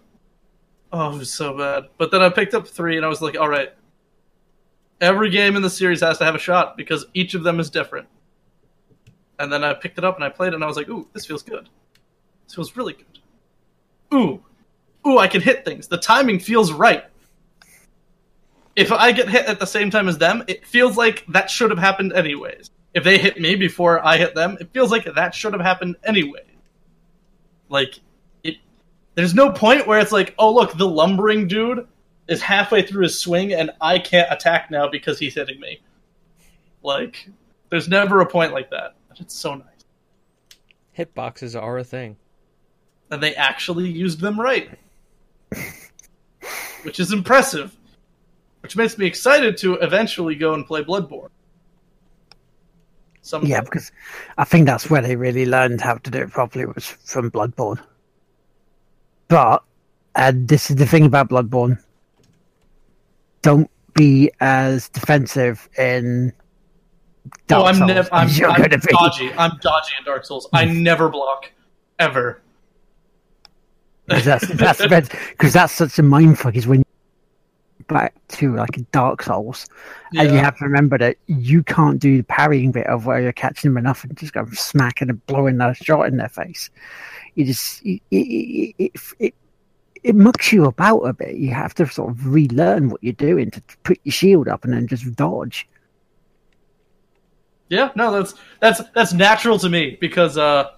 oh, 0.92 1.14
it 1.14 1.18
was 1.18 1.32
so 1.32 1.56
bad. 1.56 1.84
But 1.98 2.10
then 2.10 2.22
I 2.22 2.30
picked 2.30 2.54
up 2.54 2.66
three 2.66 2.96
and 2.96 3.04
I 3.04 3.08
was 3.08 3.22
like, 3.22 3.38
all 3.38 3.48
right. 3.48 3.72
Every 5.00 5.30
game 5.30 5.54
in 5.54 5.62
the 5.62 5.70
series 5.70 6.00
has 6.00 6.18
to 6.18 6.24
have 6.24 6.34
a 6.34 6.40
shot 6.40 6.76
because 6.76 7.06
each 7.14 7.34
of 7.34 7.44
them 7.44 7.60
is 7.60 7.70
different. 7.70 8.08
And 9.38 9.52
then 9.52 9.62
I 9.62 9.74
picked 9.74 9.98
it 9.98 10.04
up 10.04 10.16
and 10.16 10.24
I 10.24 10.28
played 10.28 10.48
it 10.48 10.54
and 10.56 10.64
I 10.64 10.66
was 10.66 10.76
like, 10.76 10.88
ooh, 10.88 11.08
this 11.12 11.24
feels 11.24 11.42
good. 11.42 11.68
This 12.44 12.54
feels 12.54 12.76
really 12.76 12.94
good. 12.94 13.18
Ooh. 14.12 14.42
Ooh, 15.06 15.18
I 15.18 15.28
can 15.28 15.40
hit 15.40 15.64
things. 15.64 15.86
The 15.86 15.98
timing 15.98 16.40
feels 16.40 16.72
right. 16.72 17.04
If 18.74 18.90
I 18.90 19.12
get 19.12 19.28
hit 19.28 19.46
at 19.46 19.60
the 19.60 19.66
same 19.66 19.90
time 19.90 20.08
as 20.08 20.18
them, 20.18 20.44
it 20.48 20.66
feels 20.66 20.96
like 20.96 21.24
that 21.28 21.50
should 21.50 21.70
have 21.70 21.78
happened 21.78 22.12
anyways. 22.12 22.70
If 22.94 23.04
they 23.04 23.18
hit 23.18 23.40
me 23.40 23.54
before 23.54 24.04
I 24.04 24.16
hit 24.16 24.34
them, 24.34 24.56
it 24.60 24.72
feels 24.72 24.90
like 24.90 25.04
that 25.14 25.34
should 25.34 25.52
have 25.52 25.62
happened 25.62 25.96
anyway. 26.04 26.47
Like 27.68 28.00
it 28.42 28.56
there's 29.14 29.34
no 29.34 29.52
point 29.52 29.86
where 29.86 29.98
it's 30.00 30.12
like, 30.12 30.34
"Oh, 30.38 30.52
look, 30.52 30.76
the 30.76 30.88
lumbering 30.88 31.48
dude 31.48 31.86
is 32.28 32.42
halfway 32.42 32.82
through 32.82 33.04
his 33.04 33.18
swing 33.18 33.52
and 33.52 33.70
I 33.80 33.98
can't 33.98 34.30
attack 34.32 34.70
now 34.70 34.88
because 34.88 35.18
he's 35.18 35.34
hitting 35.34 35.60
me." 35.60 35.80
Like 36.82 37.28
there's 37.70 37.88
never 37.88 38.20
a 38.20 38.26
point 38.26 38.52
like 38.52 38.70
that. 38.70 38.94
It's 39.20 39.34
so 39.34 39.54
nice. 39.54 39.66
hitboxes 40.96 41.60
are 41.60 41.78
a 41.78 41.84
thing 41.84 42.16
And 43.10 43.20
they 43.22 43.34
actually 43.34 43.88
used 43.88 44.20
them 44.20 44.40
right. 44.40 44.70
Which 46.84 47.00
is 47.00 47.12
impressive. 47.12 47.76
Which 48.60 48.76
makes 48.76 48.96
me 48.96 49.06
excited 49.06 49.56
to 49.58 49.74
eventually 49.74 50.36
go 50.36 50.54
and 50.54 50.64
play 50.64 50.84
Bloodborne. 50.84 51.30
Some 53.28 53.44
Yeah, 53.44 53.60
because 53.60 53.92
I 54.38 54.44
think 54.44 54.64
that's 54.64 54.88
where 54.88 55.02
they 55.02 55.14
really 55.14 55.44
learned 55.44 55.82
how 55.82 55.96
to 55.98 56.10
do 56.10 56.18
it 56.22 56.30
properly 56.30 56.64
was 56.64 56.86
from 56.86 57.30
Bloodborne. 57.30 57.78
But, 59.28 59.62
and 60.14 60.48
this 60.48 60.70
is 60.70 60.76
the 60.76 60.86
thing 60.86 61.04
about 61.04 61.28
Bloodborne, 61.28 61.78
don't 63.42 63.70
be 63.92 64.30
as 64.40 64.88
defensive 64.88 65.68
in 65.76 66.32
Dark 67.48 67.64
oh, 67.64 67.66
I'm 67.66 67.86
never. 67.86 68.08
I'm, 68.14 68.30
you're 68.30 68.48
I'm 68.48 68.62
gonna 68.62 68.78
be. 68.78 68.86
dodgy. 68.92 69.30
I'm 69.34 69.58
dodgy 69.60 69.92
in 69.98 70.06
Dark 70.06 70.24
Souls. 70.24 70.48
I 70.54 70.64
never 70.88 71.10
block, 71.10 71.52
ever. 71.98 72.40
'Cause 74.08 74.24
that's 74.24 74.46
that's 74.48 74.80
because 74.80 75.52
that's 75.52 75.74
such 75.74 75.98
a 75.98 76.02
mindfuck. 76.02 76.56
Is 76.56 76.66
when 76.66 76.82
back 77.88 78.14
to 78.28 78.54
like 78.54 78.76
a 78.76 78.82
Dark 78.92 79.22
Souls, 79.22 79.66
and 80.16 80.30
you 80.30 80.38
have 80.38 80.56
to 80.58 80.64
remember 80.64 80.98
that 80.98 81.16
you 81.26 81.62
can't 81.62 81.98
do 81.98 82.18
the 82.18 82.22
parrying 82.24 82.70
bit 82.70 82.86
of 82.86 83.06
where 83.06 83.20
you're 83.20 83.32
catching 83.32 83.70
them 83.70 83.78
enough 83.78 84.04
and 84.04 84.16
just 84.16 84.32
go 84.32 84.46
smacking 84.52 85.10
and 85.10 85.26
blowing 85.26 85.60
a 85.60 85.74
shot 85.74 86.06
in 86.06 86.16
their 86.16 86.28
face. 86.28 86.70
You 87.34 87.44
just 87.44 87.84
it 87.84 88.00
it, 88.10 88.74
it, 88.78 88.92
it 89.18 89.34
it 90.04 90.14
mucks 90.14 90.52
you 90.52 90.64
about 90.64 91.00
a 91.00 91.12
bit. 91.12 91.36
You 91.36 91.50
have 91.50 91.74
to 91.74 91.86
sort 91.86 92.10
of 92.10 92.26
relearn 92.26 92.90
what 92.90 93.02
you're 93.02 93.12
doing 93.12 93.50
to 93.50 93.62
put 93.82 93.98
your 94.04 94.12
shield 94.12 94.48
up 94.48 94.64
and 94.64 94.72
then 94.72 94.86
just 94.86 95.14
dodge. 95.16 95.68
Yeah, 97.68 97.90
no, 97.94 98.12
that's 98.12 98.34
that's 98.60 98.80
that's 98.94 99.12
natural 99.12 99.58
to 99.58 99.68
me 99.68 99.98
because 100.00 100.38
uh, 100.38 100.70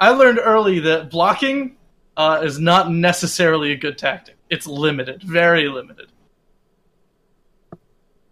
I 0.00 0.10
learned 0.10 0.40
early 0.42 0.80
that 0.80 1.10
blocking 1.10 1.76
uh, 2.16 2.40
is 2.42 2.58
not 2.58 2.90
necessarily 2.90 3.72
a 3.72 3.76
good 3.76 3.96
tactic. 3.96 4.36
It's 4.48 4.66
limited, 4.66 5.22
very 5.22 5.68
limited. 5.68 6.08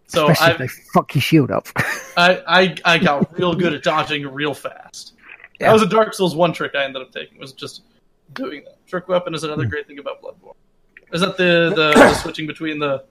So 0.09 0.29
Especially 0.29 0.47
I, 0.47 0.51
if 0.51 0.57
they 0.57 0.83
fuck 0.93 1.13
your 1.13 1.21
shield 1.21 1.51
up. 1.51 1.67
I 2.17 2.41
I 2.47 2.75
I 2.83 2.97
got 2.97 3.37
real 3.37 3.53
good 3.53 3.73
at 3.73 3.83
dodging 3.83 4.25
real 4.27 4.55
fast. 4.55 5.13
Yeah. 5.59 5.67
That 5.67 5.73
was 5.73 5.83
a 5.83 5.87
Dark 5.87 6.15
Souls 6.15 6.35
one 6.35 6.51
trick 6.51 6.71
I 6.75 6.83
ended 6.83 7.01
up 7.03 7.11
taking 7.11 7.37
was 7.37 7.53
just 7.53 7.83
doing 8.33 8.63
that. 8.65 8.85
Trick 8.87 9.07
weapon 9.07 9.35
is 9.35 9.43
another 9.43 9.63
Hmm. 9.63 9.69
great 9.69 9.87
thing 9.87 9.99
about 9.99 10.21
Bloodborne. 10.21 10.55
Is 11.13 11.21
that 11.21 11.37
the 11.37 11.71
the, 11.75 11.93
the 11.93 12.13
switching 12.15 12.47
between 12.47 12.79
the 12.79 13.03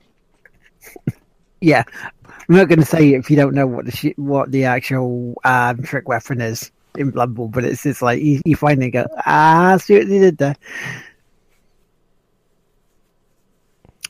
Yeah, 1.61 1.85
I'm 2.27 2.57
not 2.57 2.69
going 2.69 2.81
to 2.81 2.85
say 2.85 3.15
if 3.15 3.31
you 3.31 3.37
don't 3.37 3.55
know 3.55 3.67
what 3.69 3.85
the 3.85 3.93
shi 3.93 4.15
what 4.17 4.51
the 4.51 4.65
actual 4.65 5.35
um, 5.45 5.83
trick 5.85 6.09
weapon 6.09 6.41
is 6.41 6.73
in 6.97 7.13
Bloodborne, 7.13 7.53
but 7.53 7.65
it's 7.65 7.85
just 7.85 8.03
like 8.03 8.21
you, 8.21 8.43
you 8.45 8.57
find 8.57 8.83
it 8.83 8.91
go, 8.91 9.07
ah, 9.25 9.77
see 9.81 9.99
what 9.99 10.09
they 10.09 10.19
did 10.19 10.39
there. 10.39 10.57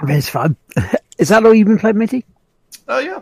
But 0.01 0.11
it's 0.11 0.29
fun. 0.31 0.57
is 1.19 1.29
that 1.29 1.45
all 1.45 1.53
you've 1.53 1.69
been 1.69 1.79
playing, 1.79 1.99
Mitty? 1.99 2.25
Oh 2.89 2.99
yeah. 2.99 3.21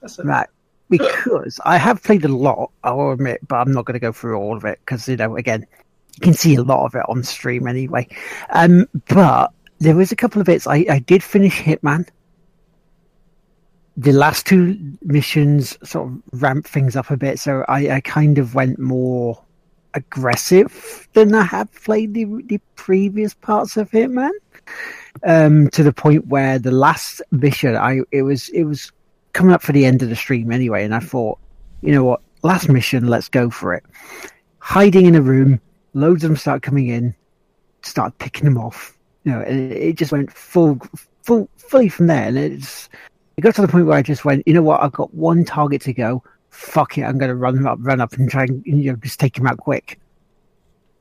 That's 0.00 0.18
it. 0.18 0.24
Right. 0.26 0.48
Because 0.90 1.60
I 1.64 1.78
have 1.78 2.02
played 2.02 2.24
a 2.24 2.28
lot, 2.28 2.70
I'll 2.84 3.10
admit, 3.10 3.40
but 3.48 3.56
I'm 3.56 3.72
not 3.72 3.86
going 3.86 3.94
to 3.94 4.00
go 4.00 4.12
through 4.12 4.36
all 4.36 4.56
of 4.56 4.64
it 4.64 4.78
because, 4.84 5.08
you 5.08 5.16
know, 5.16 5.36
again, 5.36 5.66
you 6.16 6.20
can 6.20 6.34
see 6.34 6.54
a 6.54 6.62
lot 6.62 6.84
of 6.84 6.94
it 6.94 7.04
on 7.08 7.22
stream 7.22 7.66
anyway. 7.66 8.06
Um, 8.50 8.86
but 9.08 9.52
there 9.78 9.96
was 9.96 10.12
a 10.12 10.16
couple 10.16 10.40
of 10.40 10.46
bits. 10.46 10.66
I, 10.66 10.84
I 10.88 10.98
did 11.00 11.22
finish 11.22 11.58
Hitman. 11.58 12.08
The 13.96 14.12
last 14.12 14.46
two 14.46 14.78
missions 15.02 15.78
sort 15.88 16.08
of 16.08 16.20
ramped 16.32 16.68
things 16.68 16.96
up 16.96 17.10
a 17.10 17.16
bit, 17.16 17.38
so 17.38 17.64
I, 17.66 17.90
I 17.90 18.00
kind 18.00 18.38
of 18.38 18.54
went 18.54 18.78
more 18.78 19.42
aggressive 19.94 21.08
than 21.14 21.34
I 21.34 21.44
had 21.44 21.72
played 21.72 22.12
the, 22.12 22.24
the 22.44 22.60
previous 22.74 23.34
parts 23.34 23.76
of 23.76 23.90
Hitman. 23.90 24.32
Um, 25.22 25.70
to 25.70 25.82
the 25.82 25.92
point 25.92 26.26
where 26.26 26.58
the 26.58 26.72
last 26.72 27.22
mission, 27.30 27.76
I 27.76 28.00
it 28.10 28.22
was 28.22 28.48
it 28.48 28.64
was 28.64 28.90
coming 29.32 29.52
up 29.52 29.62
for 29.62 29.72
the 29.72 29.84
end 29.84 30.02
of 30.02 30.08
the 30.08 30.16
stream 30.16 30.50
anyway, 30.50 30.84
and 30.84 30.94
I 30.94 31.00
thought, 31.00 31.38
you 31.82 31.92
know 31.92 32.04
what, 32.04 32.20
last 32.42 32.68
mission, 32.68 33.08
let's 33.08 33.28
go 33.28 33.50
for 33.50 33.74
it. 33.74 33.84
Hiding 34.58 35.06
in 35.06 35.14
a 35.14 35.20
room, 35.22 35.60
loads 35.92 36.24
of 36.24 36.30
them 36.30 36.36
start 36.36 36.62
coming 36.62 36.88
in, 36.88 37.14
start 37.82 38.16
picking 38.18 38.44
them 38.44 38.58
off. 38.58 38.96
You 39.24 39.32
know, 39.32 39.40
and 39.40 39.72
it, 39.72 39.96
just 39.96 40.12
went 40.12 40.30
full, 40.30 40.78
full, 41.22 41.48
fully 41.56 41.88
from 41.88 42.06
there, 42.06 42.28
and 42.28 42.38
it's 42.38 42.88
it 43.36 43.40
got 43.40 43.54
to 43.56 43.62
the 43.62 43.68
point 43.68 43.86
where 43.86 43.96
I 43.96 44.02
just 44.02 44.24
went, 44.24 44.46
you 44.46 44.54
know 44.54 44.62
what, 44.62 44.82
I've 44.82 44.92
got 44.92 45.12
one 45.14 45.44
target 45.44 45.82
to 45.82 45.92
go. 45.92 46.22
Fuck 46.50 46.98
it, 46.98 47.02
I'm 47.02 47.18
going 47.18 47.30
to 47.30 47.34
run 47.34 47.66
up, 47.66 47.78
run 47.80 48.00
up, 48.00 48.12
and 48.12 48.30
try 48.30 48.44
and 48.44 48.64
you 48.64 48.92
know 48.92 48.96
just 48.96 49.18
take 49.18 49.36
him 49.36 49.46
out 49.46 49.58
quick. 49.58 49.98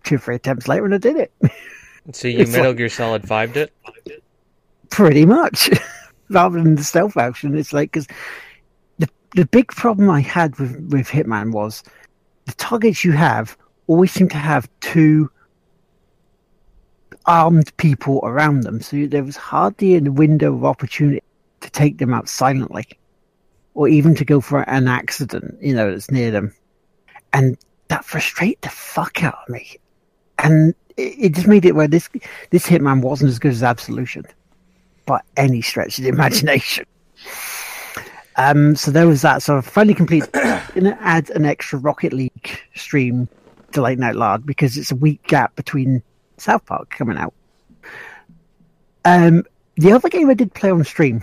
Two, 0.03 0.17
three 0.17 0.35
attempts 0.35 0.67
later, 0.67 0.85
and 0.85 0.95
I 0.95 0.97
did 0.97 1.17
it. 1.17 1.33
So 2.11 2.27
you 2.27 2.39
It's 2.39 2.51
Metal 2.51 2.67
like- 2.67 2.77
Gear 2.77 2.89
Solid 2.89 3.23
vibed 3.23 3.55
it? 3.55 3.73
pretty 4.89 5.25
much. 5.25 5.69
Rather 6.29 6.61
than 6.61 6.75
the 6.75 6.83
stealth 6.83 7.17
action 7.17 7.57
it's 7.57 7.73
like 7.73 7.91
because 7.91 8.07
the 8.97 9.09
the 9.35 9.45
big 9.47 9.67
problem 9.67 10.09
i 10.09 10.19
had 10.21 10.57
with 10.59 10.75
with 10.91 11.07
hitman 11.07 11.51
was 11.51 11.83
the 12.45 12.53
targets 12.53 13.03
you 13.03 13.11
have 13.11 13.57
always 13.87 14.11
seem 14.11 14.29
to 14.29 14.37
have 14.37 14.69
two 14.81 15.29
armed 17.25 17.75
people 17.77 18.19
around 18.23 18.61
them. 18.61 18.81
So 18.81 19.05
there 19.07 19.23
was 19.23 19.35
hardly 19.37 19.95
a 19.95 20.01
window 20.01 20.53
of 20.55 20.65
opportunity 20.65 21.21
to 21.61 21.69
take 21.69 21.97
them 21.97 22.13
out 22.13 22.27
silently 22.27 22.85
or 23.73 23.87
even 23.87 24.13
to 24.15 24.25
go 24.25 24.41
for 24.41 24.61
an 24.69 24.87
accident 24.87 25.57
you 25.61 25.73
know 25.73 25.89
that's 25.91 26.11
near 26.11 26.31
them. 26.31 26.53
And 27.31 27.57
that 27.87 28.05
frustrated 28.05 28.61
the 28.61 28.69
fuck 28.69 29.23
out 29.23 29.37
of 29.47 29.49
me. 29.49 29.77
And 30.37 30.75
it, 30.97 31.15
it 31.17 31.35
just 31.35 31.47
made 31.47 31.65
it 31.65 31.75
where 31.75 31.87
this 31.87 32.09
this 32.49 32.65
hitman 32.65 33.01
wasn't 33.01 33.29
as 33.29 33.39
good 33.39 33.51
as 33.51 33.63
absolution 33.63 34.25
by 35.05 35.21
any 35.37 35.61
stretch 35.61 35.97
of 35.97 36.03
the 36.03 36.09
imagination. 36.17 36.85
Um, 38.35 38.75
so 38.75 38.91
there 38.91 39.07
was 39.07 39.21
that. 39.21 39.43
So 39.43 39.57
I 39.57 39.61
finally 39.61 39.93
complete. 39.93 40.31
Gonna 40.33 40.97
add 41.01 41.29
an 41.31 41.45
extra 41.45 41.79
Rocket 41.79 42.13
League 42.13 42.59
stream 42.75 43.27
to 43.73 43.81
Late 43.81 43.99
Night 43.99 44.15
Lard 44.15 44.45
because 44.45 44.77
it's 44.77 44.91
a 44.91 44.95
week 44.95 45.21
gap 45.27 45.55
between 45.55 46.01
South 46.37 46.65
Park 46.65 46.89
coming 46.89 47.17
out. 47.17 47.33
Um, 49.05 49.43
the 49.75 49.91
other 49.91 50.09
game 50.09 50.29
I 50.29 50.33
did 50.33 50.53
play 50.53 50.71
on 50.71 50.83
stream 50.83 51.21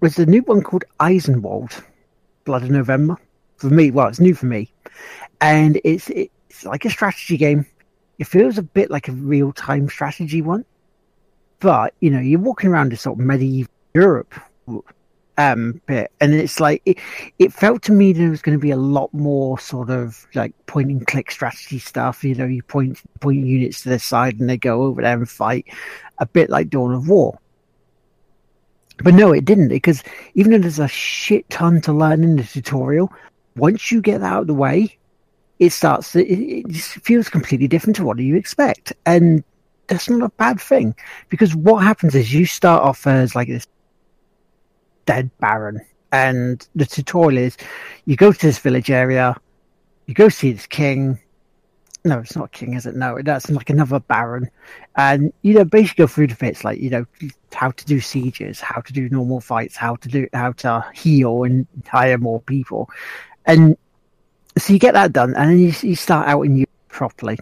was 0.00 0.16
the 0.16 0.26
new 0.26 0.42
one 0.42 0.62
called 0.62 0.84
Eisenwald, 1.00 1.82
Blood 2.44 2.62
of 2.62 2.70
November. 2.70 3.16
For 3.56 3.68
me, 3.68 3.90
well, 3.90 4.08
it's 4.08 4.20
new 4.20 4.34
for 4.34 4.46
me, 4.46 4.72
and 5.40 5.80
it's 5.84 6.08
it's 6.10 6.64
like 6.64 6.84
a 6.84 6.90
strategy 6.90 7.36
game. 7.36 7.66
It 8.18 8.26
feels 8.26 8.58
a 8.58 8.62
bit 8.62 8.90
like 8.90 9.08
a 9.08 9.12
real 9.12 9.52
time 9.52 9.88
strategy 9.88 10.42
one 10.42 10.64
but 11.60 11.94
you 12.00 12.10
know 12.10 12.20
you're 12.20 12.38
walking 12.38 12.70
around 12.70 12.92
this 12.92 13.00
sort 13.00 13.18
of 13.18 13.24
medieval 13.24 13.72
Europe 13.94 14.34
um 15.38 15.80
bit, 15.86 16.10
and 16.20 16.34
it's 16.34 16.58
like 16.60 16.82
it, 16.84 16.98
it 17.38 17.52
felt 17.52 17.80
to 17.82 17.92
me 17.92 18.12
there 18.12 18.28
was 18.28 18.42
going 18.42 18.58
to 18.58 18.60
be 18.60 18.72
a 18.72 18.76
lot 18.76 19.14
more 19.14 19.58
sort 19.58 19.88
of 19.88 20.26
like 20.34 20.52
point 20.66 20.90
and 20.90 21.06
click 21.06 21.30
strategy 21.30 21.78
stuff. 21.78 22.24
You 22.24 22.34
know, 22.34 22.44
you 22.44 22.62
point 22.62 23.00
point 23.20 23.46
units 23.46 23.82
to 23.82 23.88
the 23.88 23.98
side 24.00 24.40
and 24.40 24.50
they 24.50 24.58
go 24.58 24.82
over 24.82 25.00
there 25.00 25.16
and 25.16 25.28
fight, 25.28 25.66
a 26.18 26.26
bit 26.26 26.50
like 26.50 26.68
Dawn 26.68 26.92
of 26.92 27.08
War. 27.08 27.38
But 29.04 29.14
no, 29.14 29.32
it 29.32 29.44
didn't 29.44 29.68
because 29.68 30.02
even 30.34 30.50
though 30.50 30.58
there's 30.58 30.80
a 30.80 30.88
shit 30.88 31.48
ton 31.50 31.80
to 31.82 31.92
learn 31.92 32.24
in 32.24 32.34
the 32.34 32.42
tutorial, 32.42 33.12
once 33.54 33.92
you 33.92 34.00
get 34.00 34.20
that 34.20 34.32
out 34.32 34.40
of 34.42 34.46
the 34.48 34.54
way, 34.54 34.97
it 35.58 35.70
starts. 35.70 36.14
It, 36.14 36.28
it 36.28 36.68
just 36.68 36.90
feels 37.04 37.28
completely 37.28 37.68
different 37.68 37.96
to 37.96 38.04
what 38.04 38.18
you 38.18 38.36
expect, 38.36 38.92
and 39.06 39.42
that's 39.88 40.08
not 40.08 40.22
a 40.22 40.32
bad 40.36 40.60
thing 40.60 40.94
because 41.28 41.56
what 41.56 41.78
happens 41.78 42.14
is 42.14 42.32
you 42.32 42.46
start 42.46 42.82
off 42.82 43.06
as 43.06 43.34
like 43.34 43.48
this 43.48 43.66
dead 45.06 45.30
baron 45.40 45.80
and 46.12 46.68
the 46.74 46.86
tutorial 46.86 47.42
is 47.42 47.56
you 48.04 48.14
go 48.14 48.30
to 48.30 48.46
this 48.46 48.58
village 48.58 48.90
area 48.90 49.34
you 50.08 50.14
go 50.14 50.28
see 50.30 50.52
this 50.52 50.66
king. 50.66 51.18
No 52.04 52.20
it's 52.20 52.34
not 52.34 52.46
a 52.46 52.48
king 52.48 52.74
is 52.74 52.86
it? 52.86 52.96
No 52.96 53.18
that's 53.22 53.50
like 53.50 53.70
another 53.70 54.00
baron. 54.00 54.50
And 54.96 55.32
you 55.42 55.54
know 55.54 55.64
basically 55.64 56.04
go 56.04 56.06
through 56.06 56.28
the 56.28 56.34
bits 56.34 56.64
like 56.64 56.80
you 56.80 56.90
know 56.90 57.04
how 57.52 57.70
to 57.70 57.84
do 57.84 58.00
sieges 58.00 58.60
how 58.60 58.80
to 58.80 58.92
do 58.92 59.08
normal 59.08 59.40
fights 59.40 59.76
how 59.76 59.96
to 59.96 60.08
do 60.08 60.28
how 60.32 60.52
to 60.52 60.84
heal 60.94 61.44
and 61.44 61.66
hire 61.86 62.18
more 62.18 62.40
people. 62.40 62.88
And 63.44 63.76
so 64.58 64.72
you 64.72 64.78
get 64.78 64.94
that 64.94 65.12
done 65.12 65.34
and 65.34 65.50
then 65.50 65.58
you, 65.58 65.72
you 65.82 65.96
start 65.96 66.28
out 66.28 66.42
in 66.42 66.56
you 66.56 66.66
properly 66.88 67.38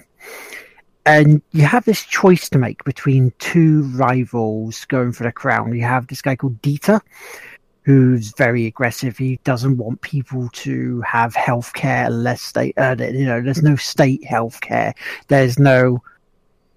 and 1.07 1.41
you 1.53 1.64
have 1.64 1.85
this 1.85 2.05
choice 2.05 2.49
to 2.51 2.59
make 2.59 2.83
between 2.85 3.33
two 3.39 3.83
rivals 3.95 4.85
going 4.87 5.12
for 5.12 5.23
the 5.23 5.33
crown. 5.33 5.75
You 5.75 5.85
have 5.85 6.09
this 6.09 6.21
guy 6.21 6.35
called 6.35 6.61
Dieter, 6.61 7.01
who's 7.83 8.33
very 8.33 8.67
aggressive. 8.67 9.17
He 9.17 9.39
doesn't 9.45 9.79
want 9.79 10.01
people 10.01 10.49
to 10.53 11.01
have 11.03 11.37
health 11.37 11.73
care 11.75 12.07
unless 12.07 12.51
they 12.53 12.73
earn 12.77 12.99
it. 12.99 13.14
You 13.14 13.25
know, 13.25 13.41
there's 13.41 13.62
no 13.62 13.77
state 13.77 14.25
health 14.25 14.61
care. 14.61 14.95
There's 15.29 15.61
no, 15.61 16.03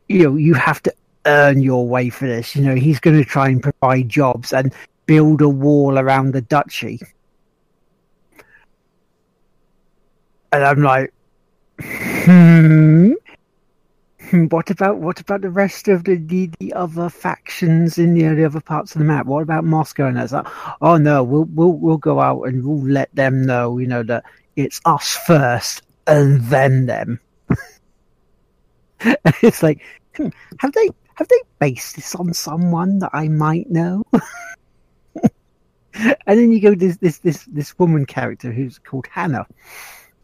you 0.08 0.24
know, 0.24 0.36
you 0.36 0.54
have 0.54 0.84
to 0.84 0.94
earn 1.26 1.64
your 1.64 1.88
way 1.88 2.10
for 2.10 2.28
this. 2.28 2.56
You 2.56 2.62
know, 2.62 2.76
he's 2.76 3.00
going 3.00 3.18
to 3.18 3.26
try 3.26 3.50
and 3.50 3.64
provide 3.64 4.10
jobs 4.10 4.54
and 4.54 4.72
build 5.08 5.42
a 5.42 5.50
wall 5.50 5.98
around 5.98 6.34
the 6.34 6.42
duchy. 6.42 7.00
And 10.52 10.64
I'm 10.64 10.82
like, 10.82 11.14
hmm 11.82 13.14
what 14.32 14.70
about 14.70 15.00
what 15.00 15.20
about 15.20 15.41
the 15.41 15.50
rest 15.50 15.88
of 15.88 16.04
the, 16.04 16.16
the, 16.16 16.50
the 16.60 16.74
other 16.74 17.10
factions 17.10 17.97
in 17.97 18.14
the, 18.14 18.28
the 18.36 18.45
other 18.45 18.62
parts 18.62 18.93
of 18.93 19.00
the 19.00 19.06
map? 19.06 19.26
What 19.26 19.41
about 19.41 19.64
Moscow? 19.64 20.08
And 20.08 20.18
it's 20.18 20.34
like, 20.34 20.47
oh 20.82 20.97
no, 20.97 21.24
we'll 21.24 21.45
we'll 21.45 21.74
we'll 21.74 21.97
go 21.97 22.20
out 22.20 22.43
and 22.43 22.66
we'll 22.66 22.82
let 22.82 23.14
them 23.16 23.45
know, 23.45 23.78
you 23.78 23.88
know, 23.88 24.04
that 24.04 24.26
it's 24.56 24.82
us 24.86 25.18
first 25.26 25.82
and 26.06 26.41
then 26.45 26.86
them. 26.86 27.20
and 29.00 29.36
it's 29.41 29.64
like, 29.64 29.82
hmm, 30.16 30.30
have 30.60 30.74
they 30.74 30.89
have 31.16 31.28
they 31.28 31.41
based 31.60 31.95
this 31.95 32.16
on 32.16 32.34
someone 32.34 33.00
that 33.00 33.12
I 33.14 33.28
might 33.30 33.70
know? 33.70 34.04
and 35.24 35.32
then 36.26 36.52
you 36.52 36.62
go 36.62 36.76
this 36.76 36.97
this 36.97 37.20
this 37.20 37.45
this 37.45 37.78
woman 37.80 38.06
character 38.06 38.52
who's 38.52 38.78
called 38.78 39.08
Hannah, 39.12 39.47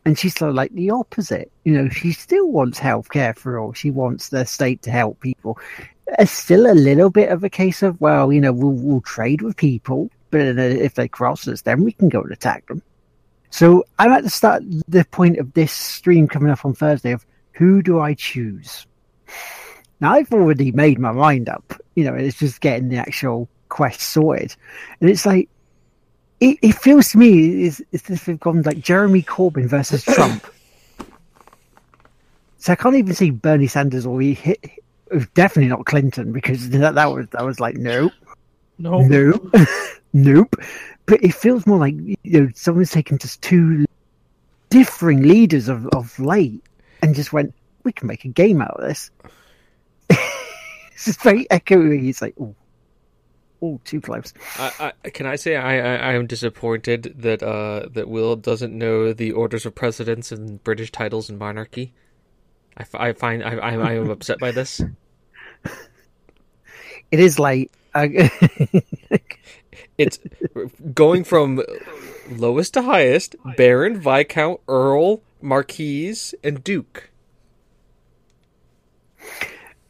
and 0.06 0.18
she's 0.18 0.36
sort 0.36 0.50
of 0.50 0.56
like 0.56 0.72
the 0.74 0.92
opposite. 0.92 1.52
You 1.64 1.74
know, 1.74 1.90
she 1.90 2.12
still 2.12 2.50
wants 2.50 2.80
healthcare 2.80 3.36
for 3.36 3.60
all. 3.60 3.74
She 3.74 3.90
wants 3.90 4.30
the 4.30 4.46
state 4.46 4.84
to 4.84 4.92
help 4.92 5.20
people. 5.20 5.60
It's 6.20 6.32
still 6.32 6.72
a 6.72 6.74
little 6.74 7.10
bit 7.10 7.30
of 7.30 7.44
a 7.44 7.50
case 7.50 7.82
of 7.82 8.00
well, 8.00 8.32
you 8.32 8.40
know, 8.40 8.54
we'll 8.54 8.72
we'll 8.72 9.02
trade 9.02 9.42
with 9.42 9.58
people, 9.58 10.12
but 10.30 10.42
if 10.42 10.94
they 10.94 11.08
cross 11.08 11.48
us, 11.48 11.64
then 11.64 11.84
we 11.84 11.92
can 11.92 12.10
go 12.10 12.22
and 12.22 12.32
attack 12.32 12.68
them. 12.68 12.82
So 13.50 13.86
I'm 13.98 14.12
at 14.12 14.24
the 14.24 14.30
start, 14.30 14.64
the 14.88 15.06
point 15.06 15.40
of 15.40 15.54
this 15.54 15.72
stream 15.72 16.28
coming 16.28 16.52
up 16.52 16.66
on 16.66 16.76
Thursday 16.76 17.12
of 17.12 17.26
who 17.54 17.82
do 17.82 18.00
I 18.00 18.14
choose? 18.14 18.86
Now 20.00 20.14
I've 20.14 20.32
already 20.32 20.72
made 20.72 21.00
my 21.00 21.14
mind 21.14 21.50
up. 21.50 21.74
You 21.96 22.04
know, 22.04 22.14
it's 22.14 22.38
just 22.38 22.62
getting 22.62 22.90
the 22.90 22.98
actual 22.98 23.50
quest 23.70 24.02
sorted, 24.02 24.56
and 25.02 25.10
it's 25.10 25.26
like 25.26 25.50
it, 26.40 26.58
it 26.62 26.76
feels 26.76 27.10
to 27.10 27.18
me 27.18 27.64
is 27.64 27.84
as 27.94 28.10
if 28.10 28.28
we've 28.28 28.40
gone 28.40 28.62
like 28.64 28.80
Jeremy 28.80 29.22
Corbyn 29.24 29.68
versus 29.68 30.04
Trump. 30.16 30.46
so 32.58 32.74
I 32.74 32.76
can't 32.76 32.96
even 32.96 33.14
see 33.14 33.32
Bernie 33.32 33.68
Sanders 33.68 34.06
or 34.06 34.20
he 34.22 34.34
hit. 34.34 34.60
Definitely 35.34 35.70
not 35.70 35.86
Clinton 35.86 36.32
because 36.32 36.70
that, 36.72 36.96
that 36.96 37.06
was 37.06 37.28
that 37.30 37.46
was 37.46 37.60
like 37.60 37.76
no, 37.78 38.10
No. 38.80 39.00
nope, 39.02 39.54
nope. 40.14 40.56
But 41.06 41.24
it 41.24 41.34
feels 41.34 41.68
more 41.68 41.78
like 41.78 41.96
you 41.96 42.18
know 42.24 42.50
someone's 42.56 42.92
taken 42.92 43.18
just 43.18 43.42
two 43.42 43.86
differing 44.70 45.22
leaders 45.22 45.70
of 45.70 45.88
of 45.90 46.18
late 46.20 46.64
and 47.02 47.14
just 47.14 47.32
went, 47.32 47.54
we 47.84 47.92
can 47.94 48.08
make 48.08 48.26
a 48.26 48.30
game 48.30 48.62
out 48.62 48.72
of 48.72 48.88
this. 48.88 49.12
it's 50.10 51.06
just 51.06 51.22
very 51.22 51.46
echoey. 51.52 52.10
It's 52.10 52.22
like, 52.22 52.34
oh, 52.42 52.56
oh, 53.62 53.80
too 53.84 54.02
close. 54.02 54.34
I, 54.58 54.94
I, 55.04 55.10
can 55.10 55.26
I 55.26 55.36
say 55.36 55.56
I, 55.56 55.78
I, 55.78 56.12
I 56.12 56.14
am 56.14 56.28
disappointed 56.28 57.16
that 57.20 57.42
uh, 57.44 57.88
that 57.94 58.08
Will 58.08 58.36
doesn't 58.36 58.78
know 58.78 59.14
the 59.14 59.32
orders 59.32 59.66
of 59.66 59.76
precedence 59.76 60.32
and 60.32 60.64
British 60.64 60.92
titles 60.92 61.30
and 61.30 61.40
monarchy. 61.40 61.94
I, 62.78 62.82
f- 62.82 62.96
I 62.96 63.14
find 63.14 63.44
I, 63.44 63.56
I, 63.56 63.76
I 63.76 63.94
am 63.94 64.10
upset 64.10 64.40
by 64.40 64.52
this. 64.52 64.82
It 67.12 67.20
is 67.20 67.38
late. 67.40 67.72
I, 67.96 68.30
It's 69.98 70.20
going 70.94 71.24
from 71.24 71.62
lowest 72.30 72.74
to 72.74 72.82
highest: 72.82 73.36
Baron, 73.56 74.00
Viscount, 74.02 74.60
Earl, 74.68 75.22
Marquise, 75.42 76.34
and 76.44 76.64
Duke. 76.64 77.10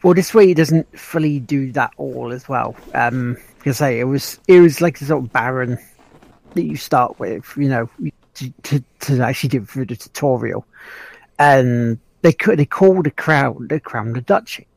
well, 0.03 0.13
this 0.13 0.34
way 0.34 0.51
it 0.51 0.55
doesn't 0.57 0.99
fully 0.99 1.39
do 1.39 1.72
that 1.72 1.91
all 1.97 2.32
as 2.32 2.47
well. 2.47 2.76
Um, 2.93 3.38
because 3.66 3.78
say 3.78 3.99
it 3.99 4.03
was 4.03 4.39
it 4.47 4.59
was 4.59 4.80
like 4.80 4.99
the 4.99 5.05
sort 5.05 5.24
of 5.24 5.34
baron 5.34 5.80
that 6.53 6.63
you 6.66 6.78
start 6.78 7.20
with, 7.20 7.51
you 7.57 7.68
know, 7.68 7.89
to 8.36 8.53
to, 8.61 8.84
to 8.99 9.20
actually 9.22 9.49
do 9.49 9.63
it 9.63 9.68
through 9.70 9.86
the 9.88 9.95
tutorial, 9.95 10.63
and 11.39 11.97
they 12.22 12.32
could 12.32 12.59
they 12.59 12.66
call 12.68 13.01
the 13.01 13.09
crown 13.09 13.66
the 13.68 13.80
crown 13.80 14.13
the 14.13 14.22
duchy. 14.22 14.68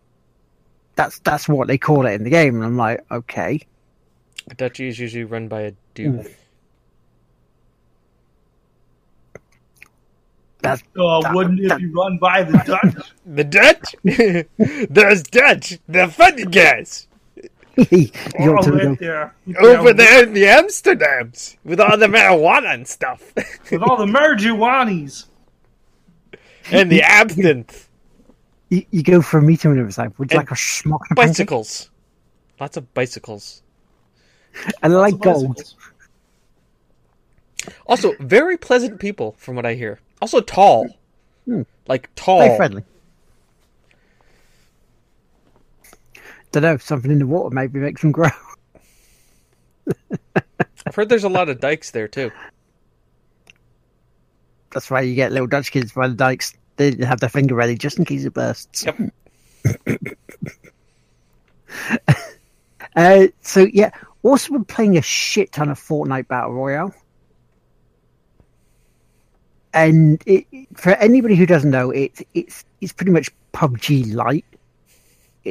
That's 0.96 1.18
that's 1.18 1.46
what 1.50 1.68
they 1.68 1.76
call 1.76 2.06
it 2.06 2.12
in 2.14 2.24
the 2.24 2.30
game, 2.30 2.54
and 2.56 2.64
I'm 2.64 2.78
like, 2.78 3.04
okay, 3.10 3.60
A 4.50 4.54
duchy 4.54 4.88
is 4.88 4.98
usually 4.98 5.24
run 5.24 5.48
by 5.48 5.60
a 5.60 5.72
duke. 5.92 6.14
Mm. 6.24 6.34
that's 10.60 10.82
Oh, 10.96 11.20
That- 11.22 11.34
wouldn't 11.34 11.60
it 11.60 11.68
that- 11.68 11.78
be 11.78 11.86
run 11.86 12.16
by 12.16 12.42
the 12.42 12.58
Dutch? 12.66 13.12
The 13.26 13.44
Dutch? 13.44 13.96
There's 14.90 15.22
Dutch, 15.24 15.78
the 15.88 16.08
funny 16.08 16.44
guys. 16.46 17.06
you 17.90 18.08
got 18.36 18.64
to 18.64 18.72
right 18.72 18.82
go. 18.82 18.94
there. 18.96 19.34
Over 19.60 19.92
there 19.92 20.24
in 20.24 20.32
the 20.32 20.44
Amsterdams 20.44 21.56
with 21.64 21.78
all 21.78 21.96
the 21.96 22.06
marijuana 22.06 22.74
and 22.74 22.88
stuff. 22.88 23.32
With 23.70 23.82
all 23.82 23.96
the 23.96 24.06
marijuanis. 24.06 25.26
and 26.72 26.90
the 26.90 27.02
absinthe. 27.02 27.84
You, 28.70 28.84
you 28.90 29.02
go 29.02 29.22
for 29.22 29.38
a 29.38 29.42
meeting 29.42 29.70
with 29.70 29.86
it's 29.86 29.96
like, 29.96 30.18
would 30.18 30.30
you 30.30 30.38
And 30.38 30.46
like 30.46 30.50
a 30.50 30.54
schmuck 30.54 31.00
and 31.08 31.16
pancake? 31.16 31.36
Bicycles. 31.48 31.88
Lots 32.60 32.76
of 32.76 32.92
bicycles. 32.92 33.62
And 34.82 34.92
I 34.92 34.96
like 34.96 35.18
gold. 35.20 35.56
bicycles. 35.56 35.76
Also, 37.86 38.12
very 38.20 38.58
pleasant 38.58 39.00
people, 39.00 39.36
from 39.38 39.56
what 39.56 39.64
I 39.64 39.72
hear. 39.72 40.00
Also, 40.20 40.42
tall. 40.42 40.86
Hmm. 41.46 41.62
Like, 41.86 42.10
tall. 42.14 42.40
Very 42.40 42.56
friendly. 42.58 42.82
Don't 46.52 46.62
know, 46.62 46.76
something 46.78 47.10
in 47.10 47.18
the 47.18 47.26
water 47.26 47.54
maybe 47.54 47.78
makes 47.78 48.00
them 48.00 48.12
grow. 48.12 48.30
I've 50.86 50.94
heard 50.94 51.08
there's 51.08 51.24
a 51.24 51.28
lot 51.28 51.48
of 51.48 51.60
dikes 51.60 51.90
there, 51.90 52.08
too. 52.08 52.30
That's 54.70 54.90
why 54.90 55.02
you 55.02 55.14
get 55.14 55.32
little 55.32 55.46
Dutch 55.46 55.70
kids 55.70 55.92
by 55.92 56.08
the 56.08 56.14
dikes. 56.14 56.54
They 56.76 56.94
have 57.04 57.20
their 57.20 57.28
finger 57.28 57.54
ready 57.54 57.74
just 57.74 57.98
in 57.98 58.04
case 58.04 58.24
it 58.24 58.34
bursts. 58.34 58.84
Yep. 58.84 60.08
Uh, 62.96 63.28
so 63.42 63.68
yeah, 63.72 63.90
also 64.24 64.52
been 64.52 64.64
playing 64.64 64.98
a 64.98 65.02
shit 65.02 65.52
ton 65.52 65.68
of 65.68 65.78
Fortnite 65.78 66.26
Battle 66.26 66.52
Royale. 66.52 66.92
And 69.72 70.20
it, 70.26 70.46
for 70.74 70.90
anybody 70.94 71.36
who 71.36 71.46
doesn't 71.46 71.70
know, 71.70 71.90
it's 71.90 72.22
it's 72.34 72.64
it's 72.80 72.92
pretty 72.92 73.12
much 73.12 73.30
PUBG 73.52 74.14
light. 74.14 74.44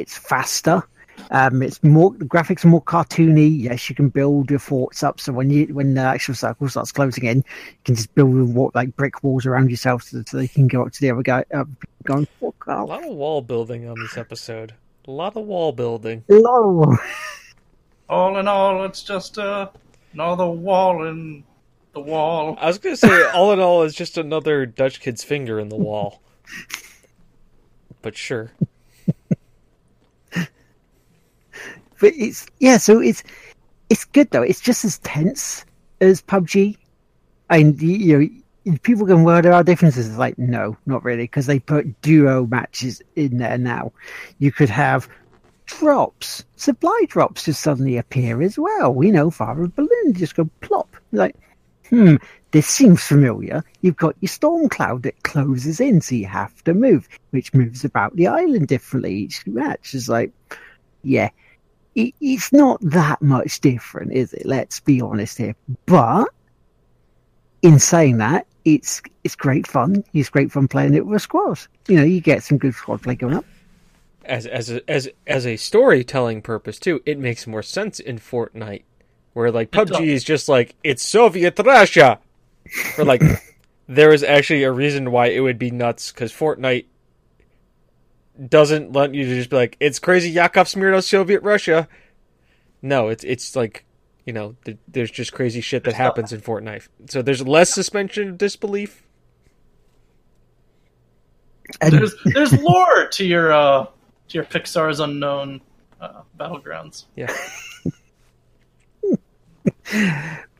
It's 0.00 0.16
faster. 0.16 0.82
Um, 1.30 1.62
it's 1.62 1.82
more 1.82 2.12
the 2.12 2.24
graphics 2.24 2.64
are 2.64 2.68
more 2.68 2.82
cartoony. 2.82 3.62
Yes, 3.62 3.88
you 3.88 3.96
can 3.96 4.08
build 4.08 4.50
your 4.50 4.60
forts 4.60 5.02
up. 5.02 5.20
So 5.20 5.32
when 5.32 5.50
you 5.50 5.66
when 5.74 5.94
the 5.94 6.02
actual 6.02 6.34
circle 6.34 6.68
starts 6.68 6.92
closing 6.92 7.24
in, 7.24 7.38
you 7.38 7.44
can 7.84 7.96
just 7.96 8.14
build 8.14 8.54
what 8.54 8.74
like 8.74 8.94
brick 8.96 9.22
walls 9.22 9.44
around 9.44 9.70
yourself 9.70 10.04
so, 10.04 10.22
so 10.26 10.36
they 10.36 10.48
can 10.48 10.68
go 10.68 10.82
up 10.82 10.92
to 10.92 11.00
the 11.00 11.10
other 11.10 11.22
guy. 11.22 11.44
Uh, 11.52 11.64
going 12.04 12.26
fuck 12.40 12.66
A 12.68 12.84
lot 12.84 13.04
of 13.04 13.14
wall 13.14 13.42
building 13.42 13.88
on 13.88 13.98
this 13.98 14.16
episode. 14.16 14.74
A 15.06 15.10
lot 15.10 15.36
of 15.36 15.44
wall 15.44 15.72
building. 15.72 16.24
Lol. 16.28 16.96
All 18.08 18.38
in 18.38 18.48
all, 18.48 18.84
it's 18.84 19.02
just 19.02 19.36
uh, 19.36 19.68
another 20.14 20.46
wall 20.46 21.06
in 21.06 21.44
the 21.92 22.00
wall. 22.00 22.56
I 22.58 22.66
was 22.66 22.78
going 22.78 22.94
to 22.94 22.96
say, 22.96 23.30
all 23.34 23.52
in 23.52 23.60
all, 23.60 23.82
it's 23.82 23.94
just 23.94 24.16
another 24.16 24.64
Dutch 24.64 25.00
kid's 25.00 25.22
finger 25.22 25.60
in 25.60 25.68
the 25.68 25.76
wall. 25.76 26.22
But 28.00 28.16
sure. 28.16 28.52
But 32.00 32.12
it's 32.16 32.46
yeah 32.58 32.76
so 32.76 33.00
it's 33.00 33.22
it's 33.90 34.04
good 34.04 34.30
though. 34.30 34.42
It's 34.42 34.60
just 34.60 34.84
as 34.84 34.98
tense 34.98 35.64
as 36.00 36.22
pubg 36.22 36.76
and 37.50 37.80
you, 37.80 38.18
know 38.64 38.78
people 38.82 39.06
can 39.06 39.24
well 39.24 39.42
there 39.42 39.52
are 39.52 39.64
differences. 39.64 40.08
It's 40.08 40.18
like 40.18 40.38
no 40.38 40.76
not 40.86 41.04
really 41.04 41.24
because 41.24 41.46
they 41.46 41.58
put 41.58 42.00
duo 42.02 42.46
matches 42.46 43.02
in 43.16 43.38
there 43.38 43.58
now. 43.58 43.92
You 44.38 44.52
could 44.52 44.70
have 44.70 45.08
drops 45.66 46.44
supply 46.56 47.04
drops 47.08 47.44
just 47.44 47.62
suddenly 47.62 47.96
appear 47.96 48.42
as 48.42 48.58
well. 48.58 49.02
You 49.02 49.12
know 49.12 49.30
fire 49.30 49.64
a 49.64 49.68
balloon 49.68 50.14
just 50.14 50.36
go 50.36 50.48
plop. 50.60 50.94
Like 51.12 51.36
hmm 51.88 52.16
this 52.50 52.66
seems 52.66 53.02
familiar. 53.02 53.62
You've 53.82 53.96
got 53.96 54.16
your 54.20 54.28
storm 54.28 54.70
cloud 54.70 55.02
that 55.02 55.22
closes 55.22 55.80
in 55.80 56.00
so 56.00 56.14
you 56.14 56.26
have 56.26 56.64
to 56.64 56.72
move 56.72 57.08
which 57.30 57.52
moves 57.52 57.84
about 57.84 58.16
the 58.16 58.26
island 58.26 58.68
differently 58.68 59.14
each 59.14 59.46
match. 59.46 59.94
Is 59.94 60.08
like 60.08 60.32
yeah 61.02 61.30
it, 61.94 62.14
it's 62.20 62.52
not 62.52 62.80
that 62.82 63.20
much 63.22 63.60
different, 63.60 64.12
is 64.12 64.32
it? 64.32 64.46
Let's 64.46 64.80
be 64.80 65.00
honest 65.00 65.38
here. 65.38 65.56
But 65.86 66.28
in 67.62 67.78
saying 67.78 68.18
that, 68.18 68.46
it's 68.64 69.02
it's 69.24 69.34
great 69.34 69.66
fun. 69.66 70.04
It's 70.12 70.28
great 70.28 70.52
fun 70.52 70.68
playing 70.68 70.94
it 70.94 71.06
with 71.06 71.16
a 71.16 71.20
squad. 71.20 71.58
You 71.86 71.96
know, 71.96 72.04
you 72.04 72.20
get 72.20 72.42
some 72.42 72.58
good 72.58 72.74
squad 72.74 73.02
play 73.02 73.14
going 73.14 73.34
up. 73.34 73.44
As 74.24 74.46
as 74.46 74.70
a, 74.70 74.90
as 74.90 75.08
as 75.26 75.46
a 75.46 75.56
storytelling 75.56 76.42
purpose 76.42 76.78
too, 76.78 77.02
it 77.06 77.18
makes 77.18 77.46
more 77.46 77.62
sense 77.62 77.98
in 77.98 78.18
Fortnite, 78.18 78.84
where 79.32 79.50
like. 79.50 79.70
PUBG 79.70 80.06
is 80.06 80.24
just 80.24 80.48
like 80.48 80.74
it's 80.84 81.02
Soviet 81.02 81.58
Russia, 81.58 82.18
or 82.98 83.04
like 83.04 83.22
there 83.88 84.12
is 84.12 84.22
actually 84.22 84.64
a 84.64 84.72
reason 84.72 85.10
why 85.10 85.28
it 85.28 85.40
would 85.40 85.58
be 85.58 85.70
nuts 85.70 86.12
because 86.12 86.32
Fortnite 86.32 86.86
doesn't 88.46 88.92
let 88.92 89.14
you 89.14 89.24
just 89.24 89.50
be 89.50 89.56
like 89.56 89.76
it's 89.80 89.98
crazy 89.98 90.30
Yakov 90.30 90.66
Smirnoff 90.66 91.04
Soviet 91.04 91.42
Russia. 91.42 91.88
No, 92.82 93.08
it's 93.08 93.24
it's 93.24 93.56
like 93.56 93.84
you 94.24 94.32
know 94.32 94.56
th- 94.64 94.78
there's 94.86 95.10
just 95.10 95.32
crazy 95.32 95.60
shit 95.60 95.84
that 95.84 95.94
happens 95.94 96.32
in 96.32 96.40
Fortnite. 96.40 96.88
So 97.08 97.22
there's 97.22 97.46
less 97.46 97.72
suspension 97.72 98.28
of 98.30 98.38
disbelief. 98.38 99.04
And 101.80 101.92
There's 101.92 102.14
there's 102.24 102.52
lore 102.62 103.08
to 103.08 103.24
your 103.24 103.52
uh 103.52 103.86
to 104.28 104.34
your 104.34 104.44
Pixar's 104.44 105.00
unknown 105.00 105.60
uh, 106.00 106.22
battlegrounds. 106.38 107.04
Yeah. 107.16 107.34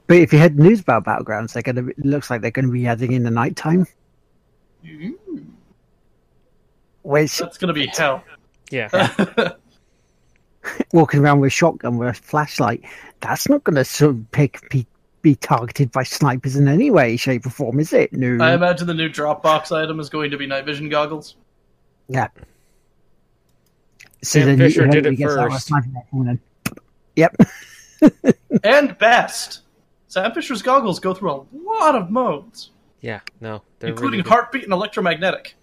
but 0.06 0.16
if 0.16 0.32
you 0.32 0.38
had 0.38 0.58
news 0.58 0.80
about 0.80 1.04
battlegrounds, 1.04 1.52
they're 1.52 1.62
gonna. 1.62 1.82
Be, 1.82 1.92
it 1.92 2.04
looks 2.04 2.30
like 2.30 2.40
they're 2.40 2.50
going 2.50 2.66
to 2.66 2.72
be 2.72 2.86
adding 2.86 3.12
in 3.12 3.22
the 3.22 3.30
nighttime, 3.30 3.86
which 7.08 7.38
That's 7.38 7.58
gonna 7.58 7.72
be 7.72 7.86
hell. 7.86 8.22
Yeah. 8.70 8.88
walking 10.92 11.20
around 11.20 11.40
with 11.40 11.48
a 11.48 11.50
shotgun 11.50 11.96
with 11.96 12.08
a 12.08 12.12
flashlight, 12.14 12.84
that's 13.20 13.48
not 13.48 13.64
going 13.64 13.76
to 13.76 13.84
sort 13.84 14.10
of 14.10 14.30
pick 14.32 14.68
be, 14.70 14.86
be 15.22 15.34
targeted 15.34 15.90
by 15.90 16.02
snipers 16.02 16.56
in 16.56 16.68
any 16.68 16.90
way, 16.90 17.16
shape, 17.16 17.46
or 17.46 17.50
form, 17.50 17.80
is 17.80 17.92
it? 17.92 18.12
No. 18.12 18.44
I 18.44 18.52
imagine 18.54 18.86
the 18.86 18.94
new 18.94 19.08
Dropbox 19.08 19.74
item 19.74 19.98
is 20.00 20.08
going 20.10 20.30
to 20.32 20.36
be 20.36 20.46
night 20.46 20.66
vision 20.66 20.88
goggles. 20.88 21.36
yeah. 22.08 22.28
So 24.22 24.40
Sam 24.40 24.46
then 24.48 24.58
Fisher 24.58 24.84
you, 24.84 24.90
did 24.90 25.06
it 25.06 25.16
first. 25.18 25.70
and 25.70 26.26
then- 26.26 26.40
Yep. 27.16 27.36
And 28.64 28.98
best, 28.98 29.60
Sam 30.08 30.32
Fisher's 30.32 30.60
goggles 30.62 30.98
go 31.00 31.14
through 31.14 31.30
a 31.32 31.44
lot 31.52 31.94
of 31.94 32.10
modes, 32.10 32.70
Yeah, 33.00 33.20
no, 33.40 33.62
they're 33.78 33.90
including 33.90 34.20
really 34.20 34.28
heartbeat 34.28 34.64
and 34.64 34.72
electromagnetic. 34.72 35.54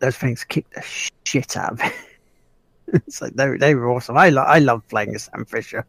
Those 0.00 0.16
things 0.16 0.44
kick 0.44 0.68
the 0.70 0.82
shit 1.24 1.56
out 1.56 1.72
of 1.72 1.78
me. 1.80 1.90
it's 2.94 3.20
like 3.20 3.34
they, 3.34 3.56
they 3.56 3.74
were 3.74 3.90
awesome. 3.90 4.16
I, 4.16 4.28
lo- 4.30 4.42
I 4.42 4.58
love 4.60 4.86
playing 4.88 5.14
as 5.14 5.24
Sam 5.24 5.44
Fisher. 5.44 5.84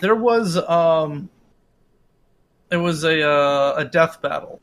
There 0.00 0.14
was 0.14 0.56
um, 0.56 1.28
it 2.70 2.76
was 2.76 3.04
a 3.04 3.22
uh, 3.28 3.74
a 3.76 3.84
death 3.84 4.20
battle, 4.20 4.60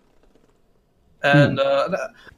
and 1.23 1.59
uh, 1.59 1.89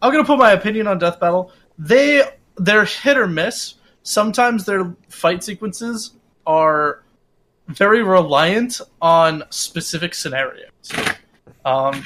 I'm 0.01 0.12
gonna 0.12 0.24
put 0.26 0.38
my 0.38 0.51
opinion 0.51 0.88
on 0.88 0.99
death 0.99 1.20
battle. 1.20 1.51
They 1.78 2.24
they're 2.58 2.86
hit 2.86 3.18
or 3.18 3.28
miss. 3.28 3.76
Sometimes 4.04 4.66
their 4.66 4.93
fight 5.10 5.43
sequences 5.43 6.12
are 6.45 7.04
very 7.70 8.04
reliant 8.04 8.82
on 9.01 9.43
specific 9.49 10.14
scenarios. 10.14 10.91
Um, 11.64 12.04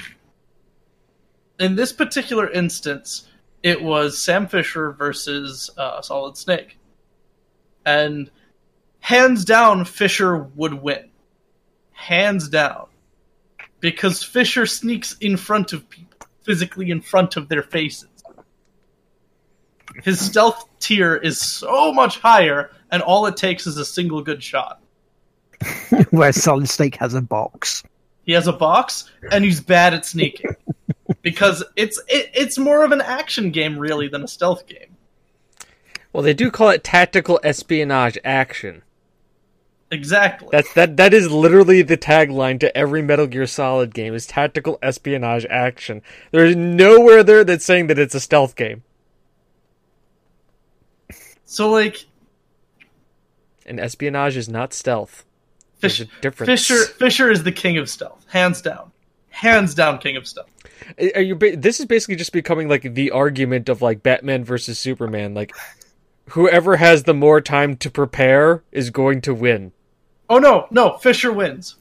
in 1.59 1.75
this 1.75 1.91
particular 1.91 2.49
instance, 2.51 3.27
it 3.67 3.83
was 3.83 4.17
Sam 4.17 4.47
Fisher 4.47 4.93
versus 4.93 5.69
uh, 5.77 6.01
Solid 6.01 6.37
Snake, 6.37 6.77
and 7.85 8.31
hands 9.01 9.43
down, 9.43 9.83
Fisher 9.83 10.37
would 10.55 10.73
win. 10.73 11.09
Hands 11.91 12.47
down, 12.47 12.87
because 13.81 14.23
Fisher 14.23 14.65
sneaks 14.65 15.17
in 15.19 15.35
front 15.35 15.73
of 15.73 15.89
people, 15.89 16.17
physically 16.45 16.91
in 16.91 17.01
front 17.01 17.35
of 17.35 17.49
their 17.49 17.61
faces. 17.61 18.07
His 20.01 20.25
stealth 20.25 20.63
tier 20.79 21.17
is 21.17 21.37
so 21.37 21.91
much 21.91 22.19
higher, 22.19 22.71
and 22.89 23.01
all 23.01 23.25
it 23.25 23.35
takes 23.35 23.67
is 23.67 23.75
a 23.75 23.83
single 23.83 24.21
good 24.21 24.41
shot. 24.41 24.81
Where 26.11 26.31
Solid 26.31 26.69
Snake 26.69 26.95
has 26.95 27.13
a 27.13 27.21
box. 27.21 27.83
He 28.23 28.31
has 28.31 28.47
a 28.47 28.53
box, 28.53 29.11
and 29.29 29.43
he's 29.43 29.59
bad 29.59 29.93
at 29.93 30.05
sneaking 30.05 30.55
because 31.21 31.63
it's 31.75 32.01
it, 32.07 32.31
it's 32.33 32.57
more 32.57 32.83
of 32.83 32.91
an 32.91 33.01
action 33.01 33.51
game 33.51 33.77
really 33.77 34.07
than 34.07 34.23
a 34.23 34.27
stealth 34.27 34.67
game. 34.67 34.95
Well, 36.13 36.23
they 36.23 36.33
do 36.33 36.49
call 36.49 36.69
it 36.69 36.83
tactical 36.83 37.39
espionage 37.43 38.17
action. 38.23 38.81
Exactly. 39.91 40.49
That's 40.51 40.73
that. 40.73 40.97
That 40.97 41.13
is 41.13 41.31
literally 41.31 41.81
the 41.81 41.97
tagline 41.97 42.59
to 42.59 42.75
every 42.75 43.01
Metal 43.01 43.27
Gear 43.27 43.45
Solid 43.45 43.93
game: 43.93 44.13
is 44.13 44.25
tactical 44.25 44.77
espionage 44.81 45.45
action. 45.49 46.01
There 46.31 46.45
is 46.45 46.55
nowhere 46.55 47.23
there 47.23 47.43
that's 47.43 47.63
saying 47.63 47.87
that 47.87 47.99
it's 47.99 48.15
a 48.15 48.19
stealth 48.19 48.55
game. 48.55 48.83
so 51.45 51.69
like 51.69 52.05
And 53.65 53.79
espionage 53.79 54.35
is 54.35 54.49
not 54.49 54.73
stealth. 54.73 55.23
There's 55.79 55.99
Fish, 55.99 56.07
a 56.07 56.21
difference. 56.21 56.49
Fisher 56.49 56.85
Fisher 56.93 57.31
is 57.31 57.43
the 57.43 57.51
king 57.51 57.77
of 57.77 57.89
stealth, 57.89 58.25
hands 58.29 58.61
down, 58.61 58.91
hands 59.37 59.75
down 59.75 59.99
king 59.99 60.17
of 60.17 60.27
stuff. 60.27 60.47
Are 61.15 61.21
you? 61.21 61.35
This 61.35 61.79
is 61.79 61.85
basically 61.85 62.15
just 62.15 62.33
becoming 62.33 62.67
like 62.67 62.81
the 62.93 63.11
argument 63.11 63.69
of 63.69 63.81
like 63.81 64.03
Batman 64.03 64.43
versus 64.43 64.79
Superman. 64.79 65.33
Like, 65.33 65.53
whoever 66.29 66.77
has 66.77 67.03
the 67.03 67.13
more 67.13 67.39
time 67.39 67.75
to 67.77 67.89
prepare 67.89 68.63
is 68.71 68.89
going 68.89 69.21
to 69.21 69.33
win. 69.33 69.71
Oh 70.29 70.39
no, 70.39 70.67
no, 70.71 70.97
Fisher 70.97 71.31
wins. 71.31 71.75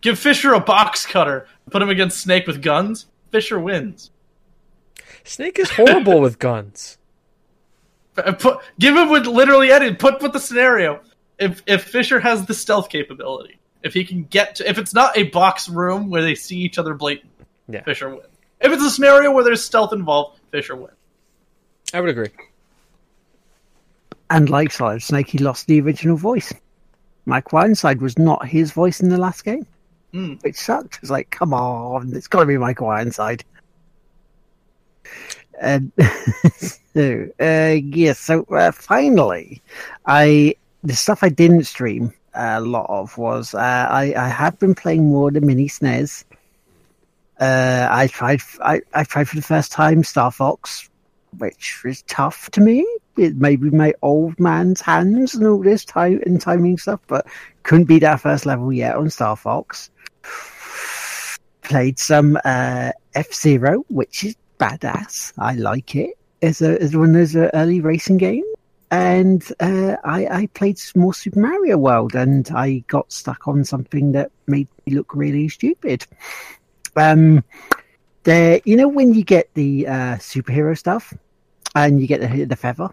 Give 0.00 0.18
Fisher 0.18 0.54
a 0.54 0.60
box 0.60 1.04
cutter, 1.06 1.46
put 1.70 1.82
him 1.82 1.90
against 1.90 2.20
Snake 2.20 2.46
with 2.46 2.62
guns. 2.62 3.06
Fisher 3.30 3.58
wins. 3.58 4.10
Snake 5.24 5.58
is 5.58 5.70
horrible 5.70 6.20
with 6.20 6.38
guns. 6.38 6.96
Uh, 8.16 8.32
Put, 8.32 8.58
give 8.80 8.96
him 8.96 9.10
with 9.10 9.28
literally 9.28 9.70
any. 9.70 9.94
Put 9.94 10.18
put 10.18 10.32
the 10.32 10.40
scenario. 10.40 11.02
If 11.38 11.62
if 11.66 11.84
Fisher 11.84 12.18
has 12.18 12.46
the 12.46 12.52
stealth 12.52 12.88
capability, 12.88 13.60
if 13.82 13.94
he 13.94 14.04
can 14.04 14.24
get 14.24 14.56
to, 14.56 14.68
if 14.68 14.78
it's 14.78 14.94
not 14.94 15.16
a 15.16 15.24
box 15.24 15.68
room 15.68 16.10
where 16.10 16.22
they 16.22 16.34
see 16.34 16.58
each 16.58 16.78
other 16.78 16.94
blatant, 16.94 17.30
Yeah. 17.68 17.82
Fisher 17.82 18.08
wins. 18.10 18.22
If 18.60 18.72
it's 18.72 18.82
a 18.82 18.90
scenario 18.90 19.30
where 19.32 19.44
there's 19.44 19.64
stealth 19.64 19.92
involved, 19.92 20.40
Fisher 20.50 20.74
wins. 20.76 20.94
I 21.94 22.00
would 22.00 22.10
agree. 22.10 22.28
And 24.30 24.50
like 24.50 24.72
Solid 24.72 25.02
Snake, 25.02 25.28
he 25.28 25.38
lost 25.38 25.66
the 25.66 25.80
original 25.80 26.16
voice. 26.16 26.52
Mike 27.24 27.52
Ironside 27.54 28.00
was 28.02 28.18
not 28.18 28.46
his 28.46 28.72
voice 28.72 29.00
in 29.00 29.08
the 29.08 29.18
last 29.18 29.44
game, 29.44 29.66
Hmm. 30.12 30.34
which 30.40 30.56
sucked. 30.56 30.98
It's 31.02 31.10
like, 31.10 31.30
come 31.30 31.54
on, 31.54 32.14
it's 32.14 32.26
got 32.26 32.40
to 32.40 32.46
be 32.46 32.58
Mike 32.58 32.82
Ironside. 32.82 33.44
And 35.60 35.92
so, 36.94 37.28
uh, 37.40 37.76
yeah, 37.82 38.12
so 38.12 38.44
uh, 38.44 38.70
finally, 38.72 39.62
I 40.06 40.54
the 40.84 40.94
stuff 40.94 41.22
I 41.22 41.28
didn't 41.28 41.64
stream 41.64 42.12
a 42.34 42.60
lot 42.60 42.86
of 42.88 43.16
was 43.18 43.54
uh, 43.54 43.58
I, 43.90 44.14
I 44.16 44.28
have 44.28 44.58
been 44.58 44.74
playing 44.74 45.08
more 45.08 45.30
the 45.30 45.40
mini 45.40 45.68
SNES. 45.68 46.24
Uh, 47.40 47.86
I 47.90 48.08
tried 48.08 48.40
I, 48.62 48.80
I 48.94 49.04
tried 49.04 49.28
for 49.28 49.36
the 49.36 49.42
first 49.42 49.72
time 49.72 50.02
Star 50.02 50.30
Fox, 50.32 50.88
which 51.36 51.82
was 51.84 52.02
tough 52.02 52.50
to 52.52 52.60
me. 52.60 52.86
It 53.16 53.36
maybe 53.36 53.70
my 53.70 53.94
old 54.02 54.38
man's 54.38 54.80
hands 54.80 55.34
and 55.34 55.46
all 55.46 55.62
this 55.62 55.84
time 55.84 56.20
and 56.26 56.40
timing 56.40 56.78
stuff, 56.78 57.00
but 57.06 57.26
couldn't 57.62 57.86
beat 57.86 58.00
that 58.00 58.20
first 58.20 58.46
level 58.46 58.72
yet 58.72 58.96
on 58.96 59.10
Star 59.10 59.36
Fox. 59.36 59.90
Played 61.62 61.98
some 61.98 62.38
uh, 62.44 62.92
F 63.14 63.32
Zero, 63.32 63.84
which 63.88 64.24
is 64.24 64.36
badass. 64.58 65.32
I 65.38 65.54
like 65.54 65.94
it 65.94 66.18
as 66.42 66.62
a 66.62 66.80
as 66.80 66.96
one 66.96 67.10
of 67.10 67.14
those 67.14 67.36
early 67.36 67.80
racing 67.80 68.18
games. 68.18 68.46
And 68.90 69.46
uh, 69.60 69.96
I, 70.02 70.26
I 70.26 70.46
played 70.54 70.80
more 70.94 71.12
Super 71.12 71.40
Mario 71.40 71.76
World, 71.76 72.14
and 72.14 72.50
I 72.54 72.84
got 72.88 73.12
stuck 73.12 73.46
on 73.46 73.64
something 73.64 74.12
that 74.12 74.30
made 74.46 74.68
me 74.86 74.94
look 74.94 75.14
really 75.14 75.48
stupid. 75.48 76.06
Um, 76.96 77.44
there, 78.22 78.60
you 78.64 78.76
know, 78.76 78.88
when 78.88 79.12
you 79.12 79.24
get 79.24 79.52
the 79.54 79.86
uh, 79.86 80.16
superhero 80.16 80.76
stuff, 80.76 81.12
and 81.74 82.00
you 82.00 82.06
get 82.06 82.20
the 82.20 82.44
the 82.44 82.56
feather, 82.56 82.88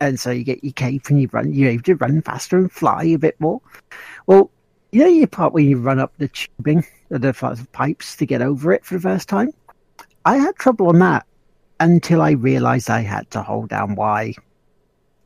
and 0.00 0.20
so 0.20 0.30
you 0.30 0.44
get 0.44 0.62
your 0.62 0.74
cape 0.74 1.06
and 1.08 1.20
you 1.20 1.28
run, 1.32 1.52
you're 1.52 1.70
able 1.70 1.82
to 1.84 1.94
run 1.94 2.20
faster 2.22 2.58
and 2.58 2.70
fly 2.70 3.04
a 3.04 3.16
bit 3.16 3.40
more. 3.40 3.60
Well, 4.26 4.50
you 4.90 5.00
know 5.00 5.08
your 5.08 5.26
part 5.26 5.54
where 5.54 5.62
you 5.62 5.78
run 5.78 5.98
up 5.98 6.12
the 6.18 6.28
tubing, 6.28 6.84
the 7.08 7.66
pipes 7.72 8.16
to 8.16 8.26
get 8.26 8.42
over 8.42 8.72
it 8.72 8.84
for 8.84 8.94
the 8.94 9.00
first 9.00 9.28
time. 9.28 9.52
I 10.24 10.36
had 10.36 10.54
trouble 10.56 10.88
on 10.88 10.98
that 10.98 11.26
until 11.80 12.20
I 12.20 12.32
realised 12.32 12.90
I 12.90 13.00
had 13.00 13.30
to 13.32 13.42
hold 13.42 13.70
down 13.70 13.94
Y. 13.94 14.34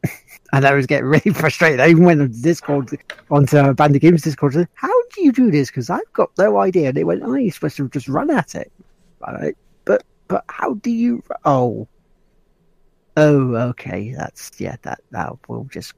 and 0.52 0.64
I 0.64 0.74
was 0.74 0.86
getting 0.86 1.06
really 1.06 1.30
frustrated. 1.34 1.80
I 1.80 1.88
even 1.88 2.04
went 2.04 2.20
on 2.20 2.32
Discord, 2.40 2.90
onto 3.30 3.56
uh, 3.56 3.72
Bandit 3.72 4.02
Games 4.02 4.22
Discord, 4.22 4.54
and 4.54 4.62
said, 4.62 4.68
How 4.74 5.02
do 5.14 5.22
you 5.22 5.32
do 5.32 5.50
this? 5.50 5.68
Because 5.68 5.90
I've 5.90 6.12
got 6.12 6.30
no 6.38 6.58
idea. 6.58 6.88
And 6.88 6.96
they 6.96 7.04
went, 7.04 7.22
Oh, 7.22 7.34
you're 7.34 7.52
supposed 7.52 7.76
to 7.76 7.88
just 7.88 8.08
run 8.08 8.30
at 8.30 8.54
it. 8.54 8.72
All 9.22 9.34
right. 9.34 9.56
But, 9.84 10.04
but 10.28 10.44
how 10.48 10.74
do 10.74 10.90
you. 10.90 11.22
Oh. 11.44 11.88
Oh, 13.16 13.54
okay. 13.54 14.14
That's, 14.16 14.52
yeah, 14.58 14.76
that, 14.82 15.00
that 15.10 15.32
will 15.48 15.64
just, 15.64 15.94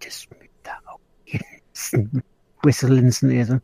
just 0.00 0.30
move 0.32 0.48
that 0.64 0.80
up. 0.90 1.00
Whistle 2.64 2.98
instantly 2.98 3.38
as 3.38 3.50
well. 3.50 3.62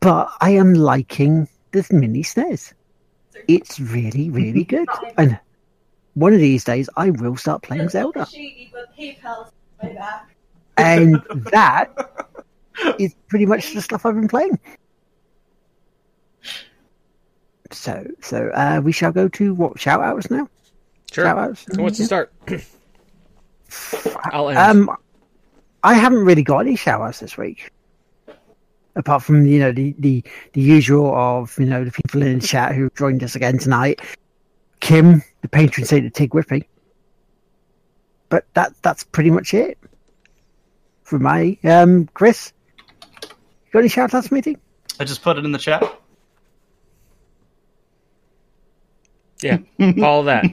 But 0.00 0.32
I 0.40 0.52
am 0.52 0.72
liking 0.72 1.46
this 1.72 1.92
mini 1.92 2.22
SNES. 2.22 2.72
It's 3.48 3.78
really, 3.78 4.30
really 4.30 4.64
good. 4.64 4.88
And 5.18 5.38
one 6.20 6.34
of 6.34 6.38
these 6.38 6.64
days, 6.64 6.88
I 6.96 7.10
will 7.10 7.36
start 7.36 7.62
playing 7.62 7.88
Zelda. 7.88 8.26
And 10.76 11.22
that 11.52 11.90
is 12.98 13.14
pretty 13.28 13.46
much 13.46 13.72
the 13.72 13.80
stuff 13.80 14.04
I've 14.04 14.14
been 14.14 14.28
playing. 14.28 14.58
So, 17.72 18.06
so 18.20 18.48
uh, 18.48 18.80
we 18.84 18.92
shall 18.92 19.12
go 19.12 19.28
to 19.28 19.54
what 19.54 19.80
shout 19.80 20.02
outs 20.02 20.30
now? 20.30 20.48
Sure. 21.10 21.24
Shout 21.24 21.38
outs? 21.38 21.64
Who 21.74 21.82
wants 21.82 21.98
to 21.98 22.04
start? 22.04 22.32
I'll 24.32 24.50
end. 24.50 24.58
Um, 24.58 24.96
I 25.82 25.94
haven't 25.94 26.24
really 26.24 26.42
got 26.42 26.58
any 26.58 26.76
shout 26.76 27.00
outs 27.00 27.20
this 27.20 27.38
week. 27.38 27.70
Apart 28.96 29.22
from, 29.22 29.46
you 29.46 29.60
know, 29.60 29.72
the, 29.72 29.94
the, 29.98 30.22
the 30.52 30.60
usual 30.60 31.14
of, 31.14 31.56
you 31.58 31.64
know, 31.64 31.84
the 31.84 31.92
people 31.92 32.22
in 32.22 32.40
the 32.40 32.46
chat 32.46 32.74
who 32.74 32.90
joined 32.90 33.22
us 33.22 33.36
again 33.36 33.56
tonight. 33.56 34.00
Kim, 34.80 35.22
the 35.42 35.48
patron 35.48 35.86
saint 35.86 36.06
of 36.06 36.12
Tig 36.12 36.30
Whippy. 36.30 36.64
But 38.28 38.46
that 38.54 38.72
that's 38.82 39.04
pretty 39.04 39.30
much 39.30 39.54
it. 39.54 39.78
For 41.04 41.18
my 41.18 41.56
um 41.64 42.08
Chris. 42.14 42.52
You 43.22 43.28
got 43.72 43.78
any 43.80 43.88
shout 43.88 44.14
outs 44.14 44.32
meeting? 44.32 44.56
I 44.98 45.04
just 45.04 45.22
put 45.22 45.38
it 45.38 45.44
in 45.44 45.52
the 45.52 45.58
chat. 45.58 45.82
Yeah, 49.42 49.58
follow 49.98 50.24
that. 50.24 50.44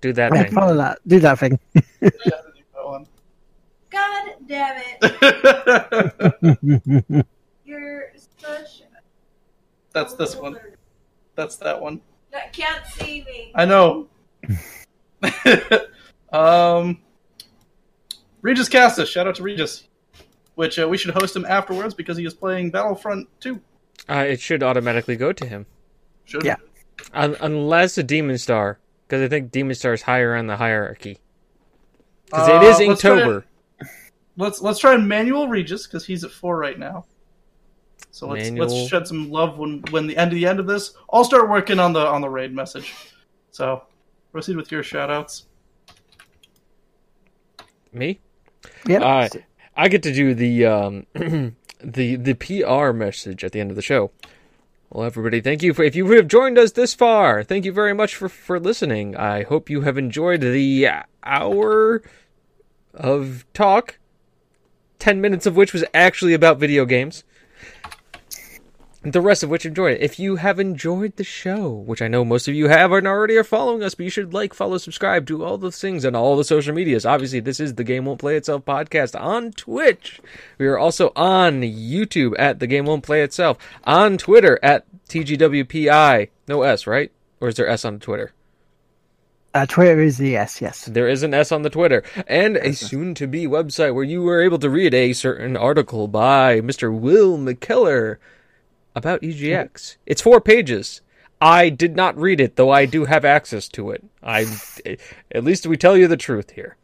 Do 0.00 0.12
that 0.12 0.34
Yeah, 0.34 0.42
thing. 0.42 0.52
follow 0.52 0.76
that. 0.76 0.98
Do 1.06 1.20
that 1.20 1.38
thing. 1.38 1.58
God 3.90 4.30
damn 4.46 4.82
it. 5.00 7.26
You're 7.64 8.10
such. 8.38 8.82
That's 9.92 10.14
this 10.14 10.34
one. 10.34 10.58
That's 11.36 11.54
that 11.56 11.80
one. 11.80 12.00
That 12.34 12.52
can't 12.52 12.84
see 12.84 13.24
me. 13.24 13.52
I 13.54 13.64
know. 13.64 14.08
um, 16.32 17.00
Regis 18.42 18.68
Castus. 18.68 19.08
Shout 19.08 19.28
out 19.28 19.36
to 19.36 19.44
Regis. 19.44 19.84
Which 20.56 20.78
uh, 20.80 20.88
we 20.88 20.98
should 20.98 21.14
host 21.14 21.34
him 21.36 21.44
afterwards 21.44 21.94
because 21.94 22.16
he 22.16 22.26
is 22.26 22.34
playing 22.34 22.72
Battlefront 22.72 23.28
2. 23.40 23.60
Uh, 24.08 24.24
it 24.28 24.40
should 24.40 24.64
automatically 24.64 25.14
go 25.14 25.32
to 25.32 25.46
him, 25.46 25.66
Should 26.24 26.44
Yeah. 26.44 26.56
Un- 27.12 27.36
unless 27.40 27.96
a 27.98 28.02
demon 28.02 28.38
star, 28.38 28.78
because 29.06 29.22
I 29.22 29.28
think 29.28 29.52
demon 29.52 29.76
star 29.76 29.92
is 29.94 30.02
higher 30.02 30.34
on 30.34 30.48
the 30.48 30.56
hierarchy. 30.56 31.18
Because 32.26 32.48
it 32.48 32.62
is 32.64 32.80
Uh, 32.80 32.88
let's 32.88 33.00
try 33.00 33.10
Inktober. 33.10 33.44
Let's 34.36 34.60
let's 34.60 34.78
try 34.80 34.96
Manuel 34.96 35.46
Regis 35.46 35.86
because 35.86 36.04
he's 36.04 36.24
at 36.24 36.32
four 36.32 36.58
right 36.58 36.78
now. 36.78 37.04
So 38.14 38.28
let's 38.28 38.48
Manuel. 38.48 38.68
let's 38.68 38.88
shed 38.88 39.08
some 39.08 39.28
love 39.28 39.58
when 39.58 39.82
when 39.90 40.06
the 40.06 40.16
end 40.16 40.30
of 40.30 40.36
the 40.36 40.46
end 40.46 40.60
of 40.60 40.68
this. 40.68 40.94
I'll 41.12 41.24
start 41.24 41.50
working 41.50 41.80
on 41.80 41.92
the 41.92 42.06
on 42.06 42.20
the 42.20 42.28
raid 42.28 42.54
message. 42.54 42.94
So 43.50 43.82
proceed 44.30 44.54
with 44.54 44.70
your 44.70 44.84
shout 44.84 45.10
outs. 45.10 45.46
Me? 47.92 48.20
Yeah. 48.86 49.00
Uh, 49.00 49.28
I 49.76 49.88
get 49.88 50.04
to 50.04 50.14
do 50.14 50.32
the 50.32 50.64
um, 50.64 51.06
the 51.82 52.14
the 52.14 52.34
PR 52.34 52.92
message 52.92 53.42
at 53.42 53.50
the 53.50 53.58
end 53.58 53.70
of 53.70 53.76
the 53.76 53.82
show. 53.82 54.12
Well, 54.90 55.04
everybody, 55.04 55.40
thank 55.40 55.64
you 55.64 55.74
for 55.74 55.82
if 55.82 55.96
you 55.96 56.08
have 56.12 56.28
joined 56.28 56.56
us 56.56 56.70
this 56.70 56.94
far. 56.94 57.42
Thank 57.42 57.64
you 57.64 57.72
very 57.72 57.94
much 57.94 58.14
for 58.14 58.28
for 58.28 58.60
listening. 58.60 59.16
I 59.16 59.42
hope 59.42 59.68
you 59.68 59.80
have 59.80 59.98
enjoyed 59.98 60.40
the 60.40 60.88
hour 61.24 62.00
of 62.94 63.44
talk. 63.52 63.98
Ten 65.00 65.20
minutes 65.20 65.46
of 65.46 65.56
which 65.56 65.72
was 65.72 65.84
actually 65.92 66.32
about 66.32 66.60
video 66.60 66.84
games. 66.84 67.24
The 69.06 69.20
rest 69.20 69.42
of 69.42 69.50
which 69.50 69.66
enjoyed 69.66 69.98
it. 69.98 70.00
If 70.00 70.18
you 70.18 70.36
have 70.36 70.58
enjoyed 70.58 71.16
the 71.16 71.24
show, 71.24 71.68
which 71.68 72.00
I 72.00 72.08
know 72.08 72.24
most 72.24 72.48
of 72.48 72.54
you 72.54 72.68
have 72.68 72.90
and 72.90 73.06
already 73.06 73.36
are 73.36 73.44
following 73.44 73.82
us, 73.82 73.94
but 73.94 74.04
you 74.04 74.10
should 74.10 74.32
like, 74.32 74.54
follow, 74.54 74.78
subscribe, 74.78 75.26
do 75.26 75.44
all 75.44 75.58
those 75.58 75.78
things 75.78 76.06
on 76.06 76.16
all 76.16 76.38
the 76.38 76.44
social 76.44 76.74
medias. 76.74 77.04
Obviously, 77.04 77.40
this 77.40 77.60
is 77.60 77.74
the 77.74 77.84
Game 77.84 78.06
Won't 78.06 78.18
Play 78.18 78.36
Itself 78.36 78.64
podcast 78.64 79.18
on 79.20 79.52
Twitch. 79.52 80.22
We 80.56 80.66
are 80.68 80.78
also 80.78 81.12
on 81.14 81.60
YouTube 81.60 82.34
at 82.38 82.60
the 82.60 82.66
Game 82.66 82.86
Won't 82.86 83.04
Play 83.04 83.20
Itself, 83.20 83.58
on 83.84 84.16
Twitter 84.16 84.58
at 84.62 84.86
TGWPI. 85.10 86.30
No 86.48 86.62
S, 86.62 86.86
right? 86.86 87.12
Or 87.40 87.48
is 87.48 87.56
there 87.56 87.68
S 87.68 87.84
on 87.84 88.00
Twitter? 88.00 88.32
Uh, 89.52 89.66
Twitter 89.66 90.00
is 90.00 90.16
the 90.16 90.34
S, 90.34 90.62
yes. 90.62 90.86
There 90.86 91.08
is 91.08 91.22
an 91.22 91.34
S 91.34 91.52
on 91.52 91.60
the 91.60 91.68
Twitter, 91.68 92.04
and 92.26 92.56
a 92.56 92.72
soon 92.72 93.14
to 93.16 93.26
be 93.26 93.46
website 93.46 93.94
where 93.94 94.02
you 94.02 94.22
were 94.22 94.40
able 94.40 94.58
to 94.60 94.70
read 94.70 94.94
a 94.94 95.12
certain 95.12 95.58
article 95.58 96.08
by 96.08 96.62
Mr. 96.62 96.90
Will 96.90 97.36
McKellar 97.36 98.16
about 98.94 99.22
EGX. 99.22 99.96
It's 100.06 100.22
four 100.22 100.40
pages. 100.40 101.00
I 101.40 101.68
did 101.68 101.96
not 101.96 102.16
read 102.16 102.40
it, 102.40 102.56
though 102.56 102.70
I 102.70 102.86
do 102.86 103.04
have 103.04 103.24
access 103.24 103.68
to 103.70 103.90
it. 103.90 104.04
I, 104.22 104.46
at 105.32 105.44
least 105.44 105.66
we 105.66 105.76
tell 105.76 105.96
you 105.96 106.08
the 106.08 106.16
truth 106.16 106.52
here. 106.52 106.76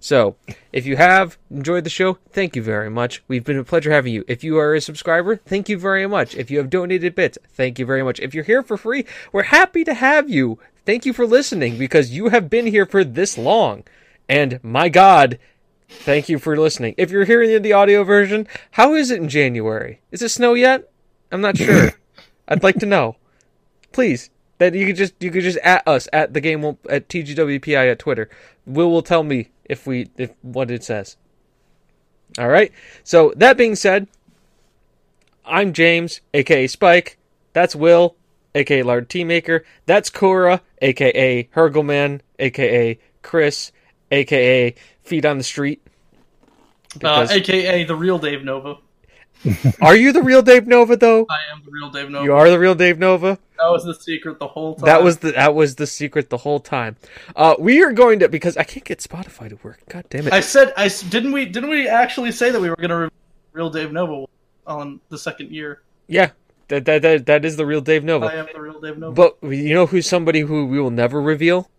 So, 0.00 0.36
if 0.72 0.86
you 0.86 0.96
have 0.96 1.38
enjoyed 1.50 1.84
the 1.84 1.90
show, 1.90 2.18
thank 2.30 2.54
you 2.56 2.62
very 2.62 2.90
much. 2.90 3.22
We've 3.28 3.44
been 3.44 3.58
a 3.58 3.64
pleasure 3.64 3.90
having 3.90 4.12
you. 4.12 4.24
If 4.28 4.44
you 4.44 4.58
are 4.58 4.74
a 4.74 4.80
subscriber, 4.80 5.36
thank 5.36 5.68
you 5.68 5.78
very 5.78 6.06
much. 6.06 6.34
If 6.34 6.50
you 6.50 6.58
have 6.58 6.70
donated 6.70 7.14
bits, 7.14 7.38
thank 7.48 7.78
you 7.78 7.86
very 7.86 8.02
much. 8.02 8.20
If 8.20 8.34
you're 8.34 8.44
here 8.44 8.62
for 8.62 8.76
free, 8.76 9.06
we're 9.32 9.44
happy 9.44 9.84
to 9.84 9.94
have 9.94 10.30
you. 10.30 10.58
Thank 10.86 11.04
you 11.04 11.12
for 11.12 11.26
listening 11.26 11.78
because 11.78 12.10
you 12.10 12.28
have 12.28 12.48
been 12.48 12.66
here 12.66 12.86
for 12.86 13.04
this 13.04 13.36
long. 13.36 13.84
And 14.28 14.60
my 14.62 14.88
God, 14.88 15.38
thank 15.88 16.28
you 16.28 16.38
for 16.38 16.56
listening. 16.56 16.94
If 16.96 17.10
you're 17.10 17.24
hearing 17.24 17.60
the 17.62 17.72
audio 17.72 18.04
version, 18.04 18.46
how 18.72 18.94
is 18.94 19.10
it 19.10 19.20
in 19.20 19.28
January? 19.28 20.00
Is 20.10 20.22
it 20.22 20.30
snow 20.30 20.54
yet? 20.54 20.90
I'm 21.30 21.40
not 21.40 21.56
sure. 21.56 21.92
I'd 22.48 22.62
like 22.62 22.76
to 22.76 22.86
know. 22.86 23.16
Please. 23.92 24.30
That 24.58 24.74
you 24.74 24.86
could 24.86 24.96
just 24.96 25.14
you 25.20 25.30
could 25.30 25.44
just 25.44 25.58
at 25.58 25.86
us 25.86 26.08
at 26.12 26.34
the 26.34 26.40
game 26.40 26.62
won't 26.62 26.80
at 26.90 27.08
TGWPI 27.08 27.92
at 27.92 28.00
Twitter. 28.00 28.28
Will 28.66 28.90
will 28.90 29.02
tell 29.02 29.22
me 29.22 29.50
if 29.64 29.86
we 29.86 30.10
if 30.16 30.32
what 30.42 30.70
it 30.70 30.82
says. 30.82 31.16
All 32.38 32.48
right. 32.48 32.72
So 33.04 33.32
that 33.36 33.56
being 33.56 33.76
said, 33.76 34.08
I'm 35.44 35.72
James, 35.72 36.22
aka 36.34 36.66
Spike. 36.66 37.18
That's 37.52 37.76
Will, 37.76 38.16
aka 38.54 38.82
Lard 38.82 39.08
Teamaker. 39.08 39.62
That's 39.86 40.10
Cora, 40.10 40.60
aka 40.82 41.44
Hurgleman, 41.54 42.20
aka 42.40 42.98
Chris, 43.22 43.70
aka 44.10 44.74
Feet 45.02 45.24
on 45.24 45.38
the 45.38 45.44
Street. 45.44 45.80
Uh, 47.02 47.26
AKA 47.30 47.84
the 47.84 47.94
real 47.94 48.18
Dave 48.18 48.44
Nova. 48.44 48.78
Are 49.80 49.96
you 49.96 50.12
the 50.12 50.22
real 50.22 50.42
Dave 50.42 50.66
Nova 50.66 50.96
though? 50.96 51.26
I 51.30 51.52
am 51.52 51.62
the 51.64 51.70
real 51.70 51.90
Dave 51.90 52.10
Nova. 52.10 52.24
You 52.24 52.34
are 52.34 52.50
the 52.50 52.58
real 52.58 52.74
Dave 52.74 52.98
Nova. 52.98 53.38
That 53.58 53.70
was 53.70 53.84
the 53.84 53.94
secret 53.94 54.38
the 54.38 54.46
whole 54.46 54.74
time. 54.74 54.84
That 54.84 55.02
was 55.02 55.18
the 55.18 55.32
that 55.32 55.54
was 55.54 55.76
the 55.76 55.86
secret 55.86 56.30
the 56.30 56.38
whole 56.38 56.60
time. 56.60 56.96
Uh, 57.34 57.54
we 57.58 57.82
are 57.82 57.92
going 57.92 58.18
to 58.20 58.28
because 58.28 58.56
I 58.56 58.64
can't 58.64 58.84
get 58.84 58.98
Spotify 58.98 59.48
to 59.48 59.58
work. 59.62 59.80
God 59.88 60.04
damn 60.10 60.26
it! 60.26 60.32
I 60.32 60.40
said 60.40 60.72
I 60.76 60.88
didn't 60.88 61.32
we 61.32 61.44
didn't 61.46 61.70
we 61.70 61.88
actually 61.88 62.32
say 62.32 62.50
that 62.50 62.60
we 62.60 62.70
were 62.70 62.76
going 62.76 62.90
to 62.90 62.96
re- 62.96 63.08
real 63.52 63.70
Dave 63.70 63.92
Nova 63.92 64.26
on 64.66 65.00
the 65.08 65.18
second 65.18 65.50
year. 65.50 65.82
yeah, 66.06 66.30
that, 66.68 66.84
that 66.84 67.02
that 67.02 67.26
that 67.26 67.44
is 67.44 67.56
the 67.56 67.66
real 67.66 67.80
Dave 67.80 68.04
Nova. 68.04 68.26
I 68.26 68.34
am 68.34 68.46
the 68.52 68.60
real 68.60 68.80
Dave 68.80 68.98
Nova. 68.98 69.14
But 69.14 69.50
you 69.50 69.74
know 69.74 69.86
who's 69.86 70.06
somebody 70.08 70.40
who 70.40 70.66
we 70.66 70.80
will 70.80 70.90
never 70.90 71.20
reveal? 71.20 71.70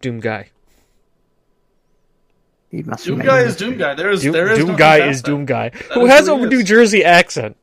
Doom 0.00 0.20
guy. 0.20 0.50
He 2.72 2.82
must 2.82 3.04
Doom 3.04 3.18
Guy 3.20 3.40
is 3.42 3.54
Doom 3.54 3.76
Guy. 3.76 3.94
There 3.94 4.10
is 4.10 4.22
Doom, 4.22 4.32
there 4.32 4.50
is 4.50 4.58
Doom 4.58 4.68
no 4.68 4.76
guy 4.76 5.06
is 5.06 5.20
that. 5.22 5.26
Doom 5.30 5.44
guy 5.44 5.68
That 5.68 5.82
who 5.92 6.06
is 6.06 6.10
has 6.10 6.26
a 6.26 6.36
New 6.36 6.58
is. 6.58 6.64
Jersey 6.64 7.04
accent 7.04 7.56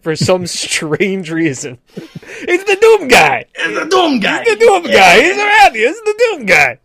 for 0.00 0.16
some 0.16 0.46
strange 0.64 1.30
reason. 1.30 1.78
It's 1.94 2.64
the 2.64 2.76
Doom 2.80 3.08
guy. 3.08 3.44
It's 3.54 3.78
the 3.78 3.86
Doom 3.86 4.20
Guy. 4.20 4.42
He's 4.42 4.54
the 4.58 4.60
Doom 4.64 4.82
guy. 4.84 5.22
He's 5.22 5.36
around 5.36 5.74
here. 5.76 5.88
It's 5.90 6.00
the 6.00 6.30
Doom 6.32 6.46
guy. 6.46 6.78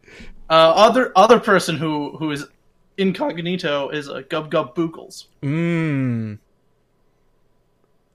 Uh, 0.50 0.54
other 0.76 1.14
other 1.16 1.40
person 1.40 1.78
who 1.78 2.18
who 2.18 2.32
is 2.32 2.46
incognito 2.98 3.90
is 3.90 4.10
a 4.10 4.24
Gub 4.24 4.52
Gub 4.52 4.76
Boogles. 4.76 5.26
Mmm. 5.42 6.38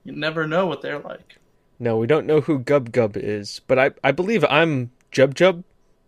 You 0.03 0.11
never 0.11 0.45
know 0.47 0.67
what 0.67 0.83
they're 0.83 0.99
like. 0.99 1.37
No, 1.79 1.97
we 1.97 2.05
don't 2.05 2.27
know 2.27 2.41
who 2.41 2.59
Gub 2.59 2.91
Gub 2.91 3.17
is, 3.17 3.61
but 3.65 3.79
I 3.79 3.91
I 4.03 4.11
believe 4.11 4.45
I'm 4.47 4.91
Jub 5.11 5.33
Jub 5.33 5.63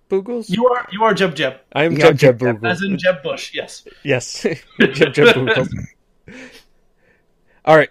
Boogles. 0.09 0.49
You 0.49 0.67
are 0.67 0.87
you 0.91 1.03
are 1.03 1.13
Jeb 1.13 1.35
Jeb, 1.35 1.59
I 1.73 1.83
am 1.83 1.95
Jeb 1.95 2.17
Jeb, 2.17 2.39
Jub 2.39 2.47
Jub 2.47 2.59
Boogles. 2.59 2.71
as 2.71 2.81
in 2.81 2.97
Jeb 2.97 3.23
Bush. 3.23 3.53
Yes. 3.53 3.87
Yes. 4.03 4.41
Jib 4.79 5.13
Jib 5.13 5.27
Boogles. 5.35 5.69
All 7.65 7.75
right. 7.75 7.89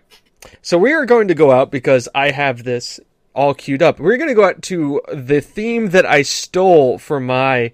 So 0.62 0.78
we 0.78 0.92
are 0.92 1.06
going 1.06 1.28
to 1.28 1.34
go 1.34 1.50
out 1.52 1.70
because 1.70 2.08
I 2.14 2.30
have 2.30 2.64
this 2.64 3.00
all 3.34 3.54
queued 3.54 3.82
up. 3.82 4.00
We're 4.00 4.16
going 4.16 4.28
to 4.28 4.34
go 4.34 4.44
out 4.44 4.62
to 4.62 5.00
the 5.12 5.40
theme 5.40 5.90
that 5.90 6.06
I 6.06 6.22
stole 6.22 6.98
for 6.98 7.20
my 7.20 7.72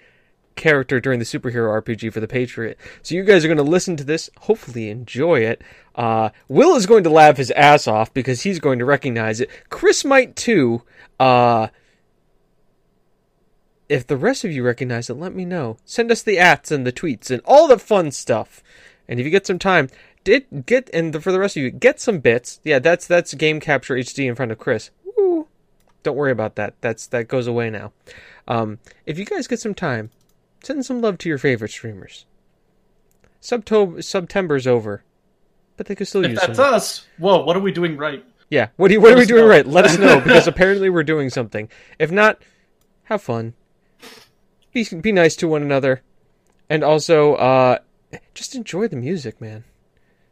character 0.57 1.01
during 1.01 1.19
the 1.19 1.25
superhero 1.25 1.81
RPG 1.83 2.13
for 2.13 2.21
the 2.21 2.29
Patriot. 2.29 2.79
So 3.03 3.15
you 3.15 3.25
guys 3.25 3.45
are 3.45 3.49
going 3.49 3.59
to 3.59 3.63
listen 3.63 3.97
to 3.97 4.05
this, 4.05 4.29
hopefully 4.41 4.91
enjoy 4.91 5.41
it. 5.41 5.63
Uh, 5.95 6.31
Will 6.49 6.75
is 6.77 6.87
going 6.87 7.05
to 7.05 7.11
laugh 7.11 7.37
his 7.37 7.51
ass 7.53 7.87
off 7.87 8.13
because 8.13 8.43
he's 8.43 8.59
going 8.59 8.79
to 8.79 8.85
recognize 8.85 9.41
it. 9.41 9.51
Chris 9.71 10.05
might 10.05 10.37
too. 10.37 10.83
Uh, 11.21 11.69
if 13.89 14.07
the 14.07 14.17
rest 14.17 14.45
of 14.45 14.53
you 14.53 14.63
recognize 14.65 15.11
it, 15.11 15.15
let 15.15 15.35
me 15.35 15.45
know. 15.45 15.77
Send 15.85 16.11
us 16.11 16.23
the 16.23 16.39
ats 16.39 16.71
and 16.71 16.87
the 16.87 16.93
tweets 16.93 17.31
and 17.31 17.43
all 17.45 17.67
the 17.69 17.79
fun 17.79 18.11
stuff. 18.11 18.63
And 19.09 19.19
if 19.21 19.27
you 19.27 19.31
get 19.31 19.47
some 19.47 19.59
time, 19.59 19.89
did 20.25 20.67
get 20.67 20.89
and 20.95 21.23
for 21.23 21.33
the 21.33 21.39
rest 21.41 21.57
of 21.57 21.63
you, 21.63 21.71
get 21.71 22.01
some 22.01 22.21
bits. 22.21 22.61
Yeah, 22.65 22.79
that's 22.79 23.07
that's 23.07 23.35
game 23.35 23.61
capture 23.61 23.95
HD 23.95 24.27
in 24.29 24.35
front 24.35 24.53
of 24.53 24.59
Chris. 24.59 24.91
Woo. 25.17 25.49
Don't 26.03 26.17
worry 26.17 26.33
about 26.33 26.55
that. 26.57 26.75
That's 26.81 27.07
that 27.09 27.29
goes 27.29 27.47
away 27.47 27.71
now. 27.71 27.93
Um, 28.49 28.79
if 29.07 29.19
you 29.19 29.25
guys 29.25 29.47
get 29.47 29.61
some 29.61 29.75
time, 29.75 30.11
send 30.63 30.85
some 30.87 31.01
love 31.01 31.19
to 31.19 31.29
your 31.29 31.39
favorite 31.39 31.71
streamers. 31.73 32.25
Subto- 33.41 34.03
September's 34.03 34.67
over, 34.67 35.03
but 35.77 35.87
they 35.87 35.95
could 35.95 36.07
still 36.09 36.25
If 36.25 36.31
use 36.33 36.41
that's 36.41 36.57
some. 36.57 36.75
us, 36.75 37.07
whoa, 37.19 37.45
what 37.45 37.57
are 37.57 37.61
we 37.61 37.73
doing 37.73 37.97
right? 37.97 38.25
Yeah. 38.51 38.69
What 38.77 38.89
do 38.89 38.95
you, 38.95 39.01
what 39.01 39.09
Let 39.11 39.17
are 39.17 39.21
we 39.21 39.27
doing 39.27 39.43
know. 39.45 39.49
right? 39.49 39.67
Let 39.67 39.85
us 39.85 39.99
know 39.99 40.21
because 40.25 40.47
apparently 40.47 40.91
we're 40.91 41.03
doing 41.03 41.31
something. 41.31 41.69
If 41.99 42.11
not, 42.13 42.41
have 43.05 43.23
fun. 43.23 43.55
Be 44.73 44.85
be 44.85 45.13
nice 45.13 45.37
to 45.37 45.49
one 45.49 45.63
another, 45.63 46.01
and 46.71 46.83
also 46.83 47.35
uh, 47.35 47.79
just 48.33 48.55
enjoy 48.55 48.89
the 48.89 48.97
music, 48.97 49.39
man. 49.39 49.65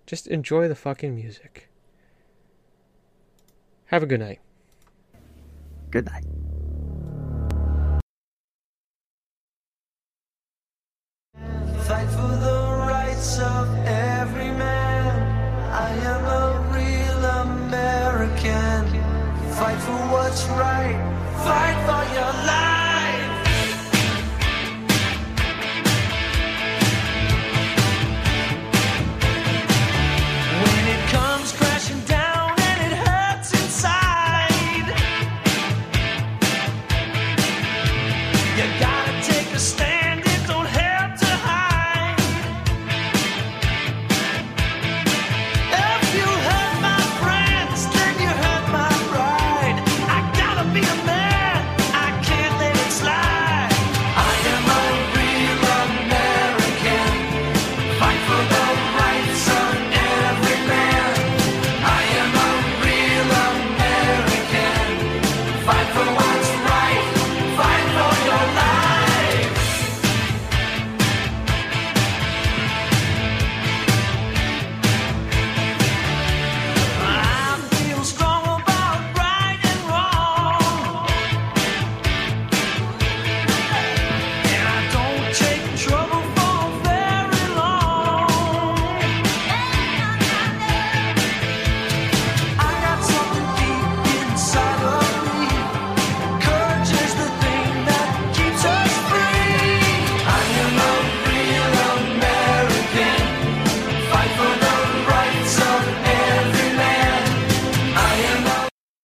Just 0.06 0.26
enjoy 0.26 0.66
the 0.66 0.74
fucking 0.74 1.14
music. 1.14 1.68
Have 3.86 4.02
a 4.02 4.06
good 4.06 4.20
night. 4.20 4.40
Good 5.90 6.06
night. 6.06 6.24
Fight 11.84 12.08
for 12.08 12.36
the 12.46 12.86
rights 12.88 13.38
of 13.40 13.76
every 13.86 14.52
man. 14.52 15.70
I 15.70 15.90
am 16.12 16.24
a 16.24 16.60
real 16.72 17.24
American. 17.44 18.86
Fight 19.52 19.80
for 19.80 19.98
what's 20.12 20.44
right. 20.46 20.96
Fight 21.44 21.74
for 21.74 21.88
your 21.88 21.88
life. 21.88 21.99